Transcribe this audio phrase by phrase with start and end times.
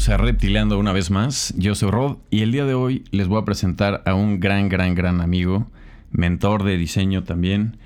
[0.00, 1.52] Bienvenidos a Reptileando una vez más.
[1.58, 4.70] Yo soy Rod y el día de hoy les voy a presentar a un gran,
[4.70, 5.66] gran, gran amigo,
[6.10, 7.76] mentor de diseño también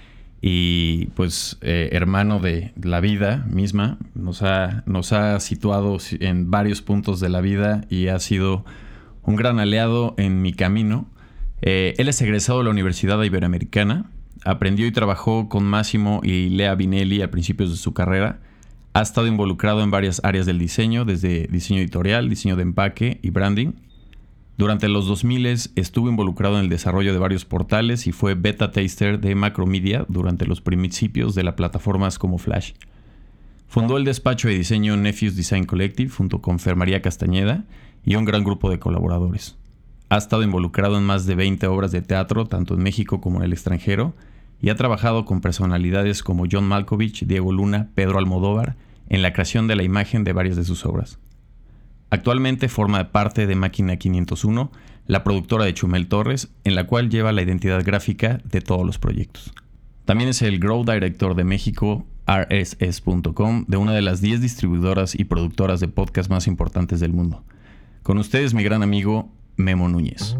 [0.40, 3.98] y pues eh, hermano de la vida misma.
[4.14, 8.64] Nos ha, nos ha situado en varios puntos de la vida y ha sido
[9.24, 11.08] un gran aliado en mi camino.
[11.62, 14.08] Eh, él es egresado de la Universidad Iberoamericana,
[14.44, 18.38] aprendió y trabajó con Máximo y Lea Vinelli a principios de su carrera
[18.94, 23.30] ha estado involucrado en varias áreas del diseño, desde diseño editorial, diseño de empaque y
[23.30, 23.72] branding.
[24.56, 29.18] Durante los 2000 estuvo involucrado en el desarrollo de varios portales y fue beta taster
[29.18, 32.74] de Macromedia durante los principios de las plataformas como Flash.
[33.66, 37.64] Fundó el despacho de diseño Nephews Design Collective junto con Fer María Castañeda
[38.06, 39.56] y un gran grupo de colaboradores.
[40.08, 43.46] Ha estado involucrado en más de 20 obras de teatro, tanto en México como en
[43.46, 44.14] el extranjero,
[44.62, 48.76] y ha trabajado con personalidades como John Malkovich, Diego Luna, Pedro Almodóvar
[49.08, 51.18] en la creación de la imagen de varias de sus obras.
[52.10, 54.70] Actualmente forma parte de Máquina 501,
[55.06, 58.98] la productora de Chumel Torres, en la cual lleva la identidad gráfica de todos los
[58.98, 59.52] proyectos.
[60.04, 65.24] También es el Grow Director de México, rss.com, de una de las 10 distribuidoras y
[65.24, 67.44] productoras de podcast más importantes del mundo.
[68.02, 70.36] Con ustedes mi gran amigo Memo Núñez.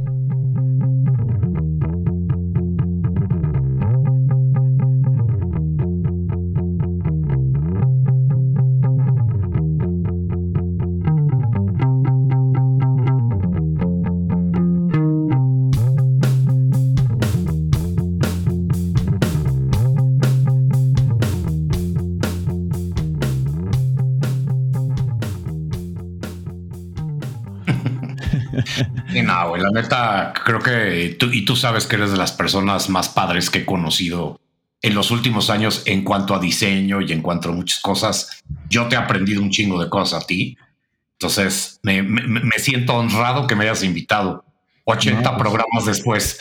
[29.85, 33.61] Neta, creo que tú y tú sabes que eres de las personas más padres que
[33.61, 34.41] he conocido
[34.83, 38.43] en los últimos años en cuanto a diseño y en cuanto a muchas cosas.
[38.69, 40.59] Yo te he aprendido un chingo de cosas a ti.
[41.13, 42.05] Entonces me,
[42.59, 44.45] siento honrado que me hayas invitado.
[44.87, 46.39] 80 pues programas después.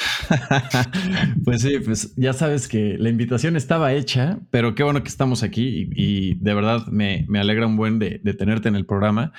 [1.45, 5.43] pues sí, pues ya sabes que la invitación estaba hecha, pero qué bueno que estamos
[5.43, 9.31] aquí y, de verdad me, alegra un buen de, de tenerte en el programa.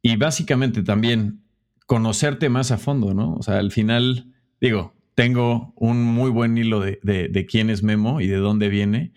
[0.00, 1.41] Y básicamente también
[1.86, 3.34] conocerte más a fondo, ¿no?
[3.34, 8.26] O sea, al final, digo, tengo un muy buen hilo de, quién es Memo y
[8.26, 9.12] de dónde viene,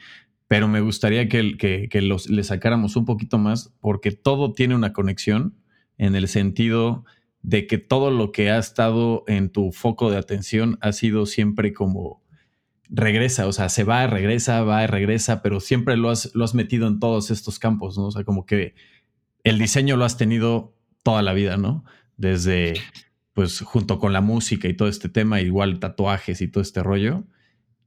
[0.47, 4.93] pero me gustaría que, que, los, le sacáramos un poquito más porque todo tiene una
[4.93, 5.55] conexión
[5.97, 7.05] en el sentido
[7.41, 11.73] de que todo lo que ha estado en tu foco de atención ha sido siempre
[11.73, 12.23] como
[12.89, 16.87] regresa, o sea, se va, regresa, va, regresa, pero siempre lo has, lo has metido
[16.87, 18.07] en todos estos campos, ¿no?
[18.07, 18.75] O sea, como que
[19.43, 21.83] el diseño lo has tenido toda la vida, ¿no?
[22.17, 22.81] Desde,
[23.33, 27.23] pues, junto con la música y todo este tema, igual tatuajes y todo este rollo.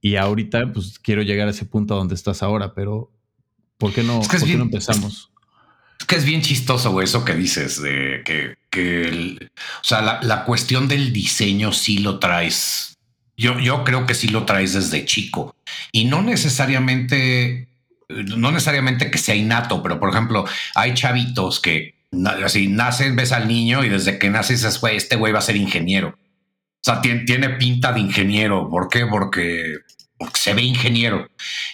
[0.01, 3.13] Y ahorita, pues, quiero llegar a ese punto donde estás ahora, pero
[3.79, 5.31] ¿por qué no, no empezamos?
[6.01, 9.49] Es que es bien chistoso, güey, eso que dices, de que, que
[9.81, 12.97] o sea, la, la, cuestión del diseño sí lo traes.
[13.37, 15.57] Yo, yo creo que sí lo traes desde chico
[15.93, 17.69] y no necesariamente,
[18.09, 20.45] no necesariamente que sea innato, pero por ejemplo,
[20.75, 21.98] hay chavitos que,
[22.45, 25.43] así nacen, ves al niño y desde que nace dices, güey, este güey va a
[25.43, 26.11] ser ingeniero.
[26.11, 28.69] O sea, tiene, tiene pinta de ingeniero.
[28.71, 29.07] ¿Por qué?
[29.07, 29.75] Porque,
[30.17, 31.29] porque, se ve ingeniero.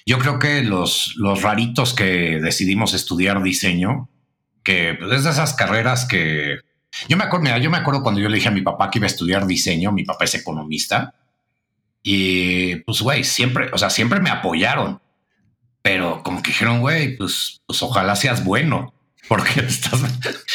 [0.06, 4.09] Yo creo que los, los raritos que decidimos estudiar diseño,
[4.62, 6.59] que pues, es de esas carreras que
[7.09, 9.06] yo me acuerdo, yo me acuerdo cuando yo le dije a mi papá que iba
[9.06, 11.15] a estudiar diseño, mi papá es economista
[12.03, 15.00] y pues, güey, siempre, o sea, siempre me apoyaron,
[15.83, 18.94] pero como que dijeron, güey, pues, pues ojalá seas bueno
[19.29, 20.01] porque estás,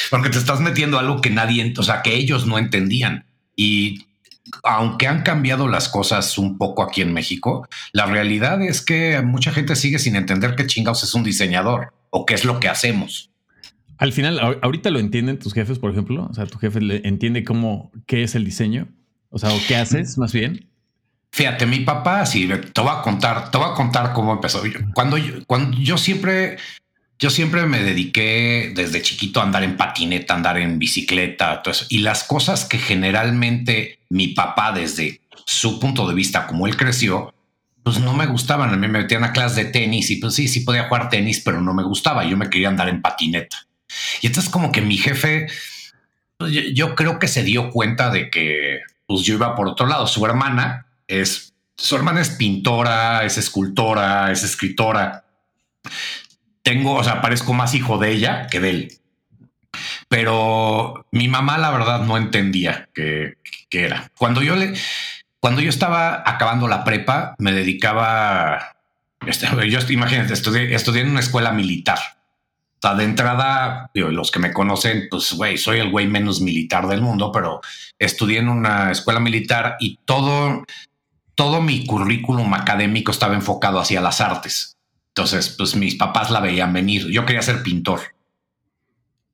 [0.09, 3.25] porque te estás metiendo algo que nadie, o sea, que ellos no entendían.
[3.55, 4.05] Y
[4.63, 9.51] aunque han cambiado las cosas un poco aquí en México, la realidad es que mucha
[9.51, 13.31] gente sigue sin entender qué chingados es un diseñador o qué es lo que hacemos.
[13.97, 16.27] Al final, ahorita lo entienden tus jefes, por ejemplo.
[16.29, 18.87] O sea, tu jefe entiende cómo, qué es el diseño.
[19.29, 20.69] O sea, o qué haces más bien.
[21.31, 24.63] Fíjate, mi papá, sí, te voy a contar, te voy a contar cómo empezó.
[24.95, 26.57] Cuando cuando yo siempre
[27.19, 31.85] yo siempre me dediqué desde chiquito a andar en patineta, andar en bicicleta, todo eso.
[31.89, 37.33] Y las cosas que generalmente mi papá, desde su punto de vista, como él creció,
[37.83, 38.69] pues no me gustaban.
[38.69, 41.41] A mí me metían a clases de tenis y pues sí, sí podía jugar tenis,
[41.43, 42.23] pero no me gustaba.
[42.23, 43.67] Yo me quería andar en patineta.
[44.21, 45.47] Y entonces como que mi jefe,
[46.37, 50.07] pues yo, creo que se dio cuenta de que pues yo iba por otro lado.
[50.07, 55.25] Su hermana es, su hermana es pintora, es escultora, es escritora
[56.63, 58.99] tengo, o sea, parezco más hijo de ella que de él.
[60.07, 63.35] Pero mi mamá, la verdad, no entendía qué,
[63.71, 64.11] era.
[64.17, 64.73] Cuando yo le,
[65.39, 68.75] cuando yo estaba acabando la prepa, me dedicaba,
[69.25, 71.99] este, yo imagínate, estudié, estudié en una escuela militar.
[72.81, 77.01] O de entrada, los que me conocen, pues, güey, soy el güey menos militar del
[77.01, 77.59] mundo, pero
[77.99, 80.63] estudié en una escuela militar y todo,
[81.35, 84.78] todo mi currículum académico estaba enfocado hacia las artes.
[85.19, 87.07] Entonces, pues mis papás la veían venir.
[87.09, 87.99] Yo quería ser pintor,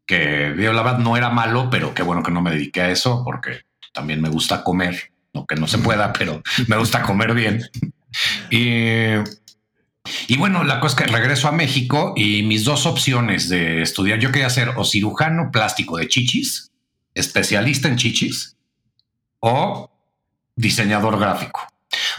[0.08, 3.22] que la verdad no era malo, pero qué bueno que no me dediqué a eso
[3.24, 3.62] porque
[3.94, 7.62] también me gusta comer, no que no se pueda, pero me gusta comer bien.
[8.50, 9.14] Y
[10.28, 14.18] y bueno, la cosa es que regreso a México y mis dos opciones de estudiar,
[14.18, 16.72] yo quería ser o cirujano plástico de chichis,
[17.14, 18.58] especialista en chichis,
[19.40, 19.92] o
[20.56, 21.68] diseñador gráfico.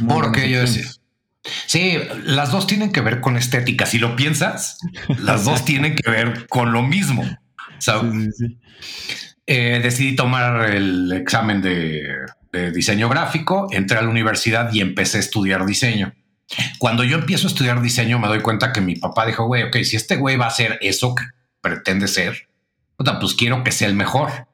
[0.07, 0.87] Porque yo decía,
[1.67, 3.87] sí, las dos tienen que ver con estética.
[3.87, 4.79] Si lo piensas,
[5.19, 7.25] las dos tienen que ver con lo mismo.
[9.47, 12.27] Eh, decidí tomar el examen de
[12.73, 16.15] diseño gráfico, entré a la universidad y empecé a estudiar diseño.
[16.79, 19.77] Cuando yo empiezo a estudiar diseño, me doy cuenta que mi papá dijo, güey, ok,
[19.83, 21.25] si este güey va a ser eso que
[21.61, 22.49] pretende ser,
[22.97, 24.49] pues quiero que sea el mejor.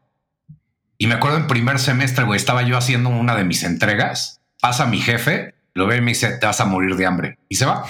[0.97, 4.87] Y me acuerdo en primer semestre, güey, estaba yo haciendo una de mis entregas, pasa
[4.87, 7.38] mi jefe, lo ve y me dice, te vas a morir de hambre.
[7.48, 7.84] Y se va.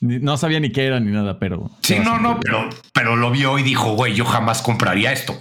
[0.00, 1.70] No sabía ni qué era ni nada, pero...
[1.80, 5.40] Sí, no, no, pero, pero lo vio y dijo, güey, yo jamás compraría esto.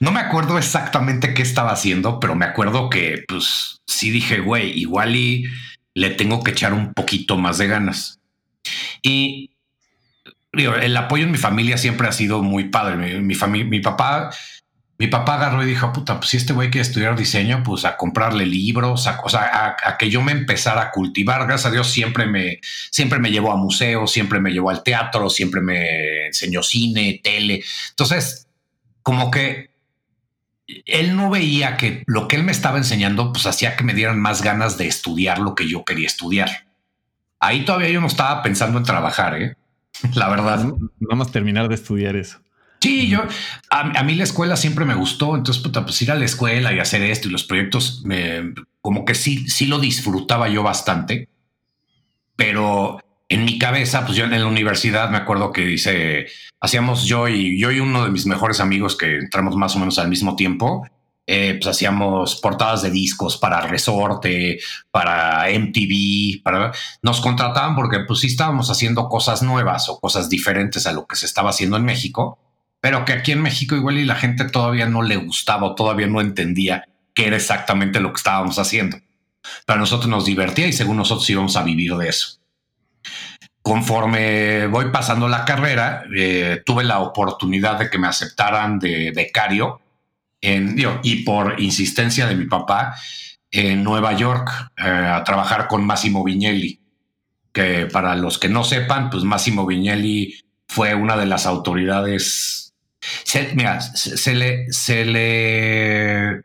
[0.00, 4.78] No me acuerdo exactamente qué estaba haciendo, pero me acuerdo que, pues, sí dije, güey,
[4.78, 5.46] igual y
[5.94, 8.20] le tengo que echar un poquito más de ganas.
[9.02, 9.50] Y
[10.52, 13.20] el apoyo en mi familia siempre ha sido muy padre.
[13.20, 14.30] Mi, familia, mi papá,
[14.98, 17.96] mi papá agarró y dijo, puta, pues si este güey quiere estudiar diseño, pues a
[17.96, 21.46] comprarle libros, a, o sea, a, que yo me empezara a cultivar.
[21.46, 22.58] Gracias a Dios siempre me,
[22.90, 27.62] siempre me llevó a museos, siempre me llevó al teatro, siempre me enseñó cine, tele.
[27.90, 28.48] Entonces,
[29.02, 29.70] como que
[30.84, 34.18] él no veía que lo que él me estaba enseñando, pues hacía que me dieran
[34.20, 36.66] más ganas de estudiar lo que yo quería estudiar.
[37.38, 39.56] Ahí todavía yo no estaba pensando en trabajar, ¿eh?
[40.14, 40.72] la verdad.
[40.98, 42.40] Vamos a terminar de estudiar eso.
[42.80, 43.22] Sí, yo,
[43.70, 46.78] a, mí la escuela siempre me gustó, entonces, puta, pues ir a la escuela y
[46.78, 51.28] hacer esto y los proyectos, me, como que sí, sí lo disfrutaba yo bastante,
[52.36, 56.26] pero en mi cabeza, pues yo en la universidad me acuerdo que dice,
[56.60, 59.98] hacíamos yo y yo y uno de mis mejores amigos que entramos más o menos
[59.98, 60.86] al mismo tiempo,
[61.26, 64.60] eh, pues hacíamos portadas de discos para Resorte,
[64.90, 66.72] para MTV, para
[67.02, 71.16] nos contrataban porque pues sí estábamos haciendo cosas nuevas o cosas diferentes a lo que
[71.16, 72.38] se estaba haciendo en México,
[72.80, 76.06] pero que aquí en México igual y la gente todavía no le gustaba o todavía
[76.06, 76.84] no entendía
[77.14, 78.98] qué era exactamente lo que estábamos haciendo.
[79.66, 82.38] Pero nosotros nos divertía y según nosotros íbamos a vivir de eso
[83.68, 89.82] conforme voy pasando la carrera, eh, tuve la oportunidad de que me aceptaran de becario
[90.40, 92.94] y por insistencia de mi papá
[93.50, 96.80] en Nueva York eh, a trabajar con Massimo Vignelli,
[97.52, 100.34] que para los que no sepan, pues Massimo Vignelli
[100.66, 102.67] fue una de las autoridades.
[103.00, 106.42] Se, mira, se, le, se le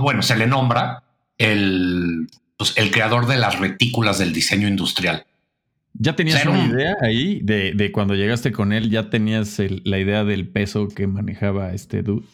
[0.00, 1.02] bueno, se le nombra
[1.38, 5.26] el, pues, el creador de las retículas del diseño industrial.
[5.98, 8.90] ¿Ya tenías una idea ahí de, cuando llegaste con él?
[8.90, 12.26] ¿Ya tenías la idea del peso que manejaba este dude?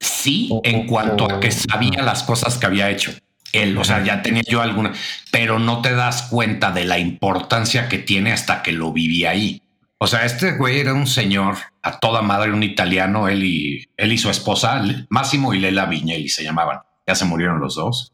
[0.00, 3.12] Sí, en cuanto a que sabía las cosas que había hecho.
[3.52, 4.92] Él, o sea, ya tenía yo alguna,
[5.30, 9.62] pero no te das cuenta de la importancia que tiene hasta que lo viví ahí.
[9.98, 14.12] O sea, este güey era un señor a toda madre, un italiano, él y, él
[14.12, 16.80] y su esposa, Máximo y Lela Viñelli se llamaban.
[17.06, 18.12] Ya se murieron los dos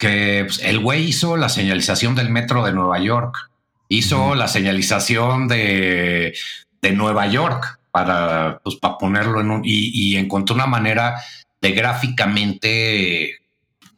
[0.00, 3.50] que pues, el güey hizo la señalización del metro de Nueva York,
[3.88, 6.34] hizo la señalización de,
[6.80, 11.22] de, Nueva York para, pues, para ponerlo en un y, encontró una manera
[11.60, 13.40] de gráficamente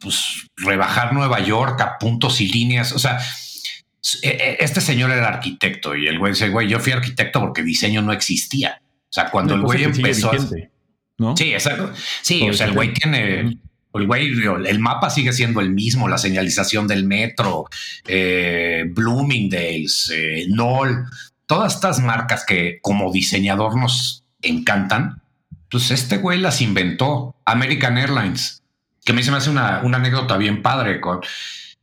[0.00, 2.92] pues, rebajar Nueva York a puntos y líneas.
[2.92, 3.20] O sea,
[4.02, 8.12] este señor era arquitecto y el güey dice, güey, yo fui arquitecto porque diseño no
[8.12, 8.80] existía.
[8.85, 10.32] O sea, cuando el güey empezó...
[11.18, 11.37] ¿no?
[11.37, 11.92] Sí, exacto.
[12.23, 13.59] Sí, o sea, el güey tiene
[13.94, 14.32] el güey,
[14.66, 17.66] el mapa sigue siendo el mismo, la señalización del metro,
[18.06, 20.47] eh, Bloomingdale's, eh,
[21.47, 25.23] todas estas marcas que como diseñador nos encantan,
[25.71, 27.37] pues este güey las inventó.
[27.44, 28.62] American Airlines,
[29.04, 31.00] que a mí se me hace una, anécdota bien padre.
[31.00, 31.21] Con,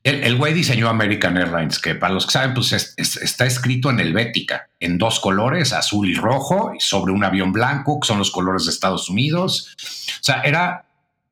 [0.03, 4.69] el, güey diseñó American Airlines, que para los que saben, pues está escrito en helvética,
[4.79, 8.71] en dos colores, azul y rojo, sobre un avión blanco, que son los colores de
[8.71, 9.75] Estados Unidos.
[10.19, 10.85] O sea, era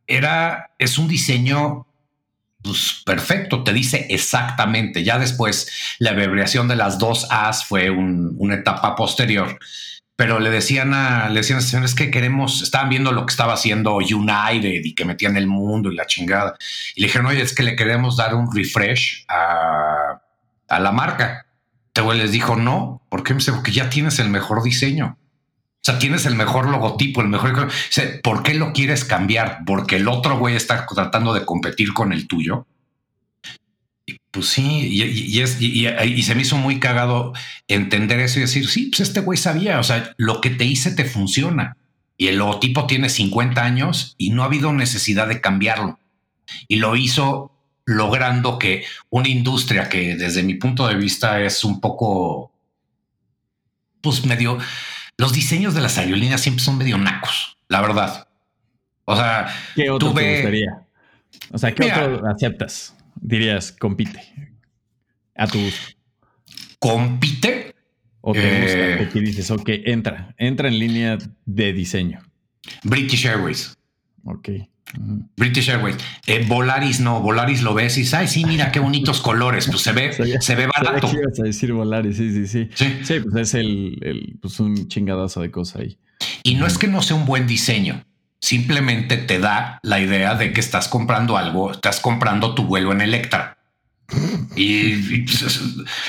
[0.07, 1.85] era, es un diseño
[2.61, 5.03] pues, perfecto, te dice exactamente.
[5.03, 5.69] Ya después
[5.99, 9.59] la abreviación de las dos A's fue una etapa posterior.
[10.17, 13.53] Pero le decían a, le decían a señores que queremos, estaban viendo lo que estaba
[13.53, 16.57] haciendo United y que metían el mundo y la chingada.
[16.95, 20.19] Y le dijeron, oye, es que le queremos dar un refresh a,
[20.67, 21.45] a la marca.
[21.87, 23.01] Este güey les dijo no.
[23.09, 23.35] ¿Por qué?
[23.35, 25.17] Porque ya tienes el mejor diseño.
[25.19, 27.69] O sea, tienes el mejor logotipo, el mejor.
[28.23, 29.59] ¿Por qué lo quieres cambiar?
[29.65, 32.65] Porque el otro güey está tratando de competir con el tuyo.
[34.31, 37.33] Pues sí, y, es, y, se me hizo muy cagado
[37.67, 40.91] entender eso y decir, sí, pues este güey sabía, o sea, lo que te hice
[40.91, 41.77] te funciona.
[42.17, 45.99] Y el logotipo tiene 50 años y no ha habido necesidad de cambiarlo.
[46.67, 47.51] Y lo hizo
[47.85, 52.51] logrando que una industria que desde mi punto de vista es un poco,
[54.01, 54.57] pues medio,
[55.17, 58.27] los diseños de las aerolíneas siempre son medio nacos, la verdad.
[59.05, 60.81] O sea, ¿qué otro te gustaría?
[61.51, 62.96] O sea, ¿qué otro aceptas?
[63.21, 64.21] Dirías, compite
[65.35, 65.87] a tu gusto.
[66.79, 67.75] ¿Compite?
[68.21, 72.19] O te gusta, eh, dices, ok, entra, entra en línea de diseño.
[72.83, 73.77] British Airways.
[74.23, 74.49] Ok.
[75.35, 75.95] British Airways.
[76.25, 79.67] Eh, Volaris no, Volaris lo ves y dices, ay, sí, mira qué bonitos colores.
[79.67, 81.09] Pues se ve, se ve barato.
[81.09, 82.17] ¿Qué ibas a decir Volaris?
[82.17, 82.69] Sí, sí, sí.
[83.03, 85.97] Sí, pues es el, pues un chingadazo de cosa ahí.
[86.43, 88.03] Y no es que no sea un buen diseño.
[88.39, 93.01] Simplemente te da la idea de que estás comprando algo, estás comprando tu vuelo en
[93.01, 93.57] Electra.
[94.55, 95.59] Y, pues,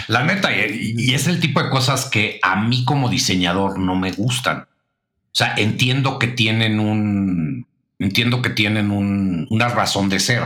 [0.07, 4.13] la neta, y es el tipo de cosas que a mí como diseñador no me
[4.13, 4.61] gustan.
[4.61, 7.67] O sea, entiendo que tienen un,
[7.99, 10.43] entiendo que tienen una razón de ser.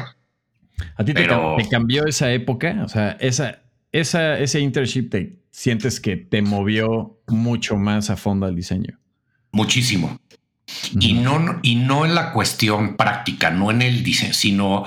[0.97, 1.29] ¿A ti te,
[1.71, 2.83] cambió esa época?
[2.85, 3.63] O sea, esa,
[3.93, 8.99] esa, ese internship te sientes que te movió mucho más a fondo al diseño.
[9.53, 10.19] Muchísimo.
[10.99, 14.85] Y no, y no en la cuestión práctica, no en el diseño, sino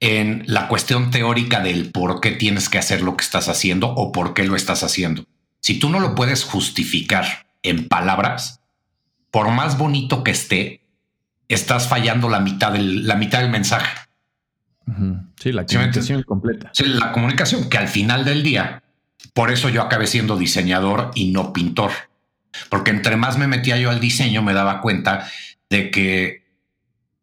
[0.00, 4.12] en la cuestión teórica del por qué tienes que hacer lo que estás haciendo o
[4.12, 5.24] por qué lo estás haciendo.
[5.60, 8.60] Si tú no lo puedes justificar en palabras,
[9.30, 10.80] por más bonito que esté,
[11.48, 13.90] estás fallando la mitad del, la mitad del mensaje.
[15.36, 16.70] Sí, la comunicación completa.
[16.72, 18.82] Sí, la comunicación, que al final del día,
[19.34, 21.90] por eso yo acabé siendo diseñador y no pintor.
[22.68, 25.30] Porque entre más me metía yo al diseño, me daba cuenta
[25.68, 26.44] de que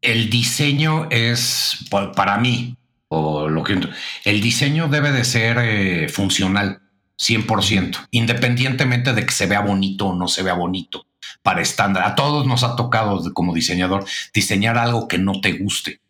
[0.02, 2.78] el diseño es, para mí,
[3.10, 3.80] o lo que
[4.26, 6.82] el diseño debe de ser eh, funcional,
[7.20, 11.08] 100%, independientemente de que se vea bonito o no se vea bonito
[11.42, 12.04] para estándar.
[12.04, 16.02] A todos nos ha tocado como diseñador diseñar algo que no te guste.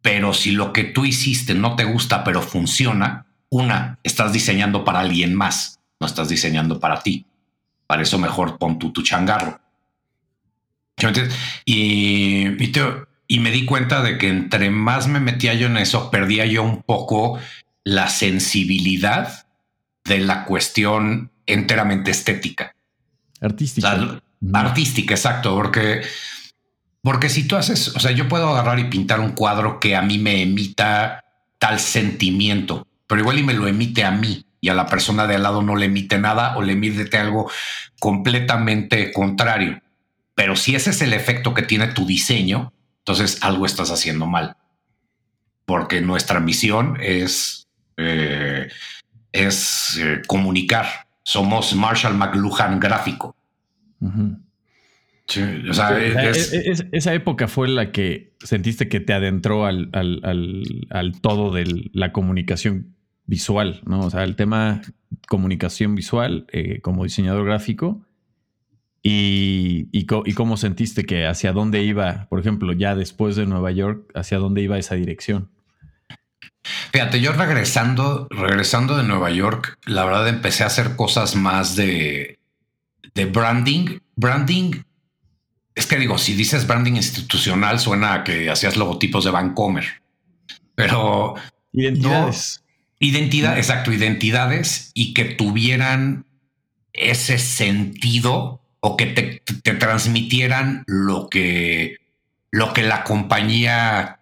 [0.00, 5.00] Pero si lo que tú hiciste no te gusta, pero funciona, una, estás diseñando para
[5.00, 7.26] alguien más, no estás diseñando para ti.
[7.88, 9.58] Para eso mejor pon tu, tu changarro.
[11.64, 12.46] Y,
[13.26, 16.62] y me di cuenta de que entre más me metía yo en eso, perdía yo
[16.62, 17.38] un poco
[17.84, 19.46] la sensibilidad
[20.04, 22.74] de la cuestión enteramente estética.
[23.40, 24.20] Artística.
[24.52, 26.02] artística, exacto, porque,
[27.02, 30.02] porque si tú haces, o sea, yo puedo agarrar y pintar un cuadro que a
[30.02, 31.24] mí me emita
[31.58, 35.36] tal sentimiento, pero igual y me lo emite a mí y a la persona de
[35.36, 37.50] al lado no le emite nada o le emite algo
[38.00, 39.80] completamente contrario.
[40.34, 44.56] Pero si ese es el efecto que tiene tu diseño, entonces algo estás haciendo mal.
[45.64, 48.68] Porque nuestra misión es, eh,
[49.32, 50.86] es eh, comunicar,
[51.22, 53.36] somos Marshall McLuhan gráfico.
[56.92, 59.90] esa época fue la que sentiste que te adentró al,
[61.20, 62.94] todo de la comunicación
[63.28, 64.00] visual, ¿no?
[64.00, 64.82] O sea, el tema
[65.28, 68.00] comunicación visual eh, como diseñador gráfico
[69.02, 74.10] y, y, cómo sentiste que hacia dónde iba, por ejemplo, ya después de Nueva York,
[74.14, 75.50] hacia dónde iba esa dirección.
[76.92, 82.38] Fíjate, yo regresando, regresando de Nueva York, la verdad empecé a hacer cosas más de,
[83.14, 84.00] de branding.
[84.16, 84.82] Branding,
[85.74, 90.02] es que digo, si dices branding institucional, suena a que hacías logotipos de Vancomer.
[90.74, 91.34] Pero
[91.72, 92.62] identidades.
[93.00, 96.26] Identidad, exacto, identidades y que tuvieran
[96.92, 101.96] ese sentido o que te, te transmitieran lo que,
[102.50, 104.18] lo que la compañía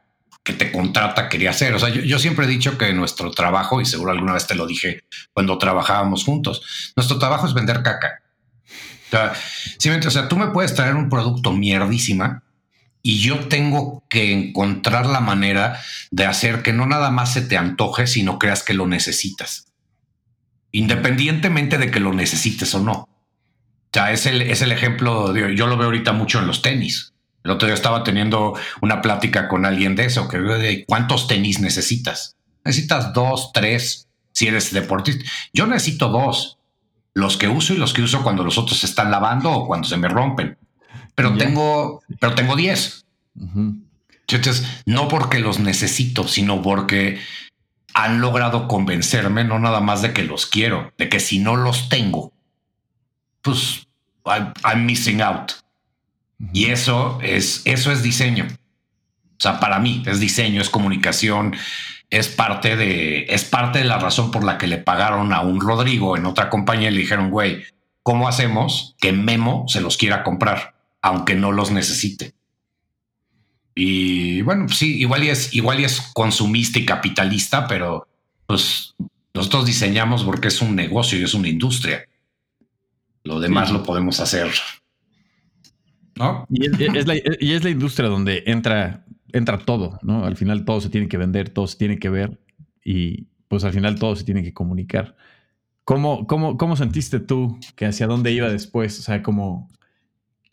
[0.46, 1.74] que te contrata quería hacer.
[1.74, 4.66] O sea, yo, siempre he dicho que nuestro trabajo, y seguro alguna vez te lo
[4.66, 5.02] dije
[5.32, 8.22] cuando trabajábamos juntos, nuestro trabajo es vender caca.
[9.08, 9.32] O sea,
[10.06, 12.44] o sea, tú me puedes traer un producto mierdísima
[13.06, 17.56] y yo tengo que encontrar la manera de hacer que no nada más se te
[17.56, 19.68] antoje, sino creas que lo necesitas.
[20.72, 22.92] Independientemente de que lo necesites o no.
[22.94, 23.08] O
[23.92, 27.14] sea, es el, es el ejemplo, yo lo veo ahorita mucho en los tenis.
[27.44, 32.34] El otro día estaba teniendo una plática con alguien de eso, que cuántos tenis necesitas.
[32.64, 35.24] Necesitas dos, tres, si eres deportista.
[35.52, 36.58] Yo necesito dos,
[37.14, 39.86] los que uso y los que uso cuando los otros se están lavando o cuando
[39.86, 40.58] se me rompen.
[41.16, 43.04] Pero tengo, pero tengo diez.
[43.34, 47.18] Entonces, no porque los necesito, sino porque
[47.94, 51.88] han logrado convencerme, no nada más de que los quiero, de que si no los
[51.88, 52.32] tengo,
[53.40, 53.88] pues
[54.26, 55.52] I'm, missing out.
[56.52, 58.46] Y eso es, eso es diseño.
[58.50, 61.56] O sea, para mí es diseño, es comunicación,
[62.10, 65.60] es parte de, es parte de la razón por la que le pagaron a un
[65.60, 67.64] Rodrigo en otra compañía y le dijeron, güey,
[68.02, 70.75] ¿cómo hacemos que Memo se los quiera comprar,
[71.06, 72.34] aunque no los necesite?
[73.74, 78.08] Y bueno, pues sí, igual y es, igual y es consumista y capitalista, pero
[78.46, 78.94] pues
[79.34, 82.04] nosotros diseñamos porque es un negocio y es una industria.
[83.22, 84.50] Lo demás lo podemos hacer.
[86.16, 86.46] ¿No?
[86.48, 90.24] Y es, la, y es la industria donde entra, entra todo, ¿no?
[90.24, 92.40] Al final todo se tiene que vender, todo se tiene que ver
[92.82, 95.16] y pues al final todo se tiene que comunicar.
[95.84, 98.98] ¿Cómo, cómo, cómo sentiste tú que hacia dónde iba después?
[98.98, 99.68] O sea, como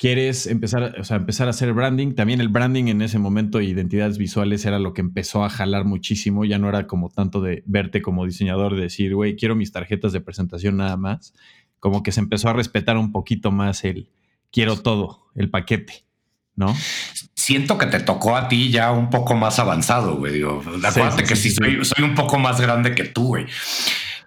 [0.03, 2.13] quieres empezar, o sea, empezar a hacer branding.
[2.13, 6.43] También el branding en ese momento, identidades visuales, era lo que empezó a jalar muchísimo.
[6.43, 10.11] Ya no era como tanto de verte como diseñador, de decir, güey, quiero mis tarjetas
[10.11, 11.33] de presentación nada más.
[11.79, 14.09] Como que se empezó a respetar un poquito más el
[14.51, 16.03] quiero todo, el paquete,
[16.57, 16.75] ¿no?
[17.33, 20.33] Siento que te tocó a ti ya un poco más avanzado, güey.
[20.33, 23.45] Digo, acuérdate que sí, soy, soy un poco más grande que tú, güey.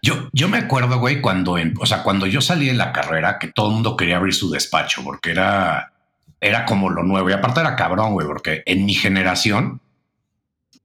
[0.07, 3.49] Yo, yo me acuerdo, güey, cuando, o sea, cuando yo salí de la carrera, que
[3.49, 5.95] todo el mundo quería abrir su despacho porque era,
[6.41, 7.29] era como lo nuevo.
[7.29, 9.81] Y aparte era cabrón, güey, porque en mi generación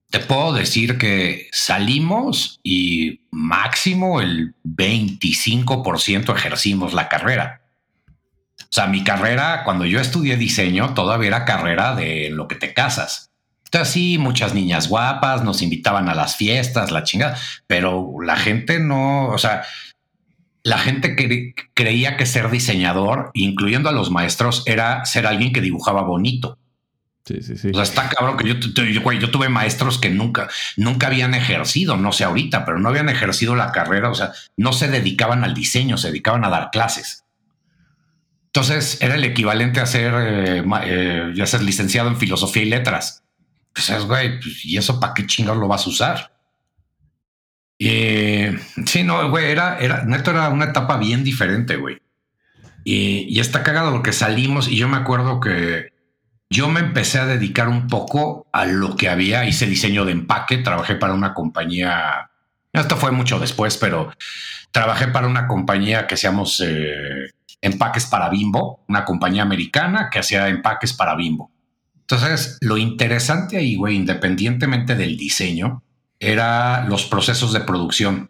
[0.09, 7.61] te puedo decir que salimos y máximo el 25% ejercimos la carrera.
[8.57, 12.73] O sea, mi carrera, cuando yo estudié diseño, todavía era carrera de lo que te
[12.73, 13.30] casas.
[13.73, 17.37] Entonces sí, muchas niñas guapas nos invitaban a las fiestas, la chingada,
[17.67, 19.63] pero la gente no, o sea,
[20.61, 21.15] la gente
[21.73, 26.59] creía que ser diseñador, incluyendo a los maestros, era ser alguien que dibujaba bonito.
[27.23, 27.69] Sí, sí, sí.
[27.69, 32.11] O sea, está cabrón que yo, yo, tuve maestros que nunca, nunca habían ejercido, no
[32.11, 35.97] sé ahorita, pero no habían ejercido la carrera, o sea, no se dedicaban al diseño,
[35.97, 37.23] se dedicaban a dar clases.
[38.47, 43.23] Entonces era el equivalente a ser, eh, eh, ya ser licenciado en filosofía y letras.
[43.73, 46.37] Pues es, güey, pues, ¿y eso para qué chingados lo vas a usar?
[47.79, 52.01] Eh, sí, no, güey, era, era, neto era una etapa bien diferente, güey.
[52.83, 55.91] Y, y está cagado porque salimos y yo me acuerdo que
[56.51, 60.57] yo me empecé a dedicar un poco a lo que había, hice diseño de empaque,
[60.57, 62.29] trabajé para una compañía,
[62.73, 64.11] esto fue mucho después, pero
[64.71, 67.31] trabajé para una compañía que hacíamos eh,
[67.61, 71.50] empaques para Bimbo, una compañía americana que hacía empaques para Bimbo.
[72.11, 75.83] Entonces, lo interesante ahí, güey, independientemente del diseño,
[76.19, 78.29] era los procesos de producción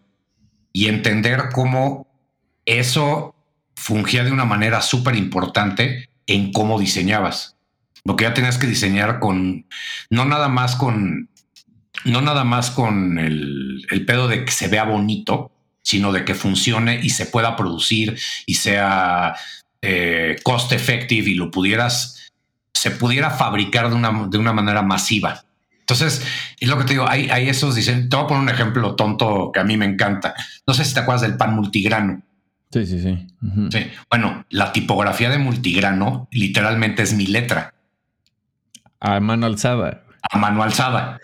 [0.71, 2.07] y entender cómo
[2.65, 3.35] eso
[3.75, 7.57] fungía de una manera súper importante en cómo diseñabas.
[8.03, 9.65] Porque ya tenías que diseñar con,
[10.09, 11.29] no nada más con,
[12.05, 16.99] no nada más con el, pedo de que se vea bonito, sino de que funcione
[17.01, 19.35] y se pueda producir y sea
[19.81, 22.30] eh, cost effective y lo pudieras
[22.73, 25.43] se pudiera fabricar de una, de una manera masiva.
[25.79, 26.25] Entonces,
[26.59, 28.95] es lo que te digo, hay, hay esos dicen, te voy a poner un ejemplo
[28.95, 30.33] tonto que a mí me encanta.
[30.65, 32.21] No sé si te acuerdas del pan multigrano.
[32.71, 33.27] Sí, sí, sí.
[33.71, 33.91] sí.
[34.09, 37.73] Bueno, la tipografía de multigrano literalmente es mi letra.
[39.01, 40.03] A mano alzada.
[40.31, 41.19] A mano alzada.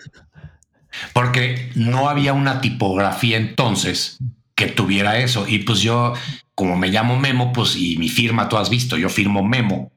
[1.14, 4.18] Porque no había una tipografía entonces
[4.54, 5.46] que tuviera eso.
[5.48, 6.12] Y pues yo,
[6.54, 9.92] como me llamo Memo, pues y mi firma, tú has visto, yo firmo Memo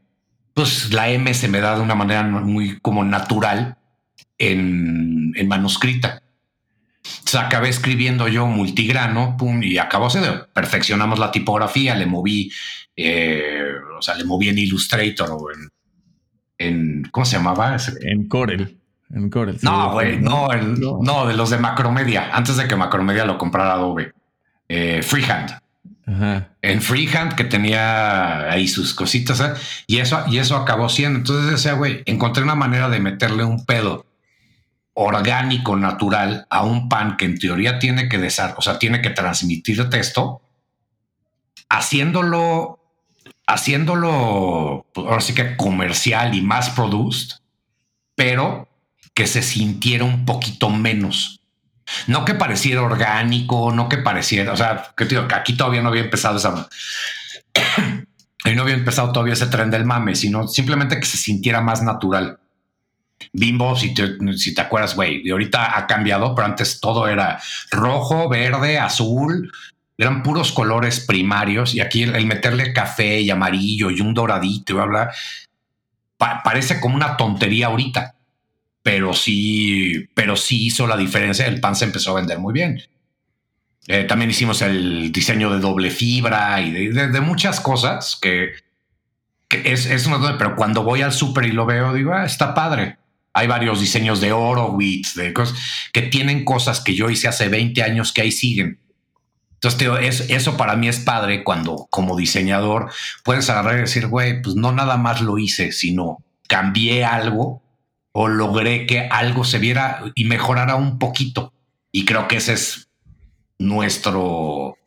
[0.53, 3.77] pues la M se me da de una manera muy como natural
[4.37, 6.21] en, manuscrita.
[7.33, 10.21] O acabé escribiendo yo multigrano, pum, y acabó se
[10.53, 12.51] perfeccionamos la tipografía, le moví,
[12.95, 15.47] eh, o sea, le moví en Illustrator o
[16.57, 17.77] en, ¿cómo se llamaba?
[18.01, 18.77] En Corel.
[19.13, 19.57] En Corel.
[19.61, 20.47] No, güey, no,
[21.01, 24.13] no, de los de Macromedia, antes de que Macromedia lo comprara Adobe.
[24.67, 25.61] Eh, freehand
[26.61, 29.53] en freehand que tenía ahí sus cositas ¿eh?
[29.87, 31.19] y eso y eso acabó siendo.
[31.19, 34.05] Entonces decía güey encontré una manera de meterle un pedo
[34.93, 39.09] orgánico natural a un pan que en teoría tiene que desar o sea tiene que
[39.09, 40.41] transmitir texto
[41.69, 42.79] haciéndolo
[43.47, 47.37] haciéndolo pues, ahora sí que comercial y más produced
[48.15, 48.67] pero
[49.13, 51.40] que se sintiera un poquito menos
[52.07, 55.89] no que pareciera orgánico, no que pareciera, o sea, que digo que aquí todavía no
[55.89, 56.67] había empezado esa.
[58.45, 61.81] y no había empezado todavía ese tren del mame, sino simplemente que se sintiera más
[61.81, 62.39] natural.
[63.33, 67.39] Bimbo, si te, si te acuerdas, güey, de ahorita ha cambiado, pero antes todo era
[67.69, 69.51] rojo, verde, azul,
[69.97, 74.75] eran puros colores primarios y aquí el, meterle café y amarillo y un doradito y
[74.75, 78.15] bla, bla, parece como una tontería ahorita
[78.83, 81.45] pero sí, pero sí hizo la diferencia.
[81.45, 82.81] El pan se empezó a vender muy bien.
[83.87, 88.51] Eh, también hicimos el diseño de doble fibra y de, muchas cosas que,
[89.49, 92.97] es, es una, pero cuando voy al súper y lo veo, digo, ah, está padre.
[93.33, 95.57] Hay varios diseños de oro, de cosas
[95.93, 98.79] que tienen cosas que yo hice hace 20 años que ahí siguen.
[99.53, 102.91] Entonces, eso para mí es padre cuando como diseñador
[103.23, 106.17] puedes agarrar y decir, güey, pues no nada más lo hice, sino
[106.47, 107.61] cambié algo
[108.11, 111.53] o logré que algo se viera y mejorara un poquito.
[111.91, 112.89] Y creo que ese es
[113.59, 114.77] nuestro,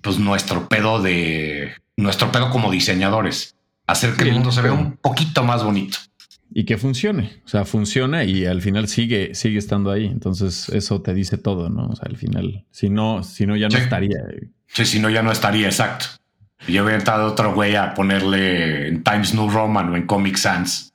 [0.00, 3.56] pues nuestro pedo de, nuestro pedo como diseñadores.
[3.86, 5.98] Hacer que el mundo se vea un poquito más bonito
[6.54, 7.42] y que funcione.
[7.44, 10.06] O sea, funciona y al final sigue, sigue estando ahí.
[10.06, 11.88] Entonces, eso te dice todo, ¿no?
[11.88, 14.18] O sea, al final, si no, si no, ya no estaría.
[14.68, 16.06] Sí, si no, ya no estaría, exacto.
[16.68, 20.93] Yo hubiera estado otro güey a ponerle en Times New Roman o en Comic Sans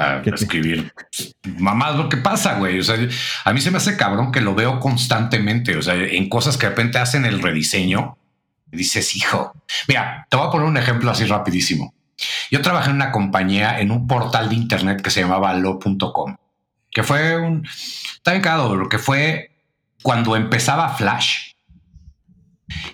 [0.00, 0.92] a escribir
[1.58, 2.78] mamás lo que pasa, güey.
[2.78, 2.96] O sea,
[3.44, 5.76] a mí se me hace cabrón que lo veo constantemente.
[5.76, 8.16] O sea, en cosas que de repente hacen el rediseño.
[8.66, 9.52] Dices, hijo,
[9.88, 11.92] mira, te voy a poner un ejemplo así rapidísimo.
[12.50, 16.36] Yo trabajé en una compañía, en un portal de internet que se llamaba lo.com,
[16.90, 18.44] que fue un, está bien
[18.78, 19.50] lo que fue
[20.02, 21.54] cuando empezaba Flash.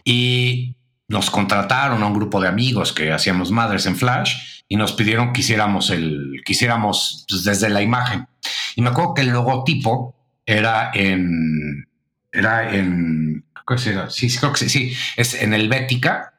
[0.05, 0.77] Y
[1.09, 5.33] nos contrataron a un grupo de amigos que hacíamos madres en Flash y nos pidieron
[5.33, 8.27] que hiciéramos el, que hiciéramos pues, desde la imagen.
[8.75, 11.89] Y me acuerdo que el logotipo era en,
[12.33, 16.35] era en, ¿qué Sí, creo que sí, sí, es en el Bética.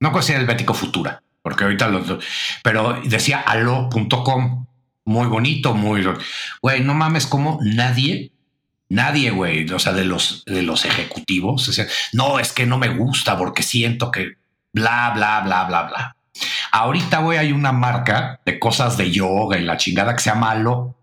[0.00, 2.24] No creo que sea el Bético Futura porque ahorita los,
[2.62, 4.66] pero decía alo.com,
[5.04, 6.02] muy bonito, muy,
[6.62, 8.32] güey, no mames, como nadie,
[8.88, 11.70] nadie, güey, o sea, de los, de los ejecutivos,
[12.14, 14.38] no, es que no me gusta porque siento que
[14.72, 16.16] bla, bla, bla, bla, bla.
[16.72, 20.50] Ahorita, güey, hay una marca de cosas de yoga y la chingada que se llama
[20.50, 20.96] Alo.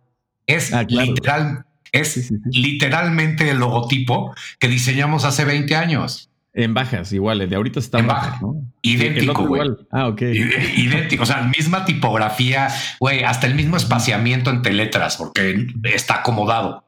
[0.46, 6.30] Es ah, literal, es literalmente el logotipo que diseñamos hace 20 años.
[6.54, 8.56] En bajas, igual, de ahorita está en bajas, ¿no?
[8.82, 9.70] Idéntico, güey.
[9.89, 10.22] Ah, ok.
[10.76, 12.67] Idéntico, o sea, misma tipografía,
[13.00, 16.84] güey, hasta el mismo espaciamiento entre letras, porque está acomodado.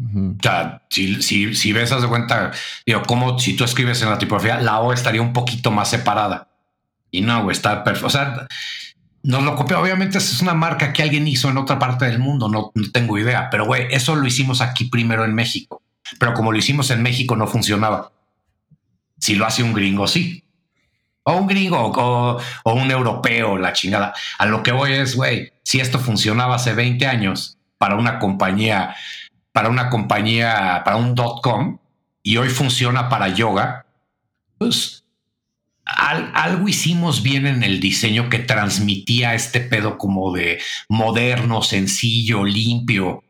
[0.00, 2.52] O sea, si, si, si ves, haz de cuenta,
[2.86, 6.48] digo, como si tú escribes en la tipografía, la O estaría un poquito más separada.
[7.10, 8.06] Y no, güey, está perfecto.
[8.06, 8.46] O sea,
[9.22, 9.80] nos lo copió.
[9.80, 13.18] Obviamente, es una marca que alguien hizo en otra parte del mundo, no, no tengo
[13.18, 15.82] idea, pero güey, eso lo hicimos aquí primero en México.
[16.18, 18.12] Pero como lo hicimos en México, no funcionaba.
[19.18, 20.44] Si lo hace un gringo, sí.
[21.22, 24.14] O un gringo o, un europeo, la chingada.
[24.38, 28.96] A lo que voy es, güey, si esto funcionaba hace 20 años para una compañía,
[29.52, 31.78] para una compañía, para un dot com,
[32.22, 33.86] y hoy funciona para yoga,
[34.58, 34.99] pues
[35.96, 43.24] algo hicimos bien en el diseño que transmitía este pedo como de moderno, sencillo, limpio,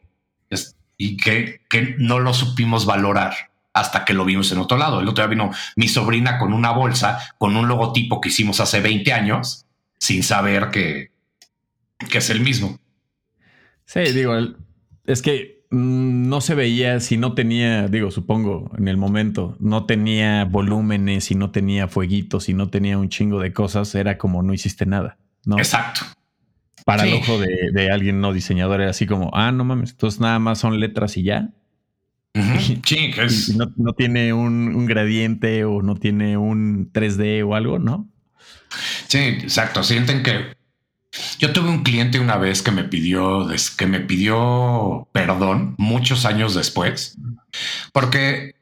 [0.97, 3.33] y que, que no lo supimos valorar
[3.73, 5.01] hasta que lo vimos en otro lado.
[5.01, 8.81] El otro día vino mi sobrina con una bolsa, con un logotipo que hicimos hace
[8.81, 9.65] 20 años,
[9.99, 11.13] sin saber que,
[12.11, 12.79] que es el mismo.
[13.87, 14.35] Sí, digo,
[15.07, 20.45] es que no se veía si no tenía, digo, supongo, en el momento, no tenía
[20.45, 24.53] volúmenes, si no tenía fueguitos, si no tenía un chingo de cosas, era como no
[24.53, 25.17] hiciste nada.
[25.45, 25.59] ¿no?
[25.59, 26.03] Exacto.
[26.85, 30.21] Para el ojo de, de, alguien no diseñador era así como, ah, no mames, entonces
[30.21, 31.51] nada más son letras y ya.
[32.85, 33.13] Sí,
[33.57, 38.09] no, tiene un, gradiente o no tiene un 3D o algo, ¿no?
[39.09, 39.83] Sí, exacto.
[39.83, 40.55] Sienten que
[41.39, 46.55] yo tuve un cliente una vez que me pidió que me pidió perdón muchos años
[46.55, 47.17] después,
[47.93, 48.55] porque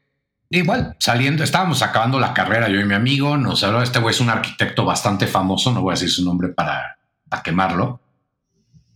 [0.49, 4.21] igual saliendo, estábamos acabando la carrera yo y mi amigo, nos habló, este güey es
[4.21, 6.97] un arquitecto bastante famoso, no voy a decir su nombre para,
[7.29, 8.01] para quemarlo.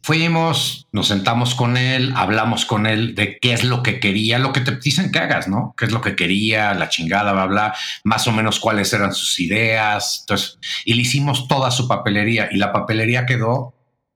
[0.03, 4.51] Fuimos, nos sentamos con él, hablamos con él de qué es lo que quería, lo
[4.51, 5.73] que te dicen que hagas, ¿no?
[5.77, 9.39] ¿Qué es lo que quería, la chingada, bla, bla, más o menos cuáles eran sus
[9.39, 10.19] ideas.
[10.23, 13.73] Entonces, y le hicimos toda su papelería y la papelería quedó,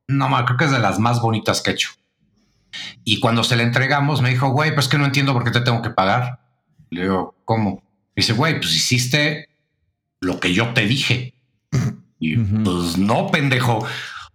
[0.10, 1.92] no, creo que es de las más bonitas que he hecho.
[3.06, 5.62] Y cuando se le entregamos, me dijo, güey, pues que no entiendo por qué te
[5.62, 6.42] tengo que pagar.
[6.90, 7.82] Le digo, ¿cómo?
[8.14, 9.48] dice, güey, pues hiciste
[10.20, 11.34] lo que yo te dije.
[12.20, 13.86] Y pues no, pendejo.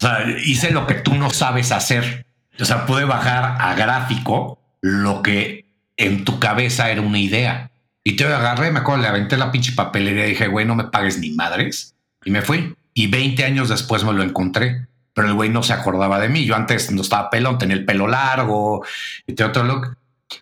[0.03, 2.27] O sea, hice lo que tú no sabes hacer.
[2.59, 5.65] O sea, pude bajar a gráfico lo que
[5.97, 7.71] en tu cabeza era una idea.
[8.03, 10.85] Y te agarré, me acuerdo, le aventé la pinche papelería y dije, güey, no me
[10.85, 11.95] pagues ni madres.
[12.25, 12.75] Y me fui.
[12.95, 14.88] Y 20 años después me lo encontré.
[15.15, 16.47] Pero el güey no se acordaba de mí.
[16.47, 18.85] Yo antes no estaba pelón, tenía el pelo largo
[19.25, 19.97] y tenía otro look.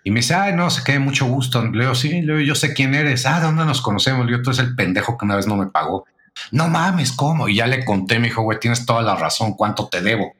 [0.05, 1.63] Y me dice, ay, no sé qué, mucho gusto.
[1.67, 3.27] Le digo, sí, yo sé quién eres.
[3.27, 4.25] Ah, ¿dónde nos conocemos?
[4.25, 6.07] Le digo, tú eres el pendejo que una vez no me pagó.
[6.51, 7.49] No mames, ¿cómo?
[7.49, 10.35] Y ya le conté, me dijo, güey, tienes toda la razón, ¿cuánto te debo?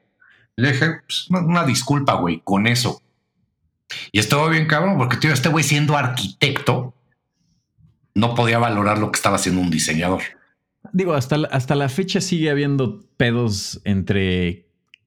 [0.57, 3.03] Le dije, pues, una, disculpa, güey, con eso.
[4.13, 6.95] Y estuvo bien cabrón, porque tío, este güey siendo arquitecto,
[8.15, 10.23] no podía valorar lo que estaba haciendo un diseñador.
[10.93, 14.67] Digo, hasta hasta la fecha sigue habiendo pedos entre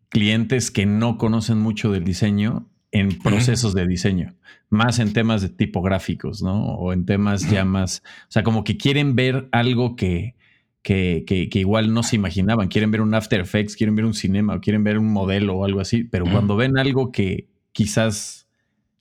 [0.10, 4.36] clientes que no conocen mucho del diseño en procesos de diseño,
[4.70, 6.76] más en temas de tipográficos, ¿no?
[6.76, 10.36] O en temas ya más, o sea, como que quieren ver algo que,
[10.84, 14.60] que, que, igual no se imaginaban, quieren ver un After Effects, quieren ver un cinema
[14.60, 18.48] quieren ver un modelo o algo así, pero cuando ven algo que quizás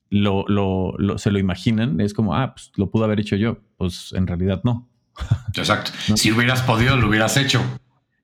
[0.08, 4.12] lo, lo, se lo imaginan, es como, ah, pues lo pudo haber hecho yo, pues
[4.12, 4.88] en realidad no.
[5.54, 5.90] Exacto.
[6.16, 7.60] Si hubieras podido, lo hubieras hecho.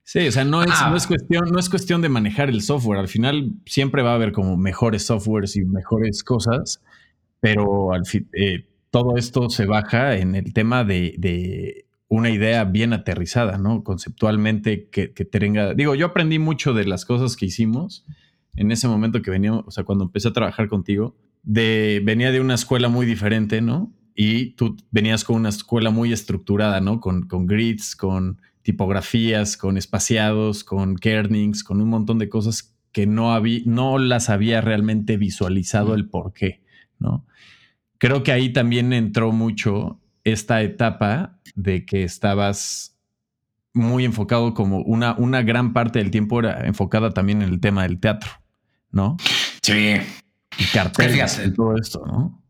[0.05, 1.09] Sí, o sea, no es, no es, ah.
[1.09, 2.99] cuestión, no es cuestión de manejar el software.
[2.99, 6.81] Al final siempre va a haber como mejores softwares y mejores cosas,
[7.41, 12.93] pero al fin, eh, todo esto se baja en el tema de, una idea bien
[12.93, 13.85] aterrizada, ¿no?
[13.85, 15.75] Conceptualmente que, que, tenga.
[15.75, 18.05] Digo, yo aprendí mucho de las cosas que hicimos
[18.57, 22.41] en ese momento que venía, o sea, cuando empecé a trabajar contigo, de, venía de
[22.41, 23.93] una escuela muy diferente, ¿no?
[24.15, 27.01] Y tú venías con una escuela muy estructurada, ¿no?
[27.01, 33.07] Con, con grids, con tipografías, con espaciados, con kernings, con un montón de cosas que
[33.07, 36.63] no, había, no las había realmente visualizado el por qué,
[36.99, 37.25] ¿no?
[37.99, 42.97] Creo que ahí también entró mucho esta etapa de que estabas
[43.73, 47.83] muy enfocado como una, una gran parte del tiempo era enfocada también en el tema
[47.83, 48.31] del teatro,
[48.91, 49.17] ¿no?
[49.63, 49.97] Sí.
[50.59, 52.43] Y carteles y todo esto, ¿no?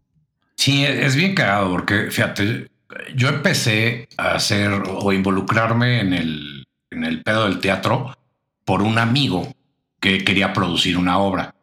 [0.56, 2.68] Sí, es bien cagado porque, fíjate,
[3.14, 8.16] yo empecé a hacer o involucrarme en el, en el pedo del teatro
[8.64, 9.54] por un amigo
[10.00, 11.54] que quería producir una obra.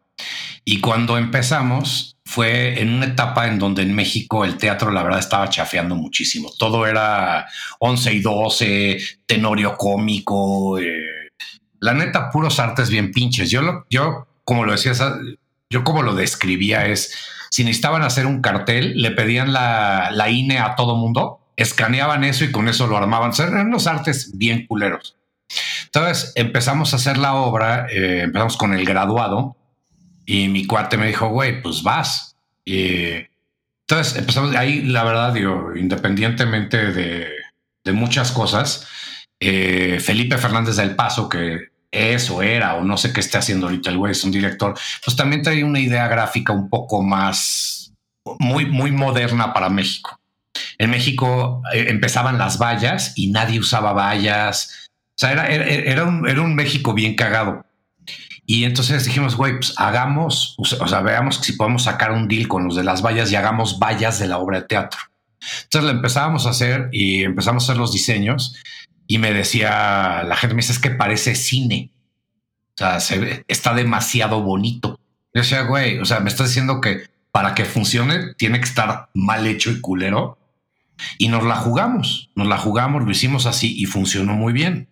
[0.68, 5.20] Y cuando empezamos fue en una etapa en donde en México el teatro la verdad
[5.20, 6.50] estaba chafeando muchísimo.
[6.58, 7.46] Todo era
[7.78, 11.30] 11 y 12, tenorio cómico, eh,
[11.78, 13.48] la neta puros artes bien pinches.
[13.48, 14.92] Yo, yo como lo decía,
[15.70, 17.14] yo como lo describía es
[17.50, 22.44] si necesitaban hacer un cartel, le pedían la, la INE a todo mundo, escaneaban eso
[22.44, 23.30] y con eso lo armaban.
[23.38, 25.16] eran los artes bien culeros.
[25.84, 29.55] Entonces empezamos a hacer la obra, eh, empezamos con el graduado
[30.26, 32.36] y mi cuate me dijo, güey, pues vas.
[32.64, 33.24] Y
[33.88, 37.30] entonces empezamos ahí, la verdad, digo, independientemente de,
[37.92, 38.88] muchas cosas,
[39.38, 43.90] eh, Felipe Fernández del Paso, que eso era o no sé qué esté haciendo ahorita
[43.90, 47.92] el güey, es un director, pues también trae una idea gráfica un poco más,
[48.40, 50.18] muy, muy moderna para México.
[50.78, 54.88] En México eh, empezaban las vallas y nadie usaba vallas.
[55.10, 57.65] O sea, era, era un México bien cagado.
[58.46, 62.64] Y entonces dijimos, güey, pues hagamos, o sea, veamos si podemos sacar un deal con
[62.64, 65.00] los de las vallas y hagamos vallas de la obra de teatro.
[65.64, 68.56] Entonces lo empezábamos a hacer y empezamos a hacer los diseños
[69.08, 71.90] y me decía, la gente me dice, es que parece cine.
[72.74, 75.00] O sea, se está demasiado bonito.
[75.34, 79.10] Yo decía, güey, o sea, me estás diciendo que para que funcione tiene que estar
[79.12, 80.38] mal hecho y culero.
[81.18, 84.88] Y nos la jugamos, nos la jugamos, lo hicimos así y funcionó muy bien.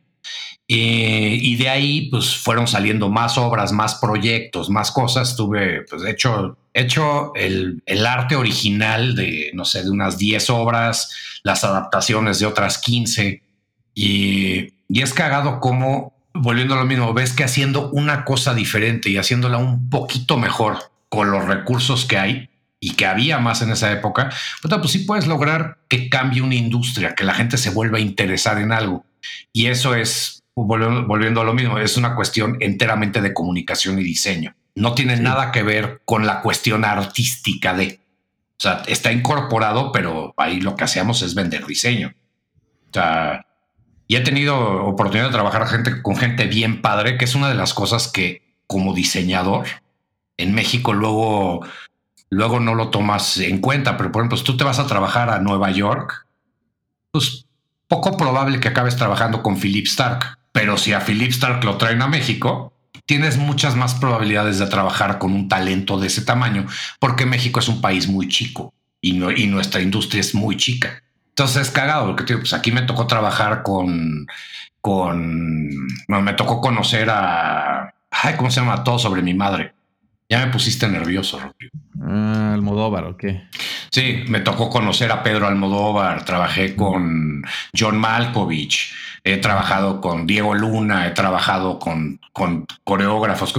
[0.67, 5.37] Eh, y de ahí, pues fueron saliendo más obras, más proyectos, más cosas.
[5.37, 11.11] Tuve, pues, hecho, hecho el, el arte original de, no sé, de unas 10 obras,
[11.43, 13.43] las adaptaciones de otras 15.
[13.95, 19.17] Y, es cagado como, volviendo a lo mismo, ves que haciendo una cosa diferente y
[19.17, 22.51] haciéndola un poquito mejor con los recursos que hay
[22.81, 26.55] y que había más en esa época, pues, pues sí puedes lograr que cambie una
[26.55, 29.05] industria, que la gente se vuelva a interesar en algo.
[29.53, 34.55] Y eso es, volviendo a lo mismo, es una cuestión enteramente de comunicación y diseño.
[34.75, 38.01] No tiene nada que ver con la cuestión artística de,
[38.59, 42.15] o sea, está incorporado, pero ahí lo que hacemos es vender diseño.
[42.91, 43.47] O sea,
[44.07, 47.55] y he tenido oportunidad de trabajar gente, con gente bien padre, que es una de
[47.55, 49.67] las cosas que como diseñador
[50.37, 51.65] en México luego,
[52.31, 53.97] luego no lo tomas en cuenta.
[53.97, 56.27] Pero por ejemplo, si tú te vas a trabajar a Nueva York,
[57.11, 57.47] pues
[57.89, 60.39] poco probable que acabes trabajando con Philip Stark.
[60.55, 62.73] Pero si a Philip Stark lo traen a México,
[63.07, 66.65] tienes muchas más probabilidades de trabajar con un talento de ese tamaño,
[67.01, 69.11] porque México es un país muy chico y,
[69.43, 71.03] y nuestra industria es muy chica.
[71.31, 74.29] Entonces es cagado, porque pues aquí me tocó trabajar con,
[74.81, 78.85] con, me tocó conocer a, ay, ¿cómo se llama?
[78.85, 79.75] Todo sobre mi madre.
[80.29, 81.41] Ya me pusiste nervioso,
[82.01, 83.49] Ah, Almodóvar, ¿o qué?
[83.91, 87.43] Sí, me tocó conocer a Pedro Almodóvar, trabajé con
[87.77, 88.93] John Malkovich,
[89.25, 93.55] he trabajado con Diego Luna, he trabajado con, con coreógrafos,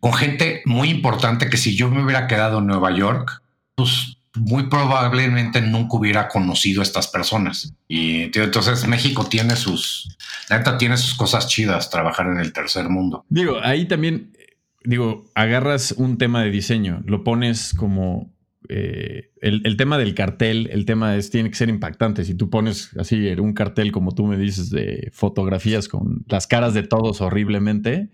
[0.00, 3.42] con gente muy importante que si yo me hubiera quedado en Nueva York,
[3.76, 7.72] pues muy probablemente nunca hubiera conocido a estas personas.
[7.88, 10.16] Y entonces México tiene sus,
[10.50, 13.24] neta tiene sus cosas chidas trabajar en el tercer mundo.
[13.28, 14.32] Digo, ahí también
[14.86, 18.30] digo, agarras un tema de diseño, lo pones como
[18.68, 22.24] eh, el, tema del cartel, el tema es, tiene que ser impactante.
[22.24, 26.74] Si tú pones así un cartel, como tú me dices, de fotografías con las caras
[26.74, 28.10] de todos horriblemente,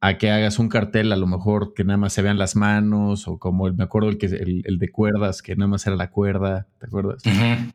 [0.00, 3.28] a que hagas un cartel a lo mejor que nada más se vean las manos,
[3.28, 6.10] o como el, me acuerdo el, que, el, de cuerdas, que nada más era la
[6.10, 7.22] cuerda, ¿te acuerdas?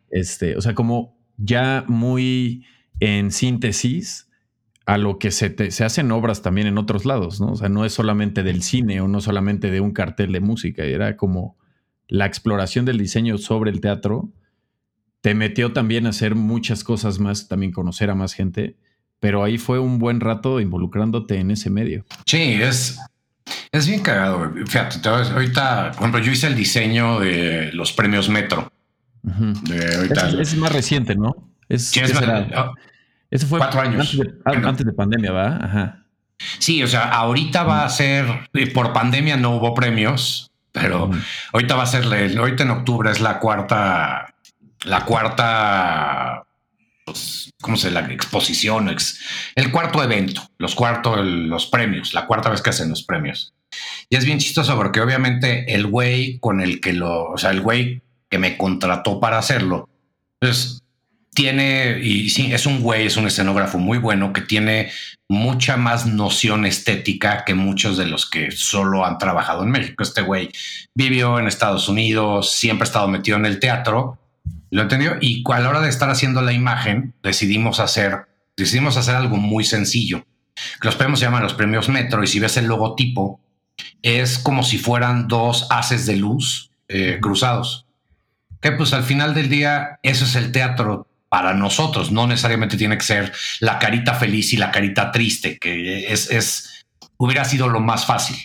[0.10, 2.66] este, o sea, como ya muy
[3.00, 4.30] en síntesis
[4.86, 7.54] a lo que se, se hacen obras también en otros lados, ¿no?
[7.54, 10.84] O sea, no es solamente del cine o no solamente de un cartel de música,
[10.84, 11.58] era como
[12.12, 14.30] la exploración del diseño sobre el teatro
[15.22, 18.76] te metió también a hacer muchas cosas más, también conocer a más gente,
[19.22, 22.04] pero ahí fue un buen rato involucrando-te en ese medio.
[22.26, 23.00] Sí, es,
[23.72, 24.52] es bien cagado.
[24.68, 28.70] Fíjate, ahorita, por ejemplo, yo hice el diseño de los premios Metro.
[30.38, 31.50] es, más reciente, ¿no?
[31.70, 34.20] Es, sí, ese fue cuatro años.
[34.44, 35.56] Antes de, pandemia, ¿va?
[35.56, 36.06] Ajá.
[36.60, 38.26] Sí, o sea, ahorita va a ser,
[38.74, 41.12] por pandemia no hubo premios, pero
[41.54, 42.06] ahorita va a ser,
[42.38, 44.34] ahorita en octubre es la cuarta,
[44.84, 46.44] la cuarta,
[47.06, 48.94] pues, ¿cómo se la exposición?
[49.56, 53.54] el cuarto evento, los cuartos, los premios, la cuarta vez que hacen los premios.
[54.10, 57.62] Y es bien chistoso porque obviamente el güey con el que lo, o sea, el
[57.62, 59.90] güey que me contrató para hacerlo,
[60.40, 60.82] pues
[61.34, 64.92] tiene, y sí, es un güey, es un escenógrafo muy bueno que tiene
[65.32, 70.04] mucha más noción estética que muchos de los que solo han trabajado en México.
[70.04, 70.52] Este güey
[70.94, 74.20] vivió en Estados Unidos, siempre ha estado metido en el teatro,
[74.72, 79.16] lo entendió, y a la hora de estar haciendo la imagen, decidimos hacer, decidimos hacer
[79.16, 80.26] algo muy sencillo.
[80.82, 83.40] Los premios se llaman los premios Metro, y si ves el logotipo,
[84.02, 87.88] es como si fueran dos haces de luz eh, cruzados.
[88.60, 92.12] Que pues al final del día, eso es el teatro para nosotros.
[92.12, 97.46] No necesariamente tiene que ser la carita feliz y la carita triste, que es, hubiera
[97.46, 98.36] sido lo más fácil.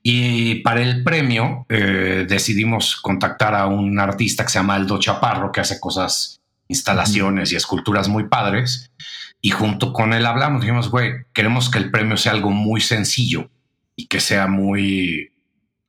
[0.00, 5.50] Y para el premio eh, decidimos contactar a un artista que se llama Aldo Chaparro,
[5.50, 8.92] que hace cosas, instalaciones y esculturas muy padres.
[9.40, 13.50] Y junto con él hablamos, dijimos, güey, queremos que el premio sea algo muy sencillo
[13.96, 15.32] y que sea muy,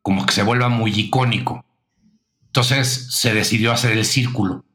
[0.02, 1.64] como que se vuelva muy icónico.
[2.48, 4.66] Entonces se decidió hacer el círculo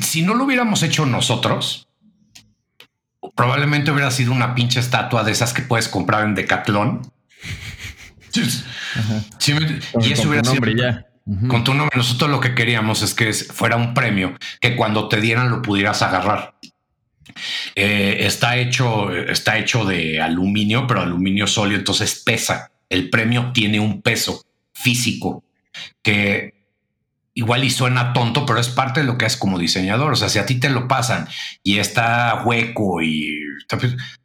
[0.00, 1.88] si no lo hubiéramos hecho nosotros,
[3.34, 7.02] probablemente hubiera sido una pinche estatua de esas que puedes comprar en Decathlon.
[8.34, 11.06] y eso hubiera sido ya.
[11.48, 11.96] con tu nombre.
[11.96, 16.02] Nosotros lo que queríamos es que fuera un premio que cuando te dieran lo pudieras
[16.02, 16.54] agarrar.
[17.74, 22.72] Eh, está hecho, está hecho de aluminio, pero aluminio sólido, entonces pesa.
[22.88, 25.44] El premio tiene un peso físico
[26.02, 26.55] que
[27.36, 30.14] igual y suena tonto, pero es parte de lo que es como diseñador.
[30.14, 31.28] O sea, si a ti te lo pasan
[31.62, 33.38] y está hueco y,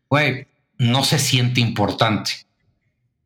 [0.10, 0.47] güey,
[0.78, 2.32] no se siente importante.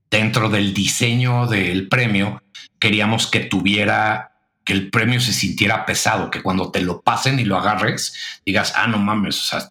[0.10, 2.42] Dentro del diseño del premio,
[2.80, 4.32] queríamos que tuviera,
[4.64, 8.74] que el premio se sintiera pesado, que cuando te lo pasen y lo agarres, digas,
[8.76, 9.70] ah, no mames, o sea,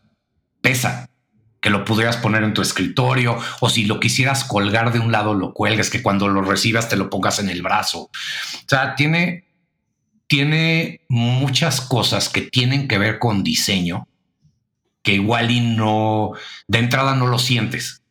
[0.61, 1.11] pesa.
[1.61, 5.35] Que lo pudieras poner en tu escritorio o si lo quisieras colgar de un lado,
[5.35, 8.03] lo cuelgues, que cuando lo recibas te lo pongas en el brazo.
[8.03, 8.11] O
[8.69, 9.44] sea, tiene
[10.27, 14.09] tiene muchas cosas que tienen que ver con diseño
[15.05, 16.33] que igual y no,
[16.67, 18.03] de entrada no lo sientes.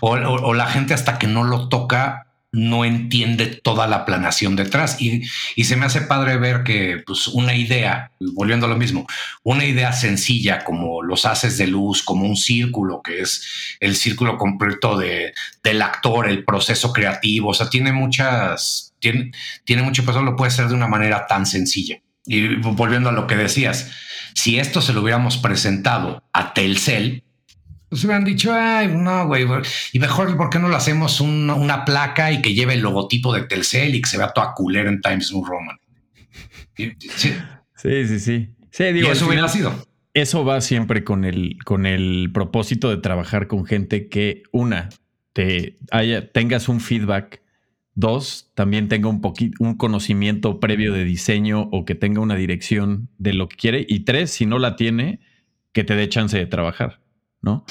[0.00, 5.24] o, la gente hasta que no lo toca no entiende toda la planación detrás y,
[5.64, 9.06] se me hace padre ver que pues una idea, volviendo a lo mismo,
[9.42, 14.38] una idea sencilla como los haces de luz, como un círculo que es el círculo
[14.38, 18.93] completo de, del actor, el proceso creativo, o sea, tiene muchas
[19.64, 22.00] tiene, mucho peso, lo puede hacer de una manera tan sencilla.
[22.26, 23.90] Y volviendo a lo que decías,
[24.34, 27.24] si esto se lo hubiéramos presentado a Telcel,
[27.88, 29.46] pues hubieran dicho, ay, no, güey,
[29.92, 33.42] y mejor, ¿por qué no lo hacemos una placa y que lleve el logotipo de
[33.42, 35.78] Telcel y que se vea toda culera en Times New Roman?
[36.76, 38.48] Sí, sí, sí.
[38.70, 38.84] sí.
[38.92, 39.86] digo, eso hubiera sido.
[40.12, 44.88] Eso va siempre con el, con el propósito de trabajar con gente que, una,
[45.32, 47.43] te haya, tengas un feedback
[47.96, 53.08] Dos, también tenga un poquito, un conocimiento previo de diseño o que tenga una dirección
[53.18, 53.86] de lo que quiere.
[53.88, 55.20] Y tres, si no la tiene,
[55.72, 57.00] que te dé chance de trabajar,
[57.40, 57.64] ¿no?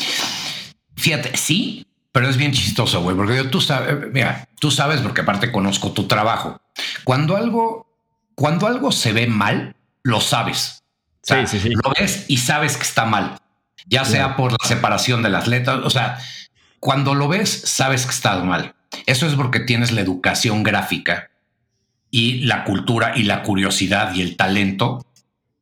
[0.96, 5.52] Fíjate, sí, pero es bien chistoso, güey, porque tú sabes, mira, tú sabes, porque aparte
[5.52, 6.62] conozco tu trabajo.
[7.04, 7.88] Cuando algo,
[8.36, 10.84] cuando algo se ve mal, lo sabes.
[11.24, 11.70] sí, sí, sí.
[11.70, 13.38] Lo ves y sabes que está mal,
[13.88, 15.80] ya sea por la separación de las letras.
[15.84, 16.20] O sea,
[16.80, 18.76] cuando lo ves, sabes que está mal.
[19.06, 21.30] Eso es porque tienes la educación gráfica
[22.10, 25.06] y la cultura y la curiosidad y el talento.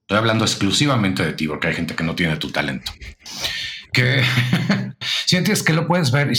[0.02, 2.92] Estoy hablando exclusivamente de ti porque hay gente que no tiene tu talento.
[3.94, 4.24] que
[5.26, 6.32] sientes que lo puedes ver.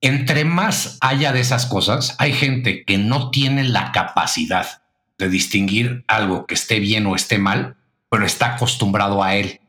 [0.00, 4.82] Entre más haya de esas cosas, hay gente que no tiene la capacidad
[5.18, 7.76] de distinguir algo que esté bien o esté mal,
[8.10, 9.60] pero está acostumbrado a él.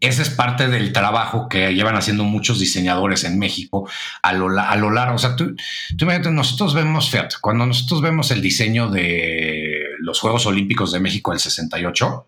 [0.00, 3.86] Ese es parte del trabajo que llevan haciendo muchos diseñadores en México
[4.22, 5.16] a lo, a lo largo.
[5.16, 5.54] O sea, tú,
[5.98, 11.32] tú nosotros vemos, fíjate, cuando nosotros vemos el diseño de los Juegos Olímpicos de México
[11.32, 12.26] del 68,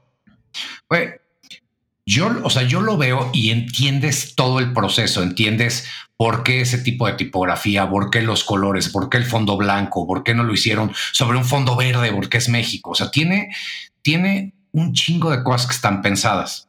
[2.06, 5.88] yo, o sea, yo lo veo y entiendes todo el proceso, entiendes
[6.18, 10.06] por qué ese tipo de tipografía, por qué los colores, por qué el fondo blanco,
[10.06, 12.90] por qué no lo hicieron sobre un fondo verde, porque es México.
[12.90, 13.54] O sea, tiene,
[14.02, 16.68] tiene un chingo de cosas que están pensadas.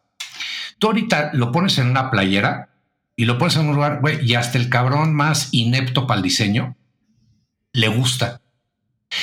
[0.78, 2.70] Tú ahorita lo pones en una playera
[3.16, 6.24] y lo pones en un lugar, güey, y hasta el cabrón más inepto para el
[6.24, 6.78] diseño
[7.74, 8.42] le gusta.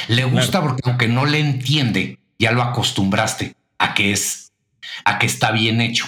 [0.08, 4.52] Le gusta porque aunque no le entiende, ya lo acostumbraste a que es,
[5.04, 6.06] a que está bien hecho.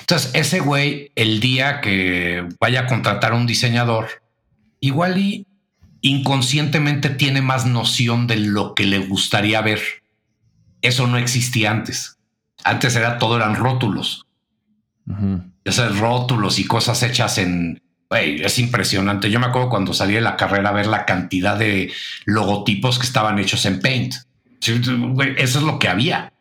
[0.00, 4.22] Entonces, ese güey, el día que vaya a contratar a un diseñador,
[4.80, 5.46] igual y
[6.02, 10.01] inconscientemente tiene más noción de lo que le gustaría ver
[10.82, 12.18] eso no existía antes.
[12.64, 14.26] Antes era todo eran rótulos.
[15.64, 17.80] Esos rótulos y cosas hechas en.
[18.10, 19.30] es impresionante.
[19.30, 21.92] Yo me acuerdo cuando salí de la carrera a ver la cantidad de
[22.24, 24.14] logotipos que estaban hechos en Paint.
[24.60, 26.32] eso es lo que había.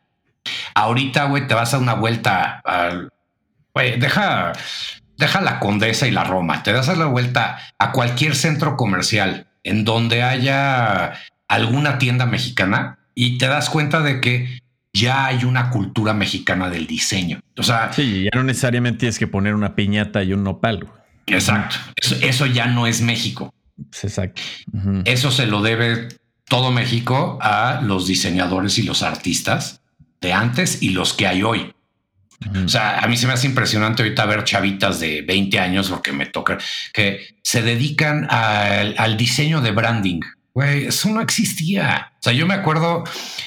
[0.74, 2.62] Ahorita, güey, te vas a una vuelta.
[3.74, 4.54] Güey, deja,
[5.18, 6.64] deja la Condesa y la Roma.
[6.64, 11.14] Te das a la vuelta a cualquier centro comercial en donde haya
[11.48, 14.62] alguna tienda mexicana y te das cuenta de que
[14.93, 17.39] ya hay una cultura mexicana del diseño.
[17.57, 20.88] O sea, sí, ya no necesariamente tienes que poner una piñata y un nopal.
[21.28, 21.76] Exacto.
[22.22, 23.53] Eso, ya no es México.
[23.89, 24.41] Pues, exacto.
[25.05, 26.09] Eso se lo debe
[26.45, 29.82] todo México a los diseñadores y los artistas
[30.20, 31.74] de antes y los que hay hoy.
[32.66, 36.12] O sea, a mí se me hace impresionante ahorita ver chavitas de 20 años, porque
[36.12, 36.57] me toca,
[36.91, 40.22] que se dedican al diseño de branding.
[40.54, 42.12] Güey, eso no existía.
[42.20, 43.04] O sea, yo me acuerdo,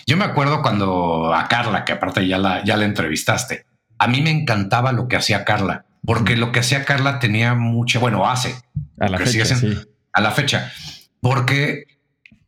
[0.06, 3.66] yo me acuerdo cuando a Carla, que aparte ya la, ya la entrevistaste,
[3.98, 7.98] a mí me encantaba lo que hacía Carla, porque lo que hacía Carla tenía mucha,
[7.98, 8.54] bueno, hace
[8.98, 9.56] a la fecha,
[10.12, 10.72] a la fecha,
[11.20, 11.84] porque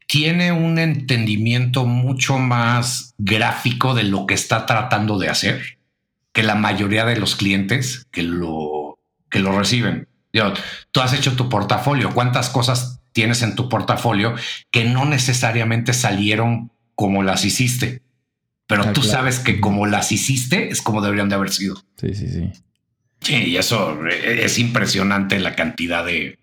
[0.06, 5.78] tiene un entendimiento mucho más gráfico de lo que está tratando de hacer
[6.32, 8.98] que la mayoría de los clientes que lo,
[9.30, 10.06] que lo reciben.
[10.32, 10.52] Yo,
[10.92, 14.34] tú has hecho tu portafolio, ¿cuántas cosas tienes en tu portafolio
[14.70, 18.02] que no necesariamente salieron como las hiciste,
[18.66, 21.76] pero ah, tú sabes que como las hiciste es como deberían de haber sido.
[21.96, 22.50] Sí, sí, sí.
[23.22, 26.38] Sí, y eso eh, es impresionante la cantidad de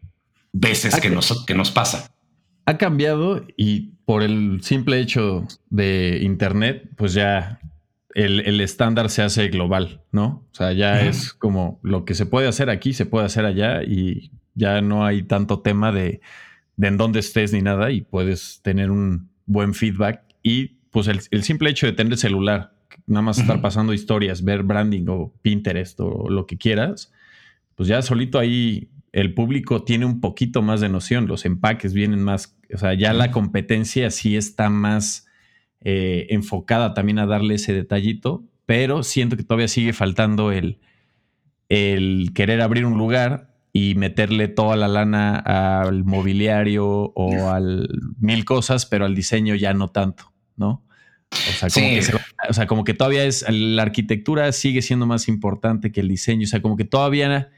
[0.52, 2.12] veces que nos, que nos pasa.
[2.66, 7.60] Ha cambiado y por el simple hecho de Internet, pues ya
[8.16, 10.48] el, estándar se hace global, ¿no?
[10.52, 13.84] O sea, ya es como lo que se puede hacer aquí, se puede hacer allá
[13.84, 16.22] y ya no hay tanto tema de
[16.76, 20.24] de en dónde estés ni nada y puedes tener un buen feedback.
[20.42, 22.74] Y pues el, simple hecho de tener el celular,
[23.08, 27.12] nada más estar pasando historias, ver branding o Pinterest o lo que quieras,
[27.76, 32.24] pues ya solito ahí el público tiene un poquito más de noción, los empaques vienen
[32.24, 35.28] más, o sea, ya la competencia sí está más
[35.82, 40.80] eh, enfocada también a darle ese detallito, pero siento que todavía sigue faltando el,
[41.70, 48.46] el querer abrir un lugar y meterle toda la lana al mobiliario o al mil
[48.46, 50.86] cosas, pero al diseño ya no tanto, ¿no?
[51.32, 52.02] O sea, como, que,
[52.50, 56.44] o sea, como que todavía es, la arquitectura sigue siendo más importante que el diseño,
[56.44, 57.50] o sea, como que todavía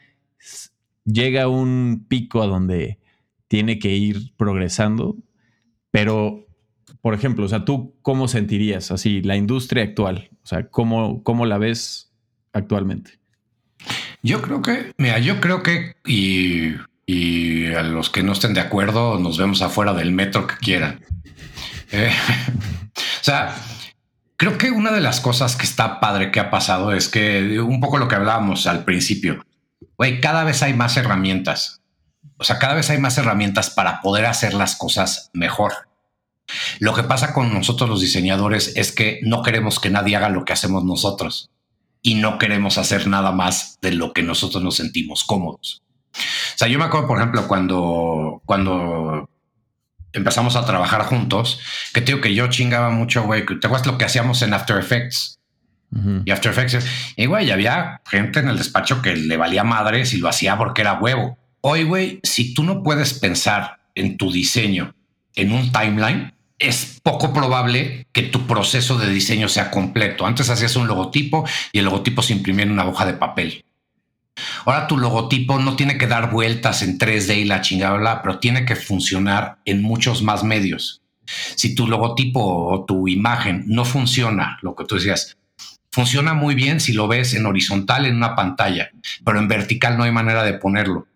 [1.04, 3.00] llega un pico a donde
[3.50, 5.18] tiene que ir progresando,
[5.92, 6.48] pero,
[7.02, 11.46] por ejemplo, o sea, tú cómo sentirías así la industria actual, o sea, cómo, cómo
[11.46, 12.14] la ves
[12.54, 13.20] actualmente?
[14.22, 16.76] Yo creo que, mira, yo creo que, y,
[17.76, 21.06] a los que no estén de acuerdo, nos vemos afuera del metro que quieran.
[21.92, 22.12] Eh,
[22.96, 23.56] o sea,
[24.38, 27.80] creo que una de las cosas que está padre que ha pasado es que un
[27.80, 29.46] poco lo que hablábamos al principio,
[29.98, 31.82] güey, cada vez hay más herramientas.
[32.38, 35.88] O sea, cada vez hay más herramientas para poder hacer las cosas mejor.
[36.80, 40.46] Lo que pasa con nosotros los diseñadores es que no queremos que nadie haga lo
[40.46, 41.52] que hacemos nosotros
[42.06, 45.82] y no queremos hacer nada más de lo que nosotros nos sentimos cómodos.
[46.14, 49.28] O sea, yo me acuerdo, por ejemplo, cuando, cuando
[50.14, 51.60] empezamos a trabajar juntos,
[51.96, 55.40] que tengo que yo chingaba mucho, güey, te acuerdas lo que hacíamos en After Effects.
[56.26, 56.86] Y After Effects,
[57.16, 60.82] y güey, había gente en el despacho que le valía madre si lo hacía porque
[60.82, 61.40] era huevo.
[61.62, 64.94] Hoy, güey, si tú no puedes pensar en tu diseño
[65.34, 70.26] en un timeline, es poco probable que tu proceso de diseño sea completo.
[70.26, 73.66] Antes hacías un logotipo y el logotipo se imprimía en una hoja de papel.
[74.66, 78.66] Ahora tu logotipo no tiene que dar vueltas en 3D y la chingada, pero tiene
[78.66, 81.02] que funcionar en muchos más medios.
[81.56, 85.38] Si tu logotipo o tu imagen no funciona, lo que tú decías,
[85.92, 88.92] funciona muy bien si lo ves en horizontal en una pantalla,
[89.24, 91.08] pero en vertical no hay manera de ponerlo.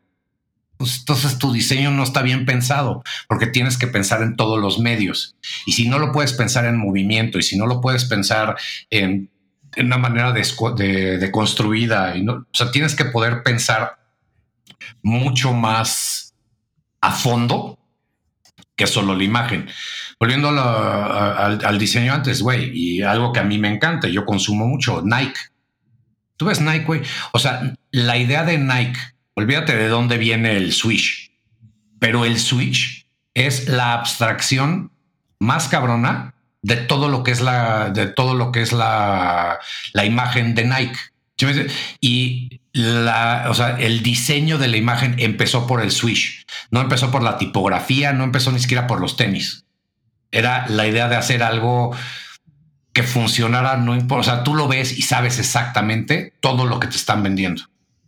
[0.80, 4.80] Pues entonces tu diseño no está bien pensado porque tienes que pensar en todos los
[4.80, 5.36] medios.
[5.66, 8.56] Y si no lo puedes pensar en movimiento y si no lo puedes pensar
[8.90, 9.30] en,
[9.76, 14.00] una manera de, de, construida, o sea, tienes que poder pensar
[15.04, 16.34] mucho más
[17.02, 17.78] a fondo
[18.78, 19.70] que solo la imagen.
[20.18, 25.02] Volviendo al, diseño antes, güey, y algo que a mí me encanta, yo consumo mucho,
[25.04, 25.42] Nike.
[26.38, 27.02] Tú ves Nike, güey.
[27.34, 28.98] O sea, la idea de Nike,
[29.40, 31.32] olvídate de dónde viene el Switch,
[32.00, 34.92] pero el Switch es la abstracción
[35.40, 39.60] más cabrona de todo lo que es la, de todo lo que es la,
[39.94, 41.00] la imagen de Nike.
[42.02, 47.12] Y la, o sea, el diseño de la imagen empezó por el Switch, no empezó
[47.12, 49.66] por la tipografía, no empezó ni siquiera por los tenis.
[50.32, 51.96] Era la idea de hacer algo
[52.92, 56.88] que funcionara, no importa, o sea, tú lo ves y sabes exactamente todo lo que
[56.88, 57.64] te están vendiendo.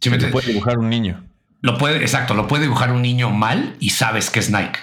[0.09, 1.23] Lo puede dibujar un niño.
[1.61, 4.79] Lo puede, exacto, lo puede dibujar un niño mal y sabes que es Nike.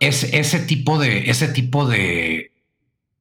[0.00, 2.52] Es ese tipo de, ese tipo de,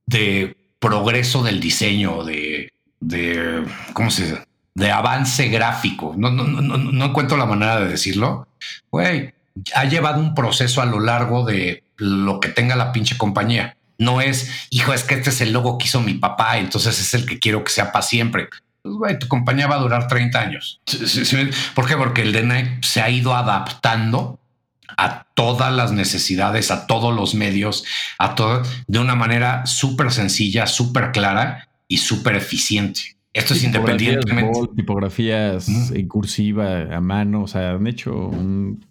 [0.05, 4.47] de progreso del diseño, de, de, ¿cómo se dice?
[4.75, 6.13] De avance gráfico.
[6.17, 8.47] No, no, no, no encuentro la manera de decirlo.
[8.89, 9.33] Güey,
[9.75, 13.77] ha llevado un proceso a lo largo de lo que tenga la pinche compañía.
[13.97, 17.13] No es, hijo, es que este es el logo que hizo mi papá, entonces es
[17.13, 18.49] el que quiero que sea para siempre.
[18.81, 20.81] Pues, güey, tu compañía va a durar 30 años.
[21.75, 21.95] ¿Por qué?
[21.95, 24.39] Porque el de se ha ido adaptando
[24.97, 27.85] a todas las necesidades, a todos los medios,
[28.17, 33.17] a todo de una manera súper sencilla, súper clara y súper eficiente.
[33.33, 34.59] Esto es independientemente.
[34.75, 38.85] tipografías en cursiva, a mano, o sea, han hecho un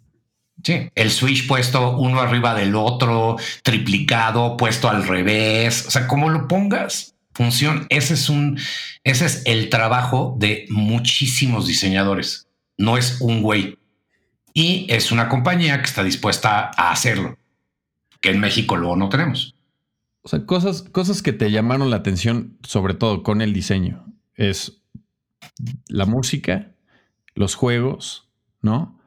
[0.62, 6.28] Sí, el switch puesto uno arriba del otro, triplicado, puesto al revés, o sea, como
[6.28, 7.87] lo pongas, funciona.
[7.89, 8.59] Ese es un,
[9.05, 12.49] ese es el trabajo de muchísimos diseñadores.
[12.76, 13.78] No es un güey.
[14.53, 17.39] Y es una compañía que está dispuesta a hacerlo,
[18.20, 19.55] que en México luego no tenemos.
[20.22, 24.83] O sea, cosas, cosas que te llamaron la atención, sobre todo con el diseño, es
[25.89, 26.72] la música,
[27.35, 28.28] los juegos,
[28.61, 29.01] ¿no?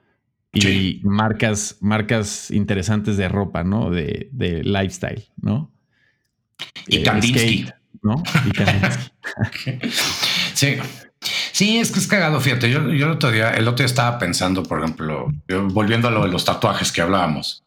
[0.53, 3.89] y marcas, marcas interesantes de ropa, ¿no?
[3.89, 5.71] De, de lifestyle, ¿no?
[6.87, 7.65] Y eh, Kandinsky.
[8.03, 8.21] ¿No?
[8.45, 8.51] Y
[10.53, 10.77] sí.
[11.53, 12.69] Sí, es que es cagado, fíjate.
[12.69, 15.31] Yo, yo el otro día, el otro día estaba pensando, por ejemplo,
[15.69, 17.63] volviendo a lo de los tatuajes que hablábamos.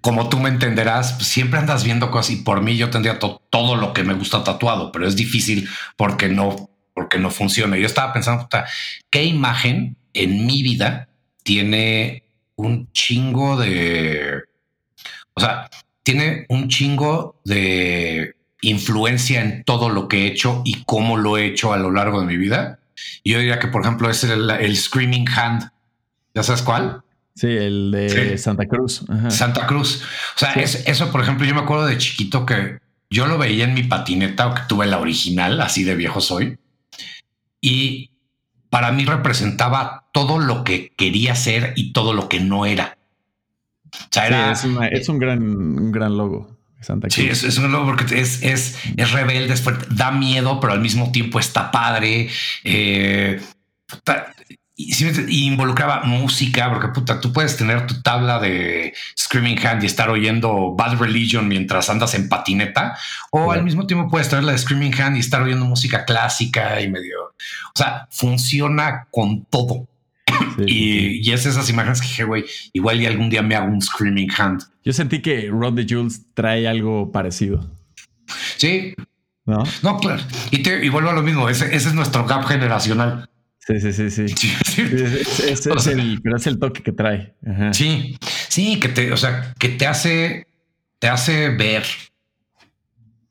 [0.00, 3.92] como tú me entenderás, siempre andas viendo cosas y por mí yo tendría todo lo
[3.92, 7.76] que me gusta tatuado, pero es difícil porque no porque no funciona.
[7.76, 8.48] Yo estaba pensando,
[9.10, 11.08] ¿qué imagen en mi vida
[11.42, 12.24] tiene
[12.56, 14.42] un chingo de...
[15.34, 15.70] O sea,
[16.02, 21.46] tiene un chingo de influencia en todo lo que he hecho y cómo lo he
[21.46, 22.80] hecho a lo largo de mi vida.
[23.24, 25.70] Yo diría que, por ejemplo, es el, Screaming Hand.
[26.34, 27.02] ¿Ya sabes cuál?
[27.34, 29.04] Sí, el de Santa Cruz.
[29.28, 30.02] Santa Cruz.
[30.36, 32.78] O sea, es, eso, por ejemplo, yo me acuerdo de chiquito que
[33.08, 36.58] yo lo veía en mi patineta o que tuve la original, así de viejo soy
[37.60, 38.10] y
[38.70, 42.96] para mí representaba todo lo que quería ser y todo lo que no era.
[44.90, 46.56] Es, un, gran, un gran logo.
[46.80, 47.14] Santa Cruz.
[47.14, 49.54] Sí, es, un logo porque es, es, es rebelde,
[49.90, 52.28] da miedo, pero al mismo tiempo está padre.
[52.64, 53.40] Eh,
[54.80, 60.08] y, involucraba música, porque puta, tú puedes tener tu tabla de Screaming Hand y estar
[60.08, 62.96] oyendo Bad Religion mientras andas en patineta,
[63.30, 66.80] o al mismo tiempo puedes tener la de Screaming Hand y estar oyendo música clásica
[66.80, 67.24] y medio.
[67.74, 69.86] O sea, funciona con todo.
[70.66, 74.30] Y, es esas imágenes que dije, güey, igual y algún día me hago un Screaming
[74.36, 74.62] Hand.
[74.84, 77.70] Yo sentí que Rod the Jules trae algo parecido.
[78.56, 78.94] Sí.
[79.46, 80.22] No, no claro.
[80.50, 83.28] Y, te, y vuelvo a lo mismo, ese es nuestro gap generacional.
[83.58, 84.52] Sí, sí, sí, sí.
[85.48, 87.34] Es, el, pero es el toque que trae.
[87.72, 88.16] Sí,
[88.48, 90.46] sí, que te, o sea, que te hace,
[90.98, 91.84] te hace ver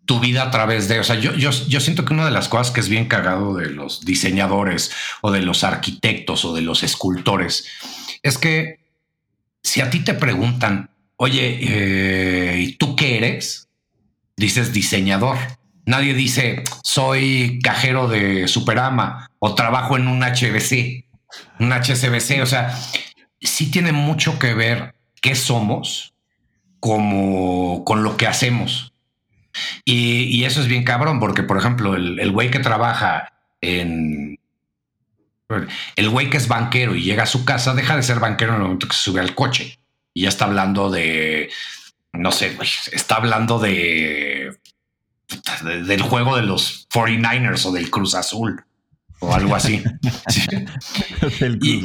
[0.09, 2.49] tu vida a través de, o sea, yo, yo, yo siento que una de las
[2.49, 4.91] cosas que es bien cagado de los diseñadores
[5.21, 7.67] o de los arquitectos o de los escultores
[8.23, 8.79] es que
[9.61, 13.67] si a ti te preguntan, oye, eh, ¿y tú qué eres?
[14.35, 15.37] Dices diseñador.
[15.85, 21.05] Nadie dice soy cajero de Superama o trabajo en un HBC,
[21.59, 22.41] un HCBC.
[22.41, 22.75] O sea,
[23.39, 26.15] sí tiene mucho que ver qué somos
[26.79, 28.88] como con lo que hacemos.
[29.85, 34.39] Y, eso es bien cabrón, porque por ejemplo, el güey que trabaja en...
[35.95, 38.57] El güey que es banquero y llega a su casa, deja de ser banquero en
[38.57, 39.79] el momento que se sube al coche.
[40.13, 41.49] Y ya está hablando de,
[42.13, 42.55] no sé,
[42.91, 44.57] está hablando de,
[45.85, 48.63] del juego de los 49ers o del Cruz Azul
[49.19, 49.83] o algo así.
[51.61, 51.81] y,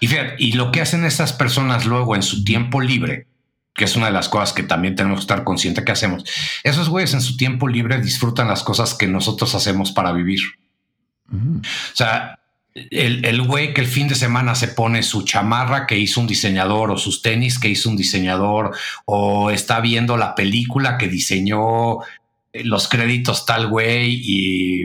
[0.38, 3.28] y lo que hacen estas personas luego en su tiempo libre,
[3.76, 6.24] que es una de las cosas que también tenemos que estar conscientes que hacemos,
[6.64, 10.40] esos güeyes en su tiempo libre disfrutan las cosas que nosotros hacemos para vivir.
[11.30, 11.60] O
[11.94, 12.38] sea,
[12.74, 16.90] el, güey que el fin de semana se pone su chamarra que hizo un diseñador
[16.90, 22.00] o sus tenis que hizo un diseñador o está viendo la película que diseñó
[22.52, 24.84] eh, los créditos tal güey y,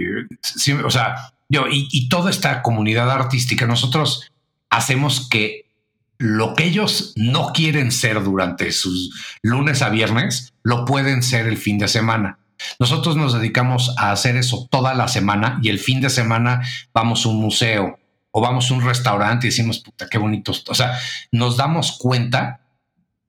[0.84, 4.32] o sea, yo, y, y toda esta comunidad artística, nosotros
[4.70, 5.66] hacemos que
[6.22, 11.58] lo que ellos no quieren ser durante sus lunes a viernes, lo pueden ser el
[11.58, 12.38] fin de semana.
[12.80, 16.62] Nosotros nos dedicamos a hacer eso toda la semana y el fin de semana
[16.94, 17.98] vamos a un museo
[18.30, 20.54] o vamos a un restaurante y decimos, puta, qué bonito.
[20.68, 20.96] O sea,
[21.32, 22.62] nos damos cuenta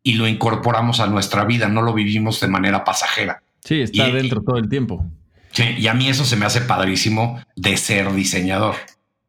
[0.03, 3.43] y lo incorporamos a nuestra vida, no lo vivimos de manera pasajera.
[3.65, 5.07] Sí, está dentro todo el tiempo.
[5.53, 8.75] Sí, y a mí eso se me hace padrísimo de ser diseñador.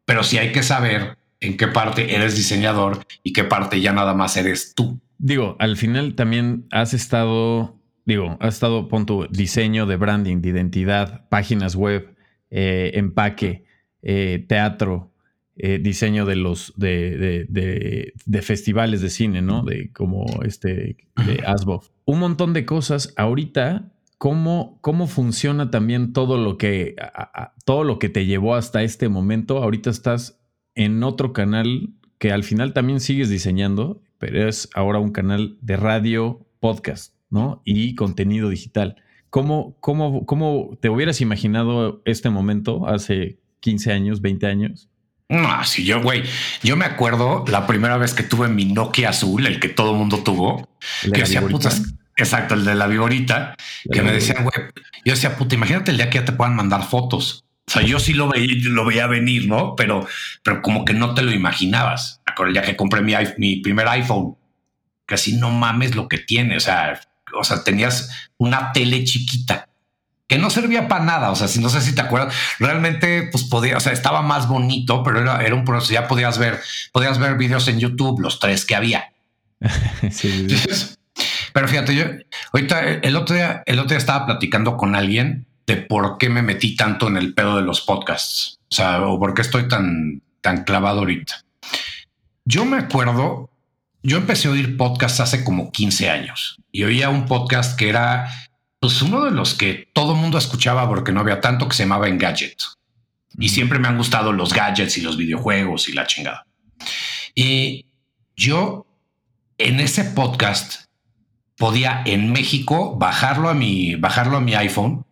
[0.04, 4.14] Pero sí hay que saber en qué parte eres diseñador y qué parte ya nada
[4.14, 5.00] más eres tú.
[5.18, 10.50] Digo, al final también has estado digo, ha estado, pon tu diseño de branding, de
[10.50, 12.16] identidad, páginas web,
[12.50, 13.66] eh, empaque,
[14.02, 15.12] eh, teatro,
[15.56, 19.64] eh, diseño de los de, de, festivales de cine, ¿no?
[19.64, 21.84] De como este de ASBO.
[22.06, 23.14] Un montón de cosas.
[23.18, 26.96] Ahorita, ¿cómo, cómo funciona también todo lo que
[27.66, 29.62] todo lo que te llevó hasta este momento?
[29.62, 30.43] Ahorita estás
[30.76, 35.78] en otro canal que al final también sigues diseñando, pero es ahora un canal de
[35.78, 37.14] radio podcast.
[37.34, 37.64] ¿no?
[37.66, 38.96] Y contenido digital.
[39.32, 44.90] ¿Cómo, cómo, cómo te hubieras imaginado este momento hace 15 años, 20 años?
[45.30, 46.22] No, sí, yo, güey,
[46.62, 50.20] yo me acuerdo la primera vez que tuve mi Nokia azul, el que todo mundo
[50.20, 50.70] tuvo,
[51.02, 53.56] que decía putas, exacto, el de la vigorita,
[53.92, 54.68] que me decían, güey,
[55.04, 57.43] yo decía, puta, imagínate el día que ya te puedan mandar fotos.
[57.66, 59.76] O sea, yo sí lo veía, lo veía venir, ¿no?
[59.76, 60.06] Pero,
[60.44, 62.22] pero como que no te lo imaginabas.
[62.38, 64.36] El día que compré mi, mi primer iPhone,
[65.06, 66.58] casi no mames lo que tiene.
[66.58, 67.00] O sea,
[67.34, 69.70] o sea, tenías una tele chiquita
[70.28, 71.32] que no servía para nada.
[71.32, 74.48] O sea, si no sé si te acuerdas, realmente, pues podía, o sea, estaba más
[74.48, 75.94] bonito, pero era, era un proceso.
[75.94, 76.60] Ya podías ver,
[76.92, 79.14] podías ver videos en YouTube, los tres que había.
[80.12, 80.48] sí,
[81.54, 82.06] Pero fíjate, yo
[82.52, 86.42] ahorita el otro día, el otro día estaba platicando con alguien de por qué me
[86.42, 88.60] metí tanto en el pedo de los podcasts.
[88.72, 91.44] O sea, o por qué estoy tan, tan clavado ahorita.
[92.46, 93.50] Yo me acuerdo
[94.06, 98.30] yo empecé a oír podcasts hace como 15 años y oía un podcast que era
[98.82, 102.10] pues uno de los que todo mundo escuchaba porque no había tanto que se llamaba
[102.10, 102.58] Engadget.
[103.40, 106.46] Y siempre me han gustado los gadgets y los videojuegos y la chingada.
[107.34, 107.86] Y
[108.36, 108.86] yo
[109.58, 110.88] en ese podcast
[111.56, 115.06] podía en México bajarlo a mi, bajarlo a mi iPhone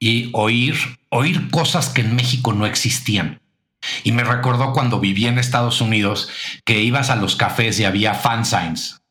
[0.00, 0.76] y oír,
[1.10, 3.40] oír cosas que en México no existían.
[4.02, 6.28] Y me recordó cuando viví en Estados Unidos
[6.64, 9.02] que ibas a los cafés y había fansigns.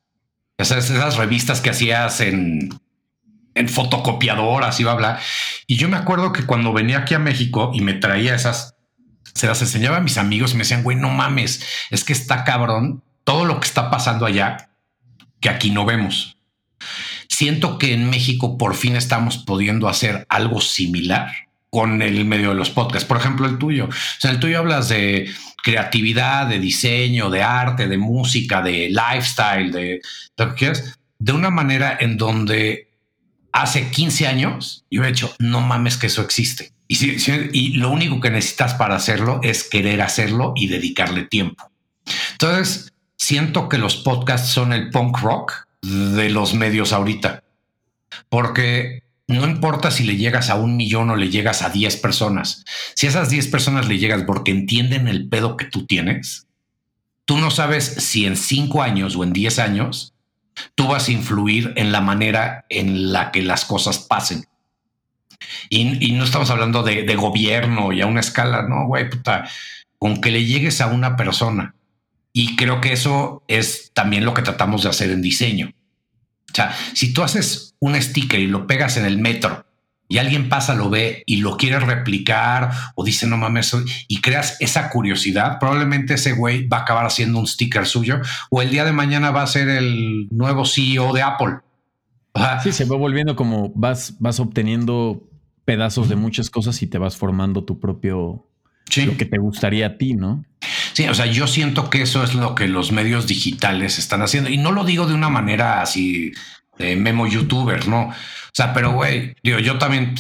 [0.58, 2.70] Esas, esas revistas que hacías en,
[3.56, 5.20] en fotocopiadoras, iba a hablar.
[5.68, 8.76] Y yo me acuerdo que cuando venía aquí a México y me traía esas,
[9.34, 12.44] se las enseñaba a mis amigos y me decían, güey, no mames, es que está
[12.44, 14.70] cabrón todo lo que está pasando allá
[15.40, 16.38] que aquí no vemos.
[17.40, 21.32] Siento que en México por fin estamos pudiendo hacer algo similar
[21.70, 23.08] con el medio de los podcasts.
[23.08, 23.86] Por ejemplo, el tuyo.
[23.86, 25.32] O sea, el tuyo hablas de
[25.64, 30.02] creatividad, de diseño, de arte, de música, de lifestyle, de
[30.36, 32.90] lo que quieras, de una manera en donde
[33.54, 36.74] hace 15 años yo he hecho, no mames que eso existe.
[36.90, 36.98] Y,
[37.54, 41.72] y lo único que necesitas para hacerlo es querer hacerlo y dedicarle tiempo.
[42.34, 47.44] Entonces, siento que los podcasts son el punk rock de los medios ahorita,
[48.30, 52.66] porque no importa si le llegas a un millón o le llegas a 10 personas.
[52.96, 56.48] Si a esas 10 personas le llegas porque entienden el pedo que tú tienes,
[57.26, 60.16] tú no sabes si en 5 años o en 10 años
[60.74, 64.48] tú vas a influir en la manera en la que las cosas pasen.
[65.70, 69.48] Y, no estamos hablando de, de, gobierno y a una escala, no, güey, puta,
[69.98, 71.76] con que le llegues a una persona.
[72.34, 75.74] Y creo que eso es también lo que tratamos de hacer en diseño.
[76.52, 79.66] O sea, si tú haces un sticker y lo pegas en el metro
[80.08, 83.76] y alguien pasa, lo ve y lo quiere replicar o dice no mames
[84.08, 88.20] y creas esa curiosidad, probablemente ese güey va a acabar haciendo un sticker suyo
[88.50, 91.58] o el día de mañana va a ser el nuevo CEO de Apple.
[92.64, 95.30] Sí, se va volviendo como vas, vas obteniendo
[95.66, 98.48] pedazos de muchas cosas y te vas formando tu propio,
[99.06, 100.44] lo que te gustaría a ti, ¿no?
[101.08, 104.50] O sea, yo siento que eso es lo que los medios digitales están haciendo.
[104.50, 106.32] Y no lo digo de una manera así
[106.78, 108.10] de memo youtuber, ¿no?
[108.10, 110.16] O sea, pero güey, digo, yo también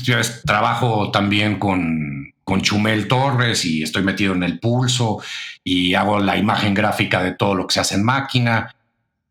[0.45, 5.21] trabajo también con, con Chumel Torres y estoy metido en el pulso
[5.63, 8.75] y hago la imagen gráfica de todo lo que se hace en máquina.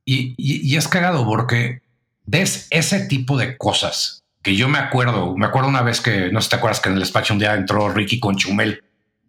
[0.05, 1.83] Y, es cagado porque
[2.25, 6.41] ves ese tipo de cosas que yo me acuerdo, me acuerdo una vez que, no
[6.41, 8.83] sé si te acuerdas que en el despacho un día entró Ricky con Chumel.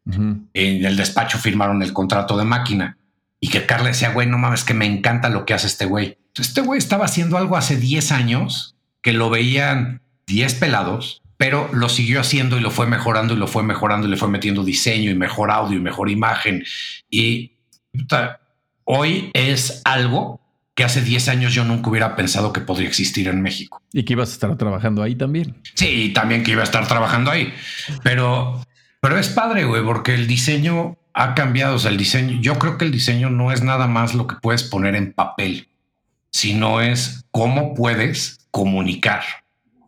[0.05, 2.97] En el despacho firmaron el contrato de máquina
[3.39, 6.17] y que Carla decía, güey, no mames, que me encanta lo que hace este güey.
[6.35, 11.89] Este güey estaba haciendo algo hace 10 años que lo veían 10 pelados, pero lo
[11.89, 15.09] siguió haciendo y lo fue mejorando y lo fue mejorando y le fue metiendo diseño
[15.09, 16.63] y mejor audio y mejor imagen.
[17.09, 17.53] Y
[18.83, 20.41] hoy es algo
[20.79, 23.81] que hace 10 años yo nunca hubiera pensado que podría existir en México.
[23.91, 25.57] Y que ibas a estar trabajando ahí también.
[25.75, 27.53] Sí, también que iba a estar trabajando ahí.
[28.01, 28.65] Pero,
[29.01, 31.75] pero es padre, güey, porque el diseño ha cambiado.
[31.75, 34.35] O sea, el diseño, yo creo que el diseño no es nada más lo que
[34.35, 35.69] puedes poner en papel,
[36.31, 39.23] sino es cómo puedes comunicar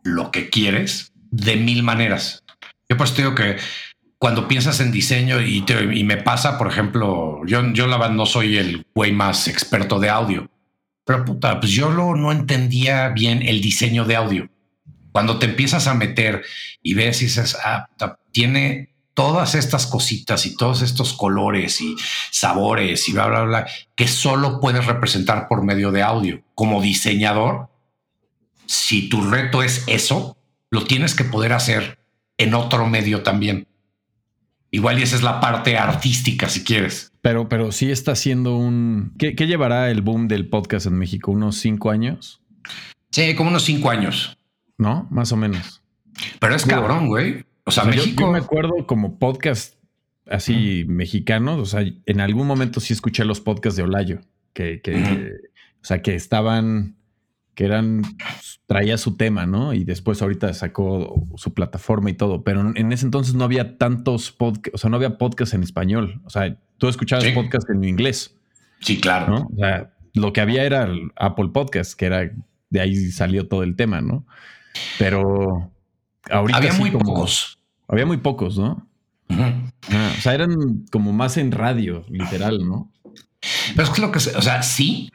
[0.02, 2.42] lo que quieres de mil maneras.
[2.88, 3.56] Yo pues te digo que
[4.18, 8.26] cuando piensas en diseño y, y me pasa, por ejemplo, yo, yo la verdad no
[8.26, 10.48] soy el güey más experto de audio,
[11.04, 14.48] pero puta, pues yo lo, no entendía bien el diseño de audio.
[15.10, 16.44] Cuando te empiezas a meter
[16.82, 17.88] y ves y dices, ah,
[18.30, 21.96] tiene todas estas cositas y todos estos colores y
[22.30, 26.42] sabores y bla, bla, bla, que solo puedes representar por medio de audio.
[26.54, 27.68] Como diseñador,
[28.66, 30.36] si tu reto es eso,
[30.70, 31.98] lo tienes que poder hacer
[32.38, 33.66] en otro medio también.
[34.70, 37.12] Igual y esa es la parte artística, si quieres.
[37.20, 39.12] Pero, pero sí está siendo un.
[39.18, 41.30] ¿Qué, llevará el boom del podcast en México?
[41.30, 42.40] ¿Unos cinco años?
[43.10, 44.38] Sí, como unos cinco años.
[44.78, 45.06] ¿No?
[45.10, 45.82] Más o menos.
[46.40, 47.44] Pero es cabrón, güey.
[47.64, 48.22] O sea, México.
[48.22, 49.76] Yo, me acuerdo como podcast
[50.26, 51.60] así mexicanos.
[51.60, 54.20] O sea, en algún momento sí escuché los podcasts de Olayo,
[54.52, 54.80] que,
[55.80, 56.96] o sea, que estaban,
[57.54, 58.02] que eran
[58.66, 59.74] traía su tema, ¿no?
[59.74, 64.32] Y después ahorita sacó su plataforma y todo, pero en ese entonces no había tantos
[64.32, 68.36] podcasts, o sea, no había podcasts en español, o sea, tú escuchabas podcasts en inglés.
[68.80, 69.32] Sí, claro.
[69.32, 69.50] ¿no?
[69.52, 72.32] O sea, lo que había era el Apple Podcast, que era,
[72.70, 74.26] de ahí salió todo el tema, ¿no?
[74.98, 75.70] Pero
[76.30, 76.58] ahorita...
[76.58, 77.58] Había muy pocos.
[77.88, 78.86] Había muy pocos, ¿no?
[79.28, 82.90] o sea, eran como más en radio, literal, ¿no?
[83.74, 85.10] Pero es que lo que, o sea, sí.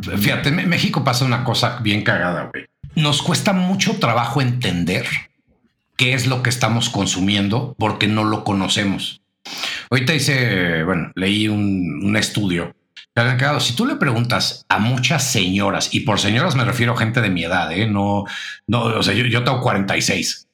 [0.00, 5.06] Fíjate, en México pasa una cosa bien cagada, güey nos cuesta mucho trabajo entender
[5.96, 9.22] qué es lo que estamos consumiendo porque no lo conocemos.
[9.90, 12.74] Ahorita hice, bueno, leí un, estudio.
[13.58, 17.28] Si tú le preguntas a muchas señoras, y por señoras me refiero a gente de
[17.28, 17.86] mi edad, ¿eh?
[17.86, 18.24] no,
[18.66, 20.48] no, o sea, yo, yo tengo 46.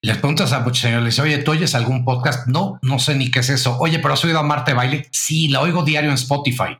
[0.00, 2.48] Les preguntas a muchas señoras, les dice, oye, ¿tú oyes algún podcast?
[2.48, 3.78] No, no sé ni qué es eso.
[3.78, 5.06] Oye, pero has oído a Marte Baile?
[5.10, 6.78] Sí, la oigo diario en Spotify.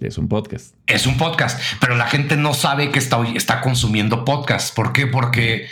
[0.00, 0.74] Es un podcast.
[0.86, 4.74] Es un podcast, pero la gente no sabe que está, está consumiendo podcast.
[4.74, 5.06] ¿Por qué?
[5.06, 5.66] Porque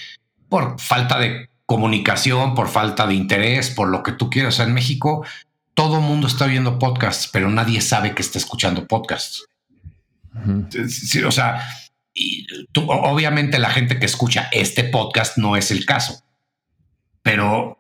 [0.49, 4.59] por falta de comunicación, por falta de interés, por lo que tú quieras.
[4.61, 5.25] en México
[5.75, 9.47] todo mundo está oyendo podcasts, pero nadie sabe que está escuchando podcasts.
[11.27, 11.63] o sea,
[12.75, 16.23] obviamente la gente que escucha este podcast no es el caso,
[17.23, 17.79] pero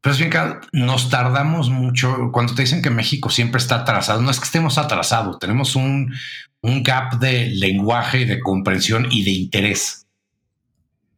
[0.00, 0.40] pero es bien que
[0.72, 2.30] nos tardamos mucho.
[2.32, 6.14] Cuando te dicen que México siempre está atrasado, no es que estemos atrasados, tenemos un,
[6.62, 10.06] un gap de lenguaje, de comprensión y de interés.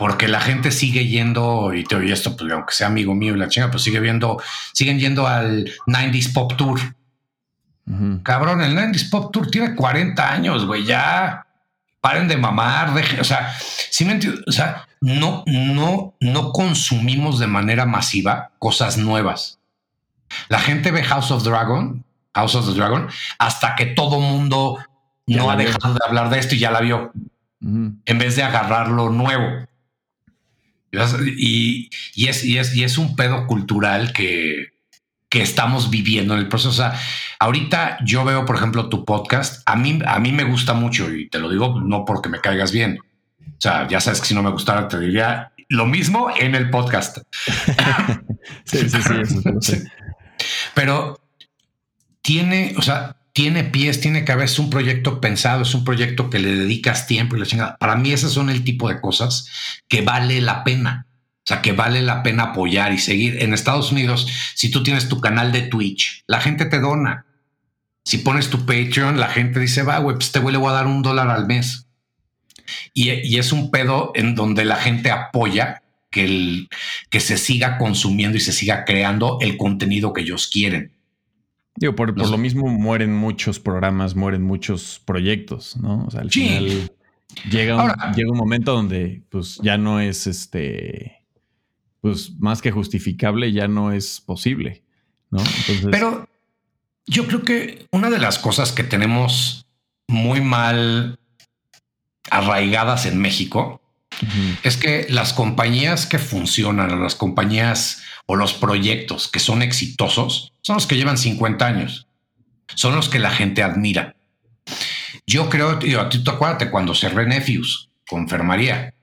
[0.03, 3.38] Porque la gente sigue yendo, y te oye esto, pues aunque sea amigo mío y
[3.38, 4.42] la chinga, pues sigue viendo,
[4.72, 6.80] siguen yendo al 90s Pop Tour.
[8.24, 11.46] Cabrón, el 90s Pop Tour tiene 40 años, güey, ya
[12.00, 13.55] paren de mamar, deje, o sea,
[13.90, 19.61] si me entiendes, o sea, no, no, no consumimos de manera masiva cosas nuevas.
[20.48, 24.78] La gente ve House of Dragon, House of the Dragon, hasta que todo mundo
[25.28, 27.12] no ha dejado de hablar de esto y ya la vio,
[27.61, 29.64] en vez de agarrar lo nuevo.
[30.93, 31.88] Y,
[32.28, 34.72] es, y, es, y es un pedo cultural que,
[35.30, 36.68] que estamos viviendo en el proceso.
[36.68, 36.93] O sea,
[37.38, 39.62] ahorita yo veo, por ejemplo, tu podcast.
[39.64, 42.72] A mí, a mí me gusta mucho y te lo digo no porque me caigas
[42.72, 42.99] bien.
[43.40, 46.68] O sea, ya sabes que si no me gustara, te diría lo mismo en el
[46.68, 47.18] podcast.
[48.64, 48.99] sí, sí,
[49.61, 49.84] sí,
[50.74, 51.18] Pero
[52.20, 56.39] tiene, o sea, tiene pies, tiene cabeza, es un proyecto pensado, es un proyecto que
[56.39, 57.76] le dedicas tiempo y la chingada.
[57.78, 59.49] Para mí, esas son el tipo de cosas
[59.89, 61.07] que vale la pena.
[61.39, 63.43] O sea, que vale la pena apoyar y seguir.
[63.43, 67.26] En Estados Unidos, si tú tienes tu canal de Twitch, la gente te dona.
[68.05, 70.74] Si pones tu Patreon, la gente dice, va, güey, pues este güey le voy a
[70.74, 71.87] dar un dólar al mes.
[72.95, 76.68] Y, es un pedo en donde la gente apoya que, el,
[77.11, 80.91] que se siga consumiendo y se siga creando el contenido que ellos quieren.
[81.77, 86.05] Digo, por, lo mismo mueren muchos programas, mueren muchos proyectos, ¿no?
[86.07, 86.91] O sea, al final
[87.51, 91.25] llega un, llega un momento donde pues ya no es este,
[92.01, 94.83] pues más que justificable, ya no es posible,
[95.31, 95.43] ¿no?
[95.91, 96.29] Pero
[97.07, 99.66] yo creo que una de las cosas que tenemos
[100.09, 101.18] muy mal
[102.31, 103.81] arraigadas en México
[104.62, 110.75] es que las compañías que funcionan, las compañías o los proyectos que son exitosos, son
[110.75, 112.07] los que llevan 50 años.
[112.75, 114.16] Son los que la gente admira.
[115.27, 118.95] Yo creo, tío, a ti te acuérdate cuando cerré Nephews con enfermaría.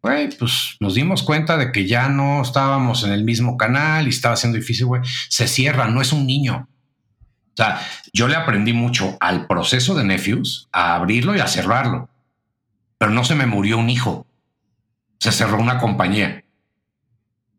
[0.00, 4.36] pues nos dimos cuenta de que ya no estábamos en el mismo canal y estaba
[4.36, 5.02] siendo difícil, güey.
[5.28, 6.68] Se cierra, no es un niño.
[7.54, 7.80] O sea,
[8.12, 12.08] yo le aprendí mucho al proceso de Nephews, a abrirlo y a cerrarlo.
[12.98, 14.26] Pero no se me murió un hijo.
[15.20, 16.44] Se cerró una compañía.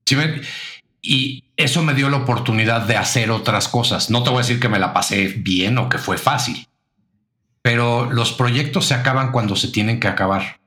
[0.06, 0.16] ¿Sí
[1.06, 4.10] y eso me dio la oportunidad de hacer otras cosas.
[4.10, 6.68] No te voy a decir que me la pasé bien o que fue fácil,
[7.62, 10.60] pero los proyectos se acaban cuando se tienen que acabar.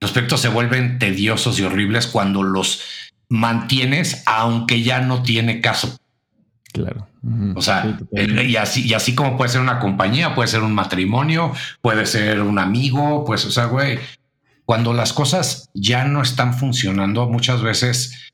[0.00, 2.82] Los proyectos se vuelven tediosos y horribles cuando los
[3.28, 5.96] mantienes, aunque ya no tiene caso.
[6.72, 7.06] Claro.
[7.54, 11.52] O sea, y así, y así como puede ser una compañía, puede ser un matrimonio,
[11.82, 13.98] puede ser un amigo, pues, o sea, güey,
[14.64, 18.30] cuando las cosas ya no están funcionando, muchas veces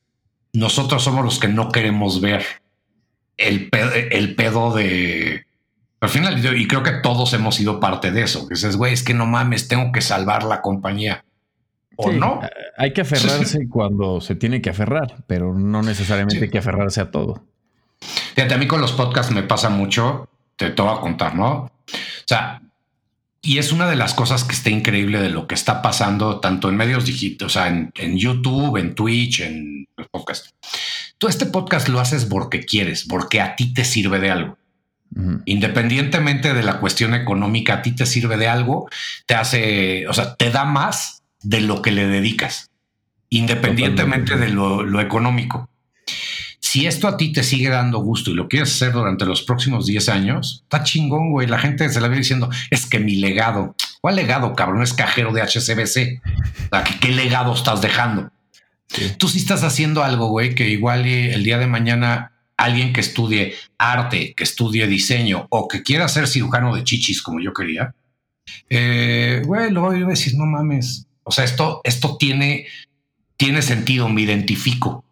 [0.57, 2.45] nosotros somos los que no queremos ver
[3.37, 5.45] el pedo, el pedo de...
[6.01, 8.49] Al final, y creo que todos hemos sido parte de eso.
[8.49, 11.25] Que dices, güey, es que no mames, tengo que salvar la compañía.
[11.97, 12.41] ¿O no?
[12.77, 17.11] Hay que aferrarse cuando se tiene que aferrar, pero no necesariamente hay que aferrarse a
[17.11, 17.43] todo.
[18.35, 21.53] Fíjate, a mí con los podcasts me pasa mucho, te, te voy a contar, ¿no?
[21.55, 21.71] O
[22.27, 22.61] sea,
[23.47, 26.69] y es una de las cosas que está increíble de lo que está pasando tanto
[26.69, 30.49] en medios digitales, o sea, en, YouTube, en Twitch, en podcast.
[31.17, 34.59] Tú este podcast lo haces porque quieres, porque a ti te sirve de algo.
[35.45, 38.91] Independientemente de la cuestión económica, a ti te sirve de algo,
[39.27, 42.73] te hace, o sea, te da más de lo que le dedicas,
[43.31, 45.71] independientemente de lo económico
[46.67, 49.87] si esto a ti te sigue dando gusto y lo quieres hacer durante los próximos
[49.87, 51.47] 10 años, está chingón, güey.
[51.47, 54.83] La gente se la ve diciendo, es que mi legado, ¿cuál legado, cabrón?
[54.83, 56.21] Es cajero de HCBC.
[57.01, 58.33] ¿Qué legado estás dejando?
[59.17, 63.55] Tú sí estás haciendo algo, güey, que igual el día de mañana alguien que estudie
[63.79, 67.95] arte, que estudie diseño o que quiera ser cirujano de chichis como yo quería,
[68.69, 71.07] eh, güey, lo voy a decir, no mames.
[71.23, 72.67] O sea, esto, esto tiene,
[73.37, 75.06] tiene sentido, me identifico.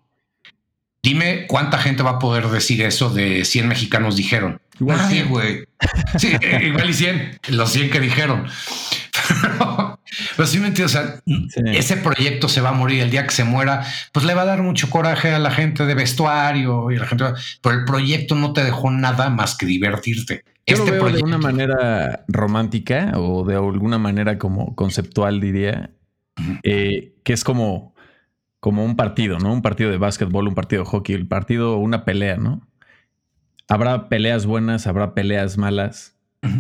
[1.04, 4.58] Dime cuánta gente va a poder decir eso de 100 mexicanos dijeron.
[4.80, 5.66] Igual sí, güey.
[6.16, 6.32] Sí,
[6.62, 8.46] igual y 100, los 100 que dijeron.
[10.36, 11.20] Pero, sí me entiendes, o sea,
[11.74, 14.46] ese proyecto se va a morir el día que se muera, pues le va a
[14.46, 17.24] dar mucho coraje a la gente de vestuario y a la gente,
[17.60, 20.42] pero el proyecto no te dejó nada más que divertirte.
[20.66, 25.90] Yo este lo veo de una manera romántica o de alguna manera como conceptual, diría,
[26.62, 27.93] eh, que es como
[28.64, 29.52] como un partido, ¿no?
[29.52, 32.66] Un partido de básquetbol, un partido de hockey, el partido, una pelea, ¿no?
[33.68, 36.16] Habrá peleas buenas, habrá peleas malas,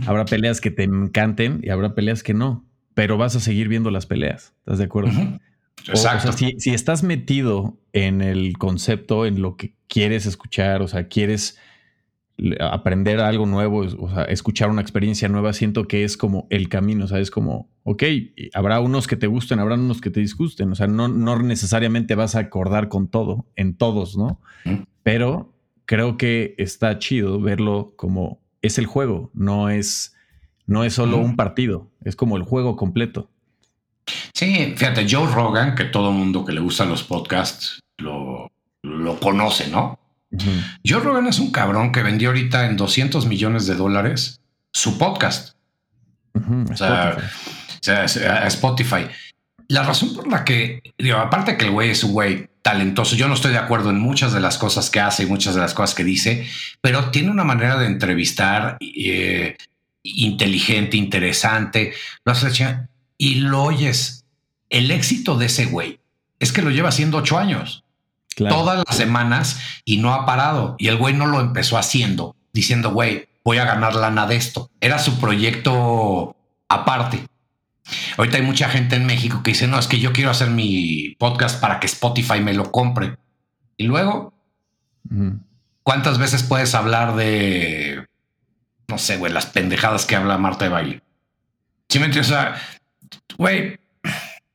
[0.06, 3.90] habrá peleas que te encanten y habrá peleas que no, pero vas a seguir viendo
[3.90, 5.12] las peleas, ¿estás de acuerdo?
[5.86, 5.92] Exacto.
[5.94, 10.88] O, sea, si, si, estás metido en el concepto, en lo que quieres escuchar, o
[10.88, 11.58] sea, quieres
[12.60, 17.04] aprender algo nuevo, o sea, escuchar una experiencia nueva, siento que es como el camino,
[17.04, 18.02] o sea, es como, ok,
[18.54, 22.14] habrá unos que te gusten, habrá unos que te disgusten, o sea, no, no necesariamente
[22.14, 24.40] vas a acordar con todo, en todos, ¿no?
[25.02, 25.54] Pero
[25.86, 30.16] creo que está chido verlo como es el juego, no es,
[30.66, 33.30] no es solo un partido, es como el juego completo.
[34.34, 38.50] Sí, fíjate, Joe Rogan, que todo mundo que le gustan los podcasts lo,
[38.82, 39.98] lo conoce, ¿no?
[40.86, 44.40] Joe Rogan es un cabrón que vendió ahorita en 200 millones de dólares
[44.72, 45.56] su podcast.
[46.34, 47.16] o, sea,
[47.86, 49.06] a Spotify.
[49.68, 53.28] La razón por la que, digo, aparte que el güey es un güey talentoso, yo
[53.28, 55.74] no estoy de acuerdo en muchas de las cosas que hace y muchas de las
[55.74, 56.46] cosas que dice,
[56.80, 59.56] pero tiene una manera de entrevistar eh,
[60.02, 61.92] inteligente, interesante,
[62.24, 62.78] lo hace
[63.18, 64.24] y lo oyes.
[64.70, 66.00] El éxito de ese güey
[66.40, 67.83] es que lo lleva haciendo ocho años
[68.36, 70.76] todas las semanas y no ha parado.
[70.78, 74.70] Y el güey no lo empezó haciendo, diciendo, güey, voy a ganar lana de esto.
[74.80, 76.36] Era su proyecto
[76.68, 77.26] aparte.
[78.16, 81.16] Ahorita hay mucha gente en México que dice, no, es que yo quiero hacer mi
[81.18, 83.16] podcast para que Spotify me lo compre.
[83.76, 84.32] Y luego,
[85.82, 88.06] ¿cuántas veces puedes hablar de,
[88.88, 91.02] no sé, güey, las pendejadas que habla Marta de baile?
[91.88, 92.34] Si me entiendes,
[93.36, 93.78] güey,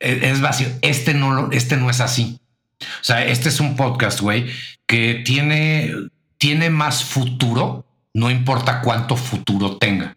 [0.00, 0.68] e, es vacío.
[0.82, 2.40] Este no, este no es así.
[2.80, 4.50] O sea, este es un podcast, güey,
[4.86, 5.92] que tiene,
[6.38, 10.16] tiene más futuro, no importa cuánto futuro tenga.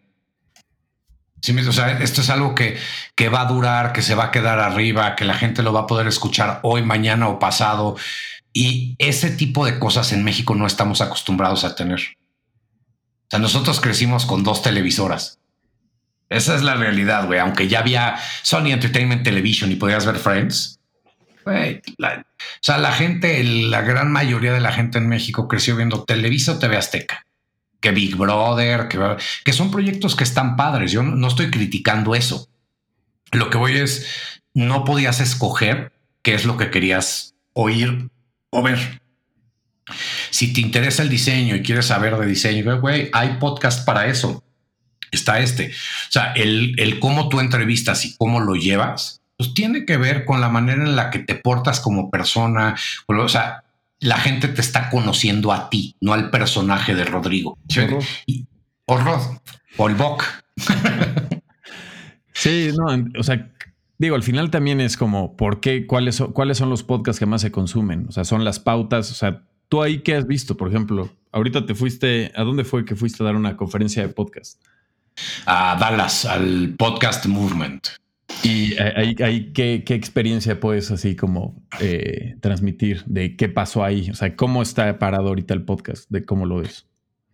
[1.68, 2.78] o sea, esto es algo que,
[3.14, 5.80] que va a durar, que se va a quedar arriba, que la gente lo va
[5.80, 7.96] a poder escuchar hoy, mañana o pasado.
[8.52, 12.00] Y ese tipo de cosas en México no estamos acostumbrados a tener.
[12.00, 15.38] O sea, nosotros crecimos con dos televisoras.
[16.30, 17.38] Esa es la realidad, güey.
[17.38, 20.80] Aunque ya había Sony Entertainment Television y podías ver Friends.
[21.46, 22.22] O
[22.60, 26.58] sea, la gente, la gran mayoría de la gente en México creció viendo Televisa o
[26.58, 27.26] TV Azteca,
[27.80, 28.98] que Big Brother, que,
[29.44, 30.92] que son proyectos que están padres.
[30.92, 32.48] Yo no estoy criticando eso.
[33.32, 34.06] Lo que voy es,
[34.54, 35.92] no podías escoger
[36.22, 38.08] qué es lo que querías oír
[38.50, 39.00] o ver.
[40.30, 44.42] Si te interesa el diseño y quieres saber de diseño, güey, hay podcast para eso.
[45.10, 45.70] Está este.
[45.70, 50.24] O sea, el, el cómo tú entrevistas y cómo lo llevas, pues tiene que ver
[50.24, 52.74] con la manera en la que te portas como persona.
[53.06, 53.62] O sea,
[54.00, 57.58] la gente te está conociendo a ti, no al personaje de Rodrigo.
[58.86, 59.20] o Rod,
[59.76, 60.24] o el Boc.
[62.32, 63.50] sí, no, o sea,
[63.98, 65.86] digo, al final también es como, ¿por qué?
[65.86, 68.06] ¿Cuáles son, ¿Cuáles son los podcasts que más se consumen?
[68.08, 71.66] O sea, son las pautas, o sea, tú ahí qué has visto, por ejemplo, ahorita
[71.66, 74.62] te fuiste, ¿a dónde fue que fuiste a dar una conferencia de podcast?
[75.44, 78.03] A Dallas, al podcast Movement.
[78.42, 84.10] ¿Y ahí, ¿qué, experiencia puedes así como eh, transmitir de qué pasó ahí?
[84.10, 86.04] O sea, ¿cómo está parado ahorita el podcast?
[86.10, 86.86] ¿De cómo lo ves?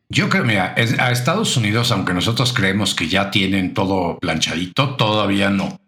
[0.09, 5.51] Yo creo, mira, a Estados Unidos, aunque nosotros creemos que ya tienen todo planchadito, todavía
[5.51, 5.81] no.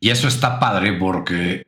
[0.00, 1.64] Y eso está padre porque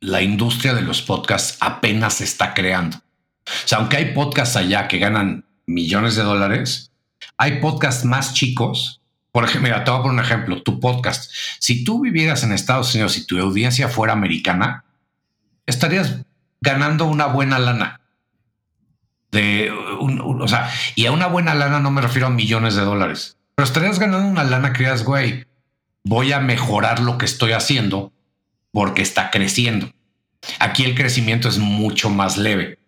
[0.00, 2.98] la industria de los podcasts apenas se está creando.
[2.98, 6.92] O sea, aunque hay podcasts allá que ganan millones de dólares,
[7.38, 9.00] hay podcasts más chicos.
[9.36, 11.30] Por ejemplo, mira, te voy a poner un ejemplo, tu podcast.
[11.58, 14.84] Si tú vivieras en Estados Unidos y tu audiencia fuera americana,
[15.66, 16.24] estarías
[16.62, 18.00] ganando una buena lana.
[19.30, 23.36] De o sea, y a una buena lana no me refiero a millones de dólares,
[23.54, 25.44] pero estarías ganando una lana que digas, güey,
[26.02, 28.14] voy a mejorar lo que estoy haciendo
[28.72, 29.92] porque está creciendo.
[30.60, 32.78] Aquí el crecimiento es mucho más leve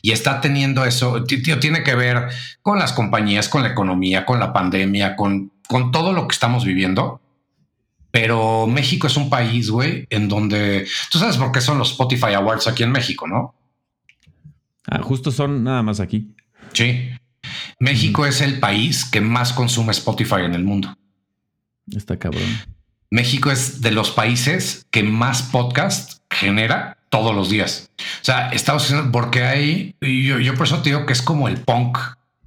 [0.00, 2.28] y está teniendo eso, tiene que ver
[2.62, 6.64] con las compañías, con la economía, con la pandemia, con, con todo lo que estamos
[6.64, 7.20] viviendo.
[8.10, 12.32] Pero México es un país, güey, en donde tú sabes por qué son los Spotify
[12.34, 13.54] Awards aquí en México, ¿no?
[14.86, 16.34] Ah, justo son nada más aquí.
[16.72, 17.10] Sí.
[17.78, 20.96] México es el país que más consume Spotify en el mundo.
[21.94, 22.42] Está cabrón.
[23.10, 27.90] México es de los países que más podcast genera todos los días.
[27.98, 31.48] O sea, Estados Unidos, porque hay, yo, yo por eso te digo que es como
[31.48, 31.98] el punk,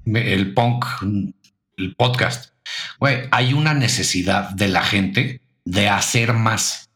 [0.06, 0.86] el punk,
[1.78, 2.51] el podcast.
[3.00, 6.90] Güey, hay una necesidad de la gente de hacer más,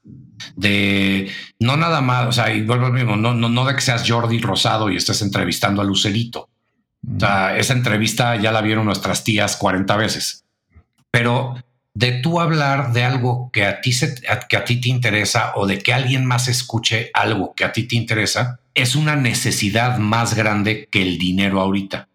[0.55, 3.81] de no nada más, o sea, y vuelvo al mismo, no, no, no de que
[3.81, 6.49] seas Jordi Rosado y estés entrevistando a Lucerito.
[7.15, 10.43] O sea, esa entrevista ya la vieron nuestras tías 40 veces,
[11.11, 11.55] pero
[11.93, 14.15] de tú hablar de algo que a ti se,
[14.49, 17.87] que a ti te interesa o de que alguien más escuche algo que a ti
[17.87, 22.09] te interesa es una necesidad más grande que el dinero ahorita.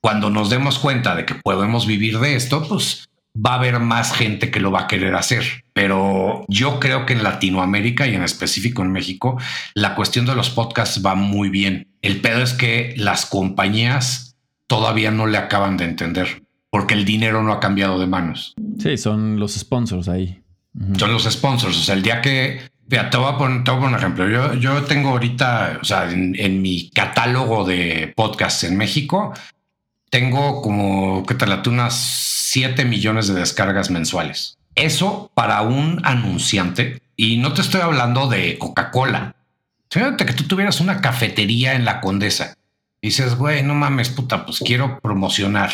[0.00, 4.12] Cuando nos demos cuenta de que podemos vivir de esto, pues va a haber más
[4.12, 5.64] gente que lo va a querer hacer.
[5.72, 9.40] Pero yo creo que en Latinoamérica y en específico en México,
[9.74, 11.88] la cuestión de los podcasts va muy bien.
[12.02, 14.36] El pedo es que las compañías
[14.66, 18.54] todavía no le acaban de entender porque el dinero no ha cambiado de manos.
[18.78, 20.42] Sí, son los sponsors ahí.
[20.96, 21.76] Son los sponsors.
[21.76, 22.60] O sea, el día que.
[22.88, 24.28] te, voy a poner, un ejemplo.
[24.28, 29.32] Yo, yo tengo ahorita, o sea, en, mi catálogo de podcasts en México,
[30.10, 31.94] tengo como te late unas
[32.50, 34.56] 7 millones de descargas mensuales.
[34.74, 39.34] Eso para un anunciante, y no te estoy hablando de Coca-Cola.
[39.90, 42.54] Fíjate que tú tuvieras una cafetería en la Condesa.
[43.00, 45.70] Y dices, güey, no mames, puta, pues quiero promocionar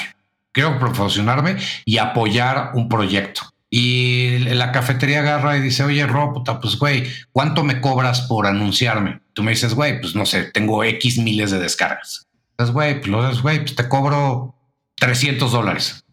[0.55, 3.43] quiero promocionarme y apoyar un proyecto.
[3.69, 9.21] Y la cafetería agarra y dice, oye, Rob, pues güey, ¿cuánto me cobras por anunciarme?
[9.33, 12.29] Tú me dices, güey, pues no sé, tengo X miles de descargas.
[12.55, 14.55] Entonces, güey, pues, güey, pues te cobro
[14.97, 16.05] 300 dólares.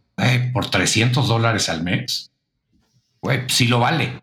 [0.53, 2.31] por 300 dólares al mes.
[3.21, 4.21] Güey, pues sí lo vale.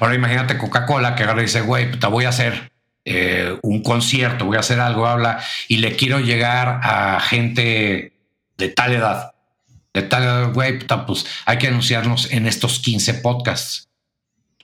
[0.00, 2.72] Ahora imagínate Coca-Cola que y dice, güey, pues te voy a hacer
[3.04, 8.12] eh, un concierto, voy a hacer algo, habla, y le quiero llegar a gente
[8.56, 9.34] de tal edad,
[9.92, 13.88] de tal edad, güey, pues hay que anunciarnos en estos 15 podcasts.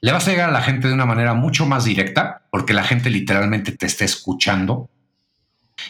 [0.01, 2.85] Le vas a llegar a la gente de una manera mucho más directa, porque la
[2.85, 4.91] gente literalmente te está escuchando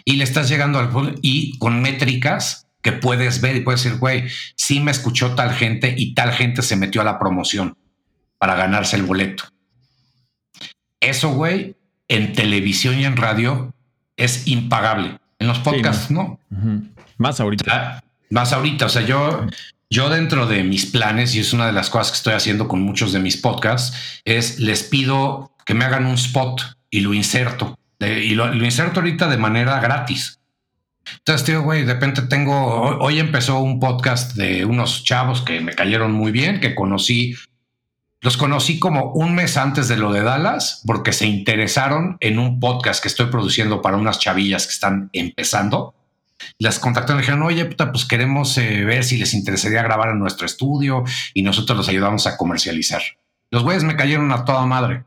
[0.04, 4.24] y le estás llegando al y con métricas que puedes ver y puedes decir, güey,
[4.56, 7.76] sí me escuchó tal gente y tal gente se metió a la promoción
[8.38, 9.44] para ganarse el boleto.
[11.00, 11.76] Eso, güey,
[12.08, 13.72] en televisión y en radio
[14.16, 15.18] es impagable.
[15.38, 16.38] En los podcasts, ¿no?
[17.18, 18.02] Más ahorita.
[18.30, 18.86] más ahorita.
[18.86, 19.46] O sea, yo,
[19.90, 22.82] yo dentro de mis planes, y es una de las cosas que estoy haciendo con
[22.82, 27.78] muchos de mis podcasts, es les pido que me hagan un spot y lo inserto.
[28.08, 30.40] Y lo, inserto ahorita de manera gratis.
[31.18, 35.74] Entonces, tío, güey, de repente tengo, hoy, empezó un podcast de unos chavos que me
[35.74, 37.34] cayeron muy bien, que conocí,
[38.20, 42.60] los conocí como un mes antes de lo de Dallas, porque se interesaron en un
[42.60, 45.94] podcast que estoy produciendo para unas chavillas que están empezando.
[46.58, 50.18] Las contactaron y dijeron, oye, puta, pues queremos eh, ver si les interesaría grabar en
[50.18, 53.02] nuestro estudio y nosotros los ayudamos a comercializar.
[53.50, 55.04] Los güeyes me cayeron a toda madre.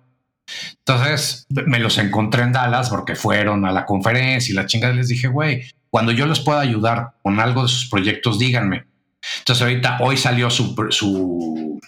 [0.79, 5.07] Entonces me los encontré en Dallas porque fueron a la conferencia y la chingada les
[5.07, 8.85] dije, güey, cuando yo les pueda ayudar con algo de sus proyectos, díganme.
[9.39, 11.79] Entonces ahorita, hoy salió su,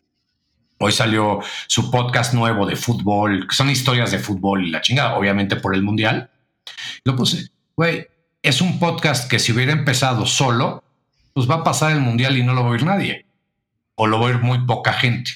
[0.80, 5.16] hoy salió su podcast nuevo de fútbol, que son historias de fútbol y la chingada,
[5.16, 6.30] obviamente por el mundial.
[7.04, 8.08] Lo puse, güey,
[8.42, 10.84] es un podcast que si hubiera empezado solo,
[11.34, 13.26] pues va a pasar el mundial y no lo va a oír nadie.
[13.96, 15.32] O lo va a oír muy poca gente.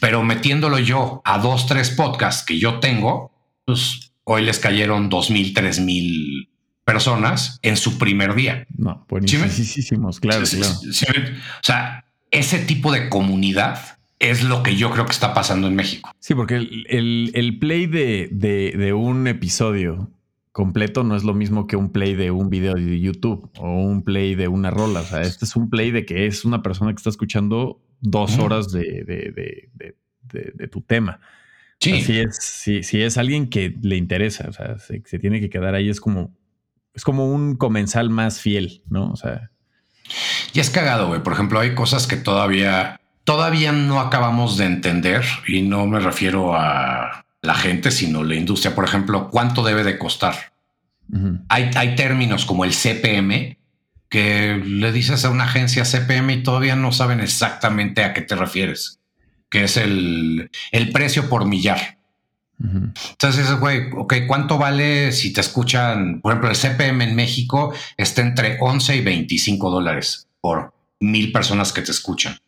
[0.00, 3.32] Pero metiéndolo yo a dos, tres podcasts que yo tengo,
[3.64, 6.48] pues hoy les cayeron dos mil, tres mil
[6.84, 8.66] personas en su primer día.
[8.76, 10.74] No, buenísimos, claro, claro.
[10.74, 15.74] o sea, ese tipo de comunidad es lo que yo creo que está pasando en
[15.74, 16.10] México.
[16.18, 20.10] Sí, porque el, play de, de, un episodio
[20.52, 24.02] completo no es lo mismo que un play de un video de YouTube o un
[24.02, 25.00] play de una rola.
[25.00, 28.38] O sea, este es un play de que es una persona que está escuchando dos
[28.38, 29.68] horas de,
[30.30, 31.20] de, tu tema.
[31.80, 32.02] Sí.
[32.02, 35.74] si, es, si, es alguien que le interesa, o sea, se, se, tiene que quedar
[35.74, 36.32] ahí, es como,
[36.94, 39.10] es como un comensal más fiel, ¿no?
[39.10, 39.50] O sea.
[40.52, 41.22] Y es cagado, güey.
[41.22, 46.54] Por ejemplo, hay cosas que todavía, todavía no acabamos de entender y no me refiero
[46.54, 48.74] a la gente, sino la industria.
[48.74, 50.52] Por ejemplo, ¿cuánto debe de costar?
[51.48, 53.58] hay, hay términos como el CPM
[54.14, 58.36] que le dices a una agencia CPM y todavía no saben exactamente a qué te
[58.36, 59.00] refieres,
[59.50, 61.98] que es el, el precio por millar.
[62.60, 66.20] Entonces, güey, ok, ¿cuánto vale si te escuchan?
[66.20, 71.72] Por ejemplo, el CPM en México está entre 11 y 25 dólares por mil personas
[71.72, 72.38] que te escuchan.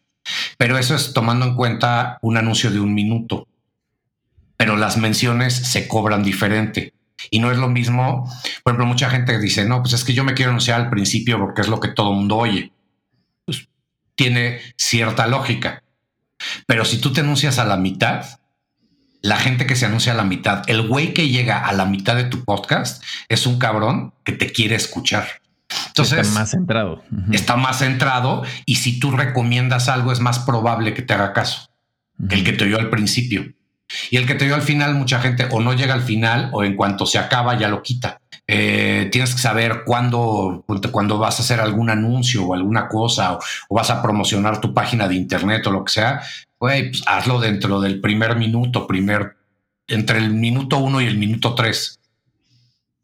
[0.59, 3.49] Pero eso es tomando en cuenta un anuncio de un minuto.
[4.57, 6.95] Pero las menciones se cobran diferente.
[7.31, 8.31] Y no es lo mismo.
[8.63, 11.39] Por ejemplo, mucha gente dice, no, pues es que yo me quiero anunciar al principio
[11.39, 12.73] porque es lo que todo el mundo oye.
[13.45, 13.69] Pues
[14.15, 15.83] tiene cierta lógica.
[16.67, 18.25] Pero si tú te anuncias a la mitad,
[19.23, 22.17] la gente que se anuncia a la mitad, el güey que llega a la mitad
[22.17, 25.27] de tu podcast es un cabrón que te quiere escuchar.
[25.89, 27.05] Entonces está más centrado.
[27.33, 31.71] Está más centrado y si tú recomiendas algo es más probable que te haga caso
[32.29, 33.53] que el que te oyó al principio.
[34.11, 36.65] Y el que te oyó al final, mucha gente o no llega al final o
[36.65, 38.21] en cuanto se acaba ya lo quita.
[38.49, 43.41] Eh, tienes que saber cuándo, cuando vas a hacer algún anuncio o alguna cosa o,
[43.75, 46.23] vas a promocionar tu página de internet o lo que sea,
[46.59, 49.37] güey, pues hazlo dentro del primer minuto, primer,
[49.89, 51.99] entre el minuto uno y el minuto tres.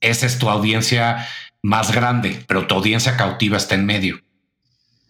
[0.01, 1.26] Esa es tu audiencia
[1.62, 4.20] más grande, pero tu audiencia cautiva está en medio.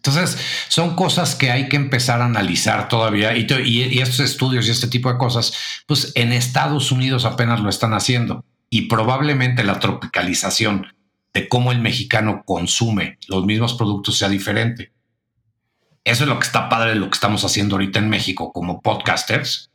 [0.05, 0.37] Entonces,
[0.67, 4.89] son cosas que hay que empezar a analizar todavía y, y, estos estudios y este
[4.89, 5.53] tipo de cosas,
[5.87, 10.87] pues en Estados Unidos apenas lo están haciendo y probablemente la tropicalización
[11.33, 14.91] de cómo el mexicano consume los mismos productos sea diferente.
[16.03, 18.81] Eso es lo que está padre de lo que estamos haciendo ahorita en México como
[18.81, 19.71] podcasters.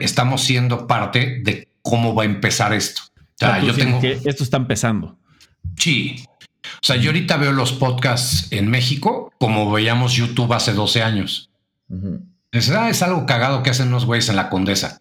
[0.00, 3.00] estamos siendo parte de cómo va a empezar esto.
[3.64, 5.18] yo tengo que esto está empezando.
[5.78, 6.22] Sí.
[6.64, 11.50] O sea, yo ahorita veo los podcasts en México como veíamos YouTube hace 12 años.
[12.70, 14.98] Ah, es, algo cagado que hacen los güeyes en la condesa.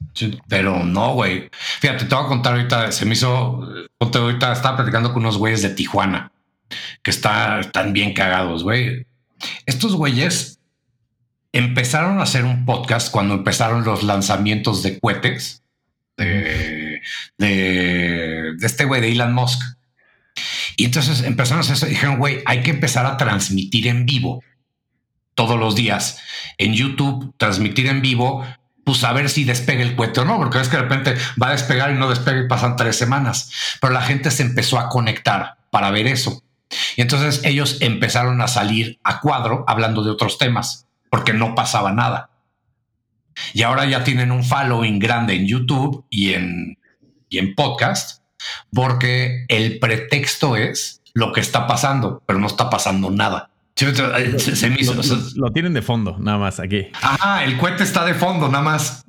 [0.48, 1.50] Pero no, güey.
[1.80, 3.68] Fíjate, te voy a contar ahorita, se me hizo,
[4.00, 6.32] ahorita estaba platicando con unos güeyes de Tijuana
[7.04, 9.06] que está, están bien cagados, güey.
[9.66, 10.60] Estos güeyes
[11.52, 15.64] empezaron a hacer un podcast cuando empezaron los lanzamientos de cohetes
[16.18, 17.02] de,
[17.38, 19.62] de, este güey de Elon Musk.
[20.78, 21.86] Y entonces empezaron a hacer eso.
[21.86, 24.44] Dijeron, güey, hay que empezar a transmitir en vivo
[25.36, 26.20] todos los días
[26.58, 28.45] en YouTube, transmitir en vivo,
[28.84, 31.48] pues a ver si despega el cohete o no, porque es que de repente va
[31.48, 33.52] a despegar y no despega y pasan tres semanas.
[33.80, 36.44] Pero la gente se empezó a conectar para ver eso.
[36.95, 41.91] Y entonces ellos empezaron a salir a cuadro hablando de otros temas, porque no pasaba
[41.91, 42.30] nada.
[43.53, 46.78] Y ahora ya tienen un following grande en YouTube y en,
[47.30, 48.20] y en podcast,
[48.73, 53.49] porque el pretexto es lo que está pasando, pero no está pasando nada.
[53.76, 54.69] Se,
[55.35, 56.88] lo, tienen de fondo, nada más aquí.
[57.01, 59.03] Ah, el cohete está de fondo, nada más.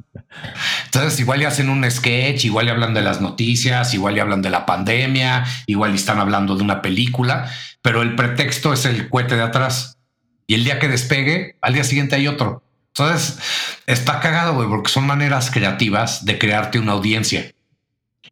[0.86, 4.40] Entonces, igual ya hacen un sketch, igual ya hablan de las noticias, igual ya hablan
[4.40, 7.50] de la pandemia, igual están hablando de una película,
[7.82, 9.98] pero el pretexto es el cohete de atrás.
[10.46, 12.62] Y el día que despegue, al día siguiente hay otro.
[12.94, 13.38] Entonces,
[13.86, 17.52] está cagado, güey, porque son maneras creativas de crearte una audiencia.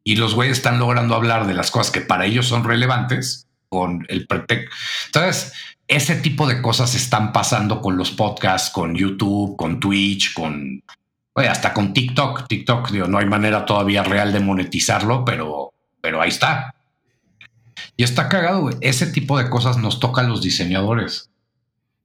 [0.02, 4.06] Y los güeyes están logrando hablar de las cosas que para ellos son relevantes con
[4.08, 4.74] el pretexto.
[5.06, 5.52] Entonces,
[5.88, 10.82] ese tipo de cosas están pasando con los podcasts, con YouTube, con Twitch, con
[11.34, 12.46] hasta con TikTok.
[12.48, 16.74] TikTok, digo, no hay manera todavía real de monetizarlo, pero, pero ahí está.
[17.96, 18.76] Y está cagado, güey.
[18.80, 21.30] Ese tipo de cosas nos toca a los diseñadores.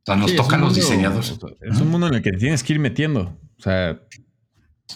[0.03, 1.37] O sea, nos tocan los diseñadores.
[1.61, 3.37] Es un mundo en el que tienes que ir metiendo.
[3.57, 3.99] O sea,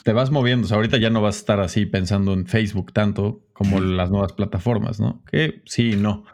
[0.03, 0.65] te vas moviendo.
[0.65, 4.09] O sea, ahorita ya no vas a estar así pensando en Facebook tanto como las
[4.09, 5.23] nuevas plataformas, ¿no?
[5.29, 6.25] Que sí y no,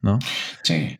[0.00, 0.18] ¿no?
[0.62, 0.98] Sí.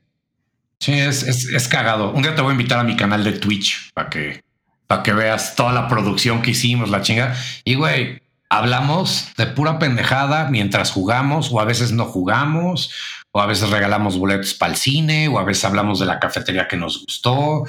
[0.78, 2.12] Sí, es, es, cagado.
[2.12, 4.42] Un día te voy a invitar a mi canal de Twitch para que,
[4.88, 7.36] para que veas toda la producción que hicimos, la chinga.
[7.64, 12.92] Y güey, hablamos de pura pendejada mientras jugamos o a veces no jugamos
[13.30, 16.66] o a veces regalamos boletos para el cine o a veces hablamos de la cafetería
[16.66, 17.64] que nos gustó.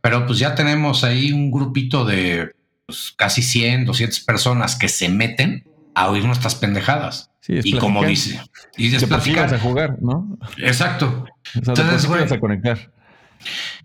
[0.00, 2.54] Pero pues ya tenemos ahí un grupito de
[2.86, 7.30] pues, casi 100, 200 personas que se meten a oír nuestras pendejadas.
[7.46, 8.40] y como dice,
[8.76, 9.54] y es platicar.
[9.54, 10.38] a jugar, ¿no?
[10.58, 11.26] Exacto.
[11.54, 12.92] Entonces, güey, a conectar.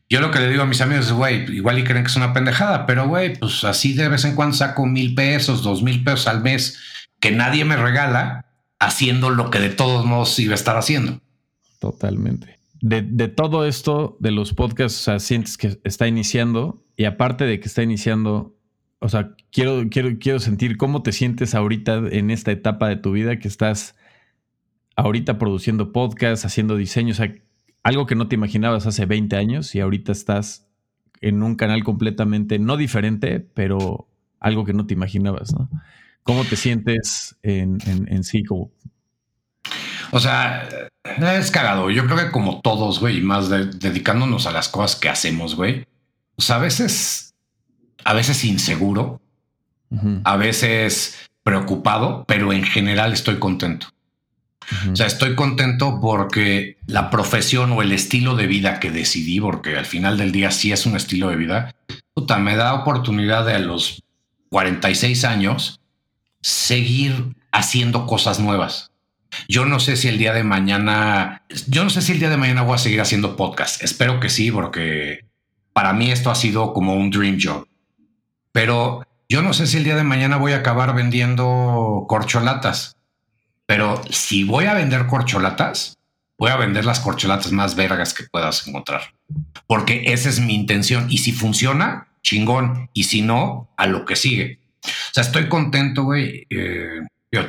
[0.10, 2.16] Yo lo que le digo a mis amigos es, güey, igual y creen que es
[2.16, 6.04] una pendejada, pero güey, pues así de vez en cuando saco mil pesos, dos mil
[6.04, 6.80] pesos al mes
[7.20, 8.46] que nadie me regala
[8.80, 11.22] haciendo lo que de todos modos iba a estar haciendo.
[11.80, 12.60] Totalmente.
[12.82, 17.46] De, de todo esto, de los podcasts, o sea, sientes que está iniciando y aparte
[17.46, 18.56] de que está iniciando,
[19.00, 23.14] o sea, quiero, quiero, quiero sentir cómo te sientes ahorita en esta etapa de tu
[23.14, 23.96] vida que estás
[24.96, 27.34] ahorita produciendo podcasts, haciendo diseños, o sea,
[27.84, 30.68] algo que no te imaginabas hace 20 años y ahorita estás
[31.22, 34.08] en un canal completamente no diferente, pero
[34.40, 35.70] algo que no te imaginabas, ¿no?
[36.24, 38.44] ¿Cómo te sientes en, sí?
[38.44, 38.72] Como...
[40.12, 40.68] O sea,
[41.04, 41.90] es cagado.
[41.90, 45.86] Yo creo que como todos, güey, más dedicándonos a las cosas que hacemos, güey,
[46.36, 47.29] pues a veces,
[48.04, 49.22] a veces inseguro,
[50.24, 53.88] a veces preocupado, pero en general estoy contento.
[54.92, 59.76] O sea, estoy contento porque la profesión o el estilo de vida que decidí, porque
[59.76, 61.76] al final del día sí es un estilo de vida,
[62.14, 64.04] puta, me da oportunidad de a los
[64.50, 65.80] 46 años
[66.42, 68.92] seguir haciendo cosas nuevas.
[69.48, 72.38] Yo no sé si el día de mañana, yo no sé si el día de
[72.38, 73.84] mañana voy a seguir haciendo podcast.
[73.84, 75.26] Espero que sí, porque
[75.74, 77.68] para mí esto ha sido como un dream job.
[78.60, 82.98] Pero yo no sé si el día de mañana voy a acabar vendiendo corcholatas.
[83.66, 85.98] Pero si voy a vender corcholatas,
[86.38, 89.14] voy a vender las corcholatas más vergas que puedas encontrar.
[89.66, 91.08] Porque esa es mi intención.
[91.10, 92.90] Y si funciona, chingón.
[92.92, 94.60] Y si no, a lo que sigue.
[94.84, 96.46] O sea, estoy contento, güey.
[96.50, 97.00] Eh,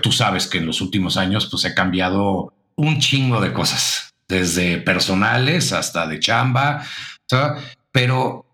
[0.00, 4.78] tú sabes que en los últimos años, pues he cambiado un chingo de cosas, desde
[4.78, 6.86] personales hasta de chamba.
[7.90, 8.46] pero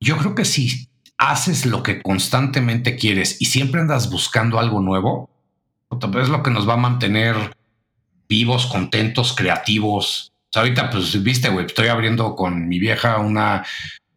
[0.00, 0.89] yo creo que si
[1.20, 5.28] haces lo que constantemente quieres y siempre andas buscando algo nuevo,
[6.20, 7.36] es lo que nos va a mantener
[8.28, 10.32] vivos, contentos, creativos.
[10.54, 13.66] ahorita, pues, viste, güey, estoy abriendo con mi vieja una,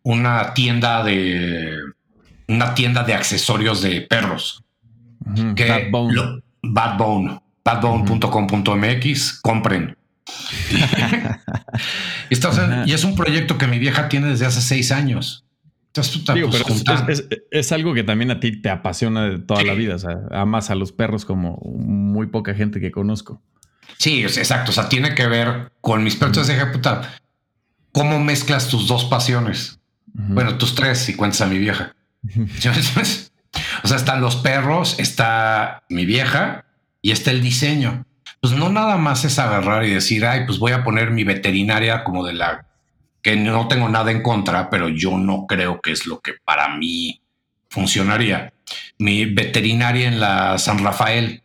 [0.04, 1.76] una tienda de
[2.48, 4.64] una tienda de accesorios de perros.
[5.56, 7.42] que Badbone.
[7.64, 9.98] badbone.com.mx, compren.
[12.30, 15.44] y es un proyecto que mi vieja tiene desde hace seis años.
[16.34, 16.66] Digo, pero
[17.52, 19.96] es, algo que también a ti te apasiona de toda la vida.
[19.96, 23.44] O sea, amas a los perros como muy poca gente que conozco.
[24.00, 24.72] Sí, exacto.
[24.72, 26.48] O sea, tiene que ver con mis perros.
[26.48, 27.14] de puta,
[27.92, 29.80] ¿cómo mezclas tus dos pasiones?
[30.06, 31.96] Bueno, tus tres, si cuentas a mi vieja.
[33.84, 36.66] o sea, están los perros, está mi vieja
[37.04, 38.06] y está el diseño.
[38.42, 42.04] Pues no nada más es agarrar y decir, ay, pues voy a poner mi veterinaria
[42.04, 42.66] como de la
[43.24, 46.76] que no tengo nada en contra, pero yo no creo que es lo que para
[46.76, 47.22] mí
[47.70, 48.54] funcionaría.
[49.00, 51.42] Mi veterinaria en la San Rafael,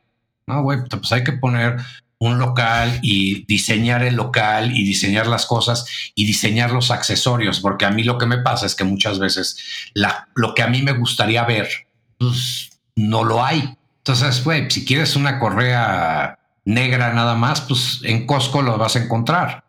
[0.46, 1.76] no, güey, pues hay que poner
[2.18, 5.86] un local y diseñar el local y diseñar las cosas
[6.16, 9.90] y diseñar los accesorios, porque a mí lo que me pasa es que muchas veces
[9.94, 11.68] la, lo que a mí me gustaría ver,
[12.18, 13.76] pues no lo hay.
[13.98, 19.04] Entonces, güey, si quieres una correa negra nada más, pues en Costco lo vas a
[19.04, 19.67] encontrar.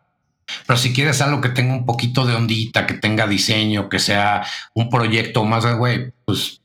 [0.66, 4.44] Pero si quieres algo que tenga un poquito de ondita, que tenga diseño, que sea
[4.74, 6.60] un proyecto más, güey, pues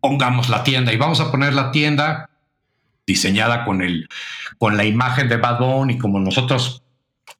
[0.00, 2.30] pongamos la tienda y vamos a poner la tienda
[3.06, 4.08] diseñada con el,
[4.58, 6.82] con la imagen de Bad Bunny y como nosotros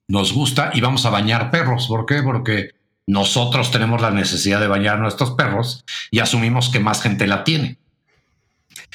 [0.09, 1.87] nos gusta y vamos a bañar perros.
[1.89, 2.23] ¿Por qué?
[2.23, 2.71] Porque
[3.07, 7.79] nosotros tenemos la necesidad de bañar nuestros perros y asumimos que más gente la tiene.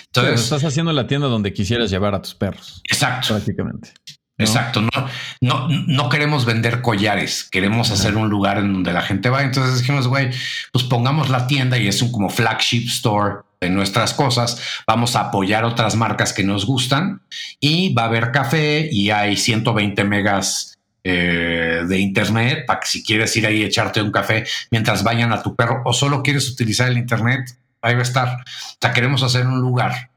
[0.08, 2.82] Entonces, estás haciendo la tienda donde quisieras llevar a tus perros.
[2.90, 3.30] Exacto.
[3.30, 3.94] Prácticamente.
[4.38, 4.82] Exacto.
[4.82, 5.08] No,
[5.42, 7.44] no, no queremos vender collares.
[7.44, 9.44] Queremos hacer un lugar en donde la gente va.
[9.44, 10.32] Entonces dijimos, güey,
[10.72, 14.62] pues pongamos la tienda y es un como flagship store de nuestras cosas.
[14.88, 17.22] Vamos a apoyar otras marcas que nos gustan
[17.60, 23.04] y va a haber café y hay 120 megas eh, de internet para que si
[23.04, 26.90] quieres ir ahí echarte un café mientras vayan a tu perro o solo quieres utilizar
[26.90, 28.28] el internet, ahí va a estar.
[28.28, 30.11] O sea, queremos hacer un lugar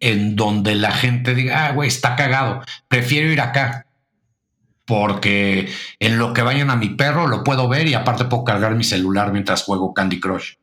[0.00, 3.86] en donde la gente diga, ah, güey, está cagado, prefiero ir acá.
[4.84, 5.68] Porque
[5.98, 8.84] en lo que vayan a mi perro lo puedo ver y aparte puedo cargar mi
[8.84, 10.54] celular mientras juego Candy Crush.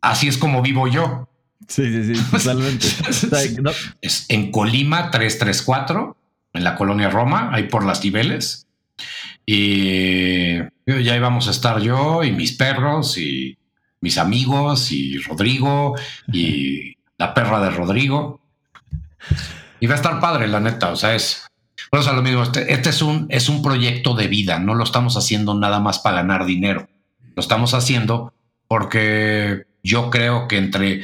[0.00, 1.28] Así es como vivo yo.
[1.66, 2.86] Sí, sí, sí, totalmente.
[4.00, 6.16] es en Colima 334,
[6.52, 8.66] en la colonia Roma, ahí por las niveles.
[9.44, 13.58] Y ya íbamos a estar yo y mis perros y
[14.00, 15.96] mis amigos y Rodrigo
[16.32, 18.40] y la perra de Rodrigo.
[19.78, 20.88] Y va a estar padre, la neta.
[20.88, 21.46] O sea, es.
[21.90, 24.58] Pues a lo mismo, este, este, es, un, es un proyecto de vida.
[24.58, 26.88] No lo estamos haciendo nada más para ganar dinero.
[27.36, 28.32] Lo estamos haciendo
[28.66, 31.02] porque yo creo que entre.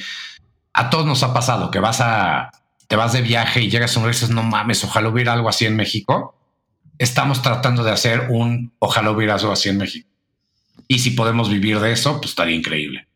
[0.72, 2.51] A todos nos ha pasado que vas a.
[2.88, 5.66] Te vas de viaje y llegas a un dices, no mames, ojalá hubiera algo así
[5.66, 6.34] en México.
[6.98, 10.09] Estamos tratando de hacer un ojalá hubiera algo así en México.
[10.88, 13.06] Y si podemos vivir de eso, pues estaría increíble.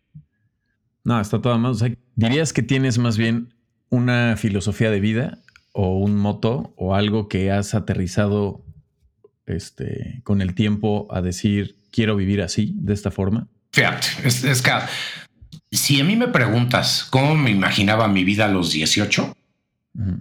[1.10, 1.82] No, está todo más.
[2.14, 3.52] ¿Dirías que tienes más bien
[3.88, 5.38] una filosofía de vida
[5.72, 8.64] o un moto o algo que has aterrizado
[9.44, 13.48] este, con el tiempo a decir quiero vivir así, de esta forma?
[13.72, 14.70] Fíjate, es, que
[15.72, 19.36] si a mí me preguntas cómo me imaginaba mi vida a los 18,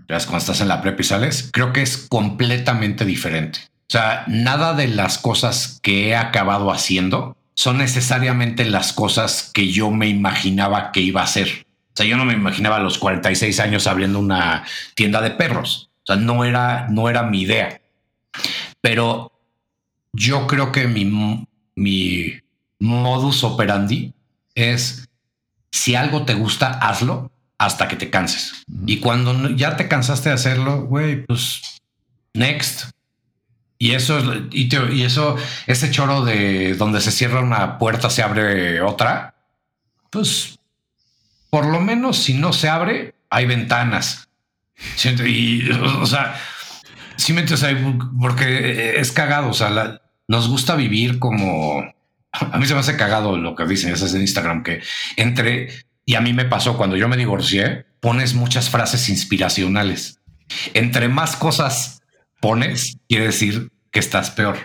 [0.07, 3.59] cuando estás en la prepa y sales, creo que es completamente diferente.
[3.81, 9.69] O sea, nada de las cosas que he acabado haciendo son necesariamente las cosas que
[9.69, 11.65] yo me imaginaba que iba a hacer.
[11.89, 14.63] O sea, yo no me imaginaba a los 46 años abriendo una
[14.95, 15.89] tienda de perros.
[16.03, 17.81] O sea, no era, no era mi idea.
[18.79, 19.33] Pero
[20.13, 21.45] yo creo que mi,
[21.75, 22.39] mi
[22.79, 24.13] modus operandi
[24.55, 25.09] es
[25.69, 28.53] si algo te gusta, hazlo hasta que te canses.
[28.85, 31.61] Y cuando ya te cansaste de hacerlo, güey, pues
[32.33, 32.91] next.
[33.81, 34.19] Y eso,
[34.51, 39.35] y, y, eso, ese choro de donde se cierra una puerta, se abre otra,
[40.09, 40.59] pues
[41.49, 44.27] por lo menos si no se abre, hay ventanas.
[45.25, 46.39] Y, o sea,
[47.15, 47.45] sí me
[48.19, 49.49] porque es cagado.
[49.49, 51.83] O sea, nos gusta vivir como
[52.31, 54.81] a mí se me hace cagado lo que dicen esas en Instagram, que
[55.17, 55.69] entre
[56.05, 60.19] y a mí me pasó cuando yo me divorcié, pones muchas frases inspiracionales.
[60.73, 61.98] Entre más cosas
[62.39, 64.57] pones, quiere decir que estás peor.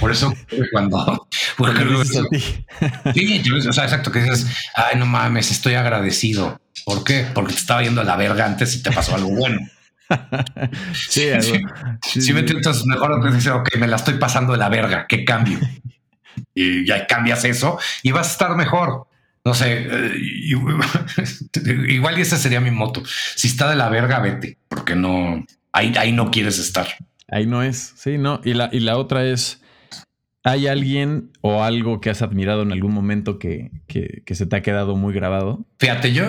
[0.00, 0.34] Por eso
[0.72, 1.84] cuando porque
[3.14, 6.60] sí, o sea, exacto, que dices, ay, no mames, estoy agradecido.
[6.84, 7.26] ¿Por qué?
[7.32, 9.60] Porque te estaba yendo a la verga antes y te pasó algo bueno.
[10.92, 14.68] sí, sí, sí, me entonces mejor que dices, ok, me la estoy pasando de la
[14.68, 15.58] verga, qué cambio.
[16.54, 19.06] y ya cambias eso y vas a estar mejor.
[19.46, 20.12] No sé, eh,
[21.88, 23.02] igual y esa sería mi moto.
[23.36, 26.86] Si está de la verga, vete, porque no, ahí, no quieres estar.
[27.28, 28.40] Ahí no es, sí, no.
[28.44, 29.60] Y la, y la otra es,
[30.42, 34.62] ¿hay alguien o algo que has admirado en algún momento que, que, se te ha
[34.62, 35.64] quedado muy grabado?
[35.78, 36.26] Fíjate, yo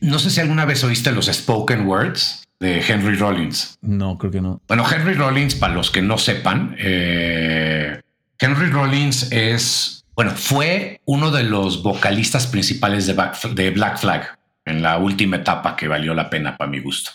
[0.00, 3.78] no sé si alguna vez oíste los spoken words de Henry Rollins.
[3.82, 4.62] No, creo que no.
[4.68, 8.00] Bueno, Henry Rollins, para los que no sepan, eh,
[8.38, 14.98] Henry Rollins es, bueno, fue uno de los vocalistas principales de Black Flag en la
[14.98, 17.12] última etapa que valió la pena para mi gusto.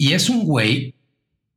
[0.00, 0.94] Y es un güey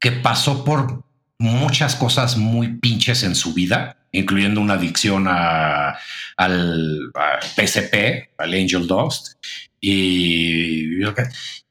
[0.02, 1.06] que pasó por
[1.40, 5.98] muchas cosas muy pinches en su vida, incluyendo una adicción a,
[6.36, 7.14] al
[7.56, 9.36] PSP, al Angel Dust.
[9.80, 11.02] Y,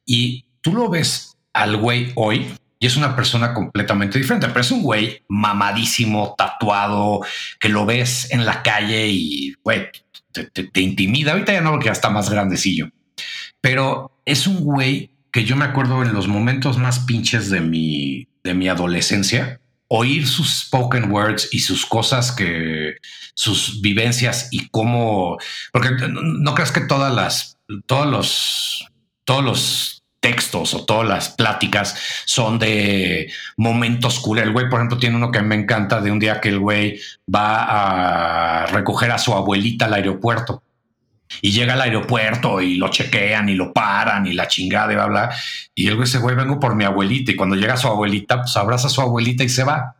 [0.06, 4.70] y tú lo ves al güey hoy y es una persona completamente diferente, pero es
[4.70, 7.20] un güey mamadísimo, tatuado,
[7.60, 9.88] que lo ves en la calle y güey,
[10.32, 11.32] te, te intimida.
[11.32, 12.88] Ahorita ya no, porque ya está más grandecillo,
[13.60, 18.28] pero es un güey que yo me acuerdo en los momentos más pinches de mi,
[18.44, 22.96] de mi adolescencia, oír sus spoken words y sus cosas que
[23.34, 25.38] sus vivencias y cómo,
[25.72, 28.88] porque no, crees que todas las, todos los,
[29.24, 31.96] todos los textos o todas las pláticas
[32.26, 34.38] son de momentos cool.
[34.38, 37.00] El güey, por ejemplo, tiene uno que me encanta de un día que el güey
[37.34, 40.62] va a recoger a su abuelita al aeropuerto
[41.40, 45.06] y llega al aeropuerto y lo chequean y lo paran y la chingada y bla,
[45.06, 45.30] bla.
[45.74, 47.32] Y el ese güey, vengo por mi abuelita.
[47.32, 49.96] Y cuando llega su abuelita, pues abraza a su abuelita y se va.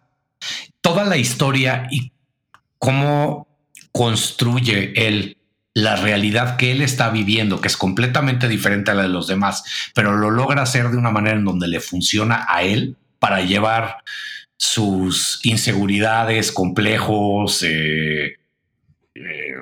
[0.80, 2.12] Toda la historia y
[2.78, 3.46] cómo
[3.92, 5.38] construye él
[5.74, 9.64] la realidad que él está viviendo, que es completamente diferente a la de los demás,
[9.94, 13.98] pero lo logra hacer de una manera en donde le funciona a él para llevar
[14.56, 18.36] sus inseguridades, complejos, eh,
[19.14, 19.54] eh,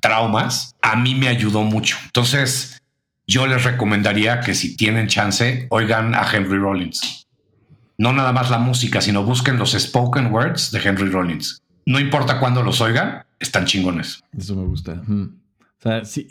[0.00, 1.96] traumas, a mí me ayudó mucho.
[2.04, 2.82] Entonces,
[3.26, 7.26] yo les recomendaría que si tienen chance, oigan a Henry Rollins.
[7.96, 11.62] No nada más la música, sino busquen los spoken words de Henry Rollins.
[11.86, 14.22] No importa cuándo los oigan, están chingones.
[14.36, 15.02] Eso me gusta.
[15.08, 16.26] O sea, sí,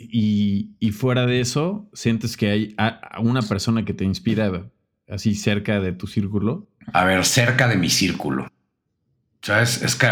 [0.80, 2.76] y, fuera de eso, ¿sientes que hay
[3.18, 4.70] una persona que te inspira
[5.08, 6.68] así cerca de tu círculo?
[6.92, 8.48] A ver, cerca de mi círculo.
[9.44, 9.82] ¿Sabes?
[9.82, 10.08] Es que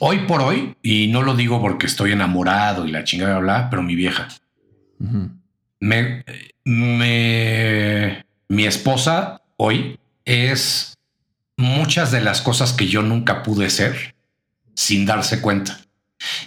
[0.00, 3.68] hoy por hoy, y no lo digo porque estoy enamorado y la chingada de hablar,
[3.70, 4.26] pero mi vieja.
[5.78, 6.24] me,
[6.64, 10.98] me, mi esposa hoy es
[11.56, 14.16] muchas de las cosas que yo nunca pude ser
[14.74, 15.78] sin darse cuenta.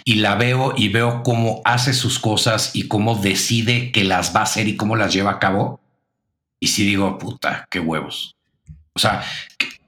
[0.04, 4.40] Y la veo y veo cómo hace sus cosas y cómo decide que las va
[4.40, 5.80] a hacer y cómo las lleva a cabo.
[6.60, 8.36] Y si digo, puta, qué huevos.
[8.92, 9.24] O sea,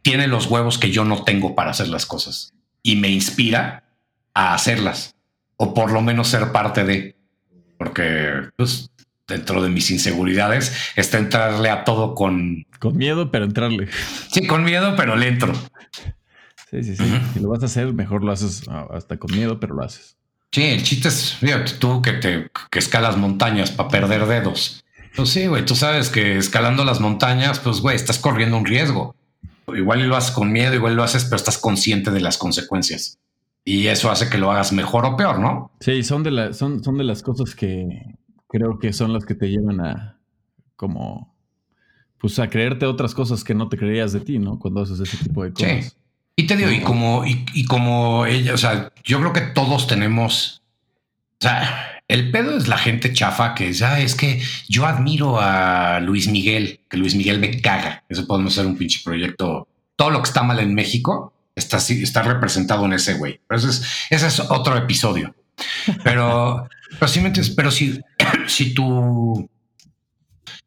[0.05, 2.53] tiene los huevos que yo no tengo para hacer las cosas
[2.83, 3.85] y me inspira
[4.35, 5.17] a hacerlas
[5.57, 7.17] o por lo menos ser parte de,
[7.79, 8.91] porque pues,
[9.27, 12.67] dentro de mis inseguridades está entrarle a todo con...
[12.79, 13.89] Con miedo, pero entrarle.
[14.31, 15.55] Sí, con miedo, pero le entro.
[16.71, 17.05] Sí, sí, sí.
[17.33, 20.17] Si lo vas a hacer, mejor lo haces ah, hasta con miedo, pero lo haces.
[20.53, 21.39] Sí, el chiste es,
[21.79, 24.85] tú que te que escalas montañas para perder dedos.
[25.17, 29.17] Pues sí, güey, tú sabes que escalando las montañas, pues, güey, estás corriendo un riesgo.
[29.69, 33.19] Igual lo haces con miedo, igual lo haces, pero estás consciente de las consecuencias.
[33.65, 35.73] Y eso hace que lo hagas mejor o peor, ¿no?
[35.81, 38.17] Sí, son de, la, son, son de las cosas que
[38.49, 40.19] creo que son las que te llevan a
[40.77, 41.35] como
[42.19, 44.59] pues a creerte otras cosas que no te creías de ti, ¿no?
[44.59, 45.85] Cuando haces ese tipo de cosas.
[45.85, 45.93] Sí.
[46.37, 50.63] Y te digo, y como, y, como ella, o sea, yo creo que todos tenemos,
[51.33, 55.41] o sea, el pedo es la gente chafa que es, ah, es que yo admiro
[55.41, 58.05] a Luis Miguel, que Luis Miguel me caga.
[58.09, 59.69] Eso podemos hacer un pinche proyecto.
[59.97, 63.41] Todo lo que está mal en México está, está representado en ese güey.
[63.47, 65.35] Pero ese es, ese es otro episodio.
[66.03, 66.69] Pero,
[66.99, 67.21] pero si,
[67.57, 68.01] pero si,
[68.47, 69.49] si tu,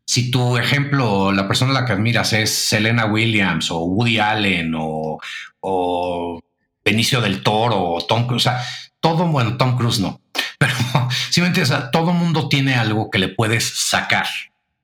[0.05, 4.73] si tu ejemplo, la persona a la que admiras es Selena Williams o Woody Allen
[4.75, 5.19] o,
[5.59, 6.41] o
[6.83, 8.63] Benicio del Toro o Tom Cruise, o sea,
[8.99, 10.21] todo, bueno, Tom Cruise no,
[10.57, 10.73] pero
[11.29, 14.27] simplemente todo mundo tiene algo que le puedes sacar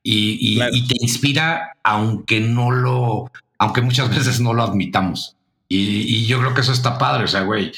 [0.03, 5.37] y, te inspira, aunque no lo, aunque muchas veces no lo admitamos.
[5.69, 7.23] Y, yo creo que eso está padre.
[7.23, 7.71] O sea, güey,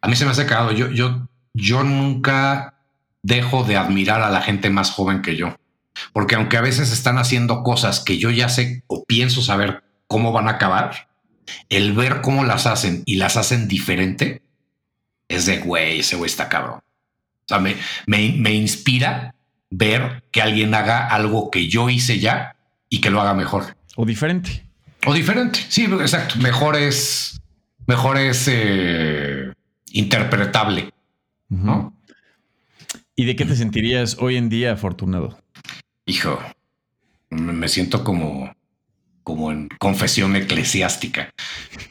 [0.00, 0.72] a mí se me hace cagado.
[0.72, 2.74] Yo, yo, yo nunca
[3.22, 5.56] dejo de admirar a la gente más joven que yo,
[6.12, 10.32] porque aunque a veces están haciendo cosas que yo ya sé o pienso saber cómo
[10.32, 11.08] van a acabar,
[11.68, 14.42] el ver cómo las hacen y las hacen diferente
[15.28, 16.80] es de güey, ese güey está cabrón.
[17.48, 17.76] O sea, me,
[18.06, 19.34] me, inspira
[19.70, 22.56] ver que alguien haga algo que yo hice ya
[22.90, 23.74] y que lo haga mejor.
[23.96, 24.66] O diferente.
[25.06, 25.58] O diferente.
[25.70, 26.34] Sí, exacto.
[26.40, 27.40] Mejor es,
[27.86, 29.50] mejor es eh,
[29.92, 30.92] interpretable.
[31.48, 31.96] ¿no?
[33.16, 35.38] ¿Y de qué te sentirías hoy en día afortunado?
[36.04, 36.38] Hijo,
[37.30, 38.54] me siento como,
[39.22, 41.30] como en confesión eclesiástica.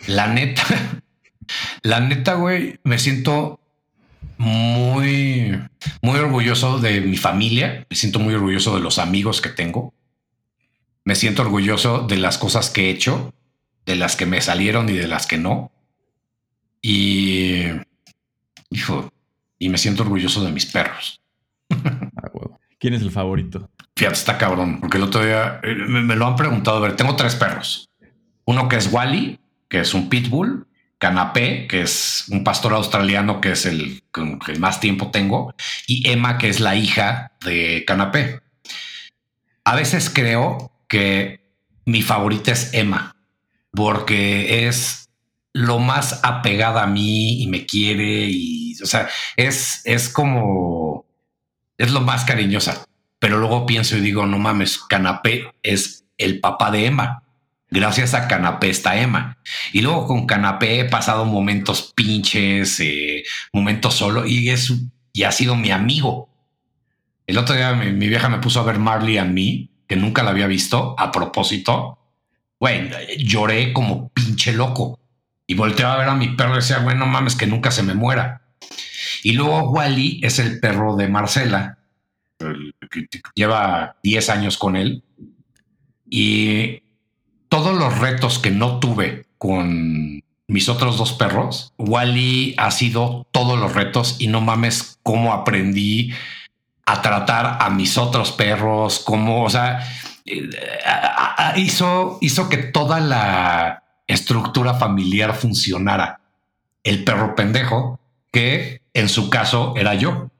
[0.07, 0.63] La neta,
[1.81, 3.59] la neta, güey, me siento
[4.37, 5.59] muy,
[6.01, 7.85] muy orgulloso de mi familia.
[7.89, 9.93] Me siento muy orgulloso de los amigos que tengo.
[11.03, 13.33] Me siento orgulloso de las cosas que he hecho,
[13.85, 15.71] de las que me salieron y de las que no.
[16.81, 17.63] Y,
[18.69, 19.11] hijo,
[19.57, 21.21] y me siento orgulloso de mis perros.
[22.79, 23.69] ¿Quién es el favorito?
[23.95, 26.77] Fíjate, está cabrón, porque el otro día eh, me, lo han preguntado.
[26.77, 27.89] A ver, tengo tres perros.
[28.45, 30.67] Uno que es Wally, que es un pitbull,
[30.99, 35.53] Canapé, que es un pastor australiano que es el que más tiempo tengo,
[35.85, 38.41] y Emma, que es la hija de Canapé.
[39.63, 41.41] A veces creo que
[41.85, 43.15] mi favorita es Emma,
[43.71, 45.09] porque es
[45.53, 51.05] lo más apegada a mí y me quiere y, o sea, es, es como,
[51.77, 52.85] es lo más cariñosa.
[53.19, 57.23] Pero luego pienso y digo, no mames, Canapé es el papá de Emma
[57.69, 59.37] gracias a Canapé está Emma.
[59.73, 63.23] Y luego con Canapé he pasado momentos pinches, eh,
[63.53, 64.73] momentos solo y es
[65.13, 66.29] y ha sido mi amigo.
[67.25, 70.29] El otro día mi, vieja me puso a ver Marley and Me, que nunca la
[70.29, 71.97] había visto a propósito.
[72.59, 74.99] Bueno, lloré como pinche loco
[75.47, 77.95] y volteaba a ver a mi perro y decía, bueno, mames, que nunca se me
[77.95, 78.41] muera.
[79.23, 81.79] Y luego Wally es el perro de Marcela,
[83.33, 85.03] lleva 10 años con él.
[86.09, 86.83] Y
[87.49, 93.59] todos los retos que no tuve con, mis otros dos perros, Wally ha sido todos
[93.59, 96.13] los retos y no mames cómo aprendí
[96.85, 99.85] a tratar a mis otros perros, como, o sea,
[100.25, 100.49] eh,
[101.57, 106.21] hizo, hizo que toda la estructura familiar funcionara.
[106.81, 107.99] El perro pendejo,
[108.31, 110.31] que en su caso era yo.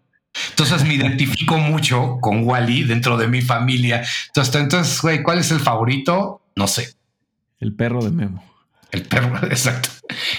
[0.51, 4.05] Entonces me identifico mucho con Wally dentro de mi familia.
[4.27, 6.41] Entonces, entonces, güey, ¿cuál es el favorito?
[6.55, 6.96] No sé.
[7.59, 8.43] El perro de Memo.
[8.91, 9.89] El perro, exacto.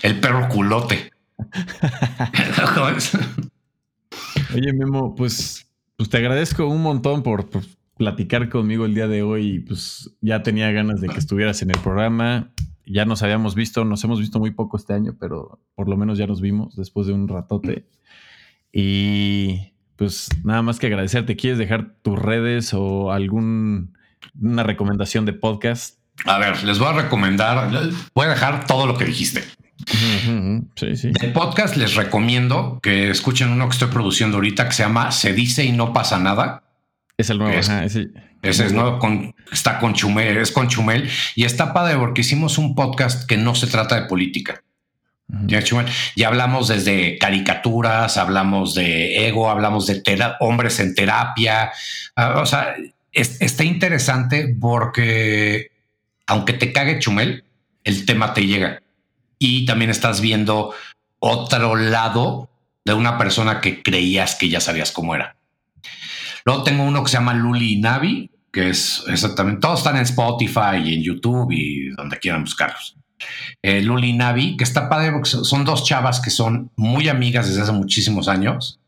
[0.02, 1.12] El perro culote.
[4.54, 7.48] Oye, Memo, pues, pues te agradezco un montón por,
[7.98, 9.60] platicar conmigo el día de hoy.
[9.60, 12.50] Pues ya tenía ganas de que estuvieras en el programa.
[12.86, 16.16] Ya nos habíamos visto, nos hemos visto muy poco este año, pero por lo menos
[16.16, 17.86] ya nos vimos después de un ratote.
[18.72, 21.36] Y pues nada más que agradecerte.
[21.36, 25.97] ¿Quieres dejar tus redes o alguna recomendación de podcast?
[26.24, 27.70] A ver, les voy a recomendar,
[28.14, 29.44] voy a dejar todo lo que dijiste.
[30.74, 31.10] Sí, sí.
[31.12, 35.32] De podcast les recomiendo que escuchen uno que estoy produciendo ahorita que se llama Se
[35.32, 36.62] dice y no pasa nada.
[37.16, 37.58] Es el nuevo.
[37.58, 38.10] ese.
[38.42, 38.98] es nuevo,
[39.50, 43.54] está con Chumel, es con Chumel y está padre porque hicimos un podcast que no
[43.54, 44.62] se trata de política.
[46.14, 50.02] Y hablamos desde caricaturas, hablamos de ego, hablamos de
[50.40, 51.70] hombres en terapia.
[52.16, 52.74] Ah, o sea,
[53.12, 55.70] está interesante porque
[56.28, 57.44] aunque te cague Chumel,
[57.84, 58.80] el tema te llega.
[59.38, 60.72] Y también estás viendo
[61.18, 62.50] otro lado
[62.84, 65.36] de una persona que creías que ya sabías cómo era.
[66.44, 70.76] Luego tengo uno que se llama Luli Navi, que es exactamente, todos están en Spotify
[70.84, 72.98] y en YouTube y donde quieran buscarlos
[73.62, 77.62] eh, Luli Navi, que está padre porque son dos chavas que son muy amigas desde
[77.62, 78.80] hace muchísimos años.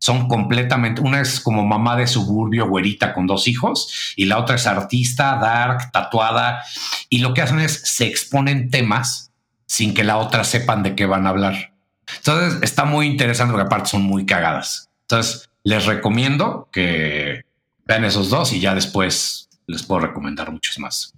[0.00, 4.56] Son completamente, una es como mamá de suburbio, güerita con dos hijos, y la otra
[4.56, 6.64] es artista, dark, tatuada,
[7.08, 9.30] y lo que hacen es se exponen temas
[9.66, 11.70] sin que la otra sepan de qué van a hablar.
[12.16, 14.90] Entonces está muy interesante porque aparte son muy cagadas.
[15.02, 17.44] Entonces les recomiendo que
[17.84, 21.14] vean esos dos y ya después les puedo recomendar muchos más.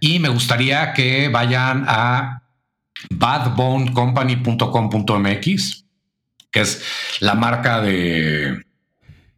[0.00, 2.42] Y me gustaría que vayan a
[3.10, 5.84] badbonecompany.com.mx,
[6.50, 6.82] que es
[7.20, 8.64] la marca de,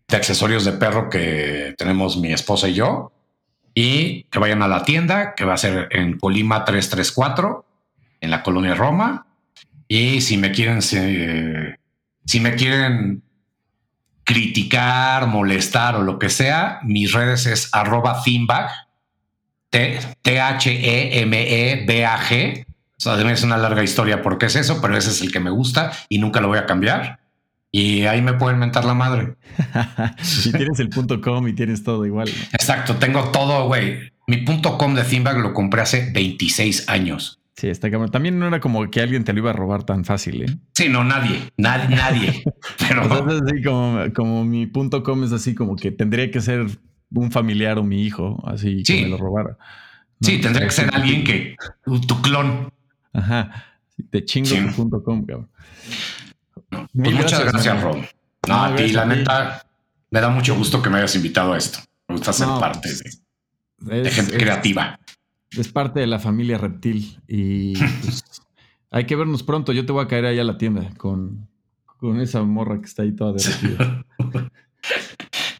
[0.08, 3.12] accesorios de perro que tenemos mi esposa y yo.
[3.72, 7.64] Y que vayan a la tienda, que va a ser en Colima 334,
[8.20, 9.26] en la colonia Roma.
[9.86, 13.22] Y si me quieren, si me quieren
[14.24, 18.22] criticar, molestar o lo que sea, mis redes es arroba
[19.70, 20.26] T-H-E-M-E-B-A-G.
[23.00, 25.48] O sea, es una larga historia porque es eso, pero ese es el que me
[25.48, 27.20] gusta y nunca lo voy a cambiar.
[27.72, 29.36] Y ahí me pueden mentar la madre.
[30.22, 32.28] si tienes el punto com y tienes todo igual.
[32.52, 34.12] Exacto, tengo todo, güey.
[34.26, 37.40] Mi punto com de Thimbag lo compré hace 26 años.
[37.56, 38.10] Sí, está cabrón.
[38.10, 40.56] También no era como que alguien te lo iba a robar tan fácil, ¿eh?
[40.74, 42.44] Sí, no, nadie, nadie, nadie.
[42.88, 46.66] Pero Entonces, así como, como mi punto com es así como que tendría que ser
[47.12, 49.56] un familiar o mi hijo, así que me lo robara.
[50.20, 52.70] sí, tendría que ser alguien que tu, clon.
[53.12, 53.64] Ajá.
[54.10, 55.48] Te chingo tu punto com, cabrón.
[56.70, 57.98] Pues muchas gracias, Rob.
[58.48, 59.66] No, a ti, la neta,
[60.10, 61.78] me da mucho gusto que me hayas invitado a esto.
[62.08, 62.88] Me gusta ser parte
[63.78, 64.98] de, gente creativa
[65.58, 68.24] es parte de la familia reptil y pues,
[68.90, 69.72] hay que vernos pronto.
[69.72, 71.48] Yo te voy a caer ahí a la tienda con,
[71.98, 74.04] con esa morra que está ahí toda derretida.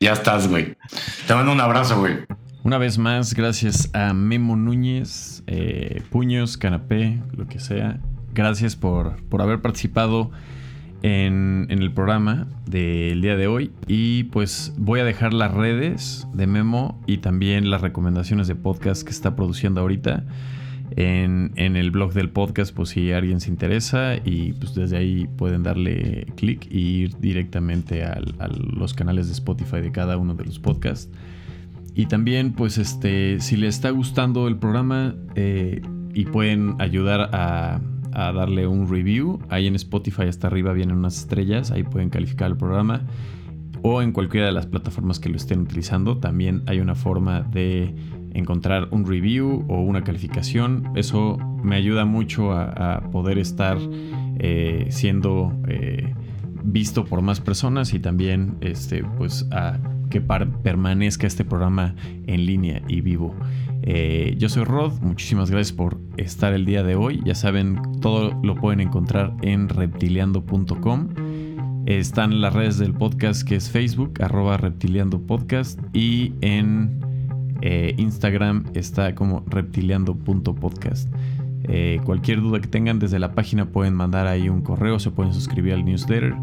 [0.01, 0.77] ya estás, güey.
[1.27, 2.19] Te mando un abrazo, güey.
[2.63, 8.01] Una vez más, gracias a Memo Núñez, eh, Puños, Canapé, lo que sea.
[8.35, 10.31] Gracias por, por haber participado
[11.03, 13.71] en, el programa del día de hoy.
[13.87, 19.05] Y pues voy a dejar las redes de Memo y también las recomendaciones de podcast
[19.05, 20.27] que está produciendo ahorita
[20.97, 24.17] en, el blog del podcast, pues si alguien se interesa.
[24.23, 28.21] Y pues desde ahí pueden darle clic y ir directamente a,
[28.77, 31.09] los canales de Spotify de cada uno de los podcasts.
[32.01, 35.83] Y también, pues, este, si les está gustando el programa eh,
[36.15, 37.83] y pueden ayudar a,
[38.13, 39.39] a darle un review.
[39.51, 43.03] Ahí en Spotify hasta arriba vienen unas estrellas, ahí pueden calificar el programa.
[43.83, 47.95] O en cualquiera de las plataformas que lo estén utilizando, también hay una forma de
[48.33, 50.93] encontrar un review o una calificación.
[50.95, 53.77] Eso me ayuda mucho a, poder estar
[54.39, 56.15] eh, siendo eh,
[56.73, 59.79] visto por más personas y también este, pues a
[60.11, 61.95] que permanezca este programa
[62.27, 63.35] en línea y vivo.
[63.83, 67.23] Eh, yo soy Rod, muchísimas gracias por estar el día de hoy.
[67.25, 71.09] Ya saben, todo lo pueden encontrar en reptiliando.com.
[71.87, 77.01] Están las redes del podcast que es Facebook, arroba reptiliando podcast y en
[77.63, 81.09] eh, Instagram está como reptiliando.podcast.
[81.65, 85.33] Eh, cualquier duda que tengan desde la página pueden mandar ahí un correo, se pueden
[85.33, 86.35] suscribir al newsletter.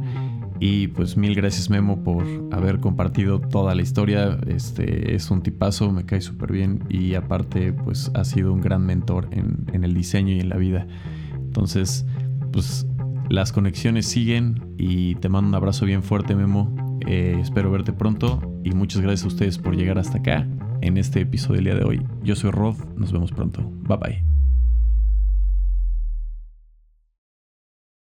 [0.59, 4.39] Y pues mil gracias Memo por haber compartido toda la historia.
[4.47, 8.85] Este es un tipazo, me cae súper bien y aparte pues ha sido un gran
[8.85, 10.87] mentor en, el diseño y en la vida.
[11.35, 12.05] Entonces
[12.51, 12.87] pues
[13.29, 16.75] las conexiones siguen y te mando un abrazo bien fuerte Memo.
[17.05, 20.47] Eh, espero verte pronto y muchas gracias a ustedes por llegar hasta acá
[20.81, 22.01] en este episodio del día de hoy.
[22.23, 23.61] Yo soy Rod, nos vemos pronto.
[23.87, 24.36] Bye bye.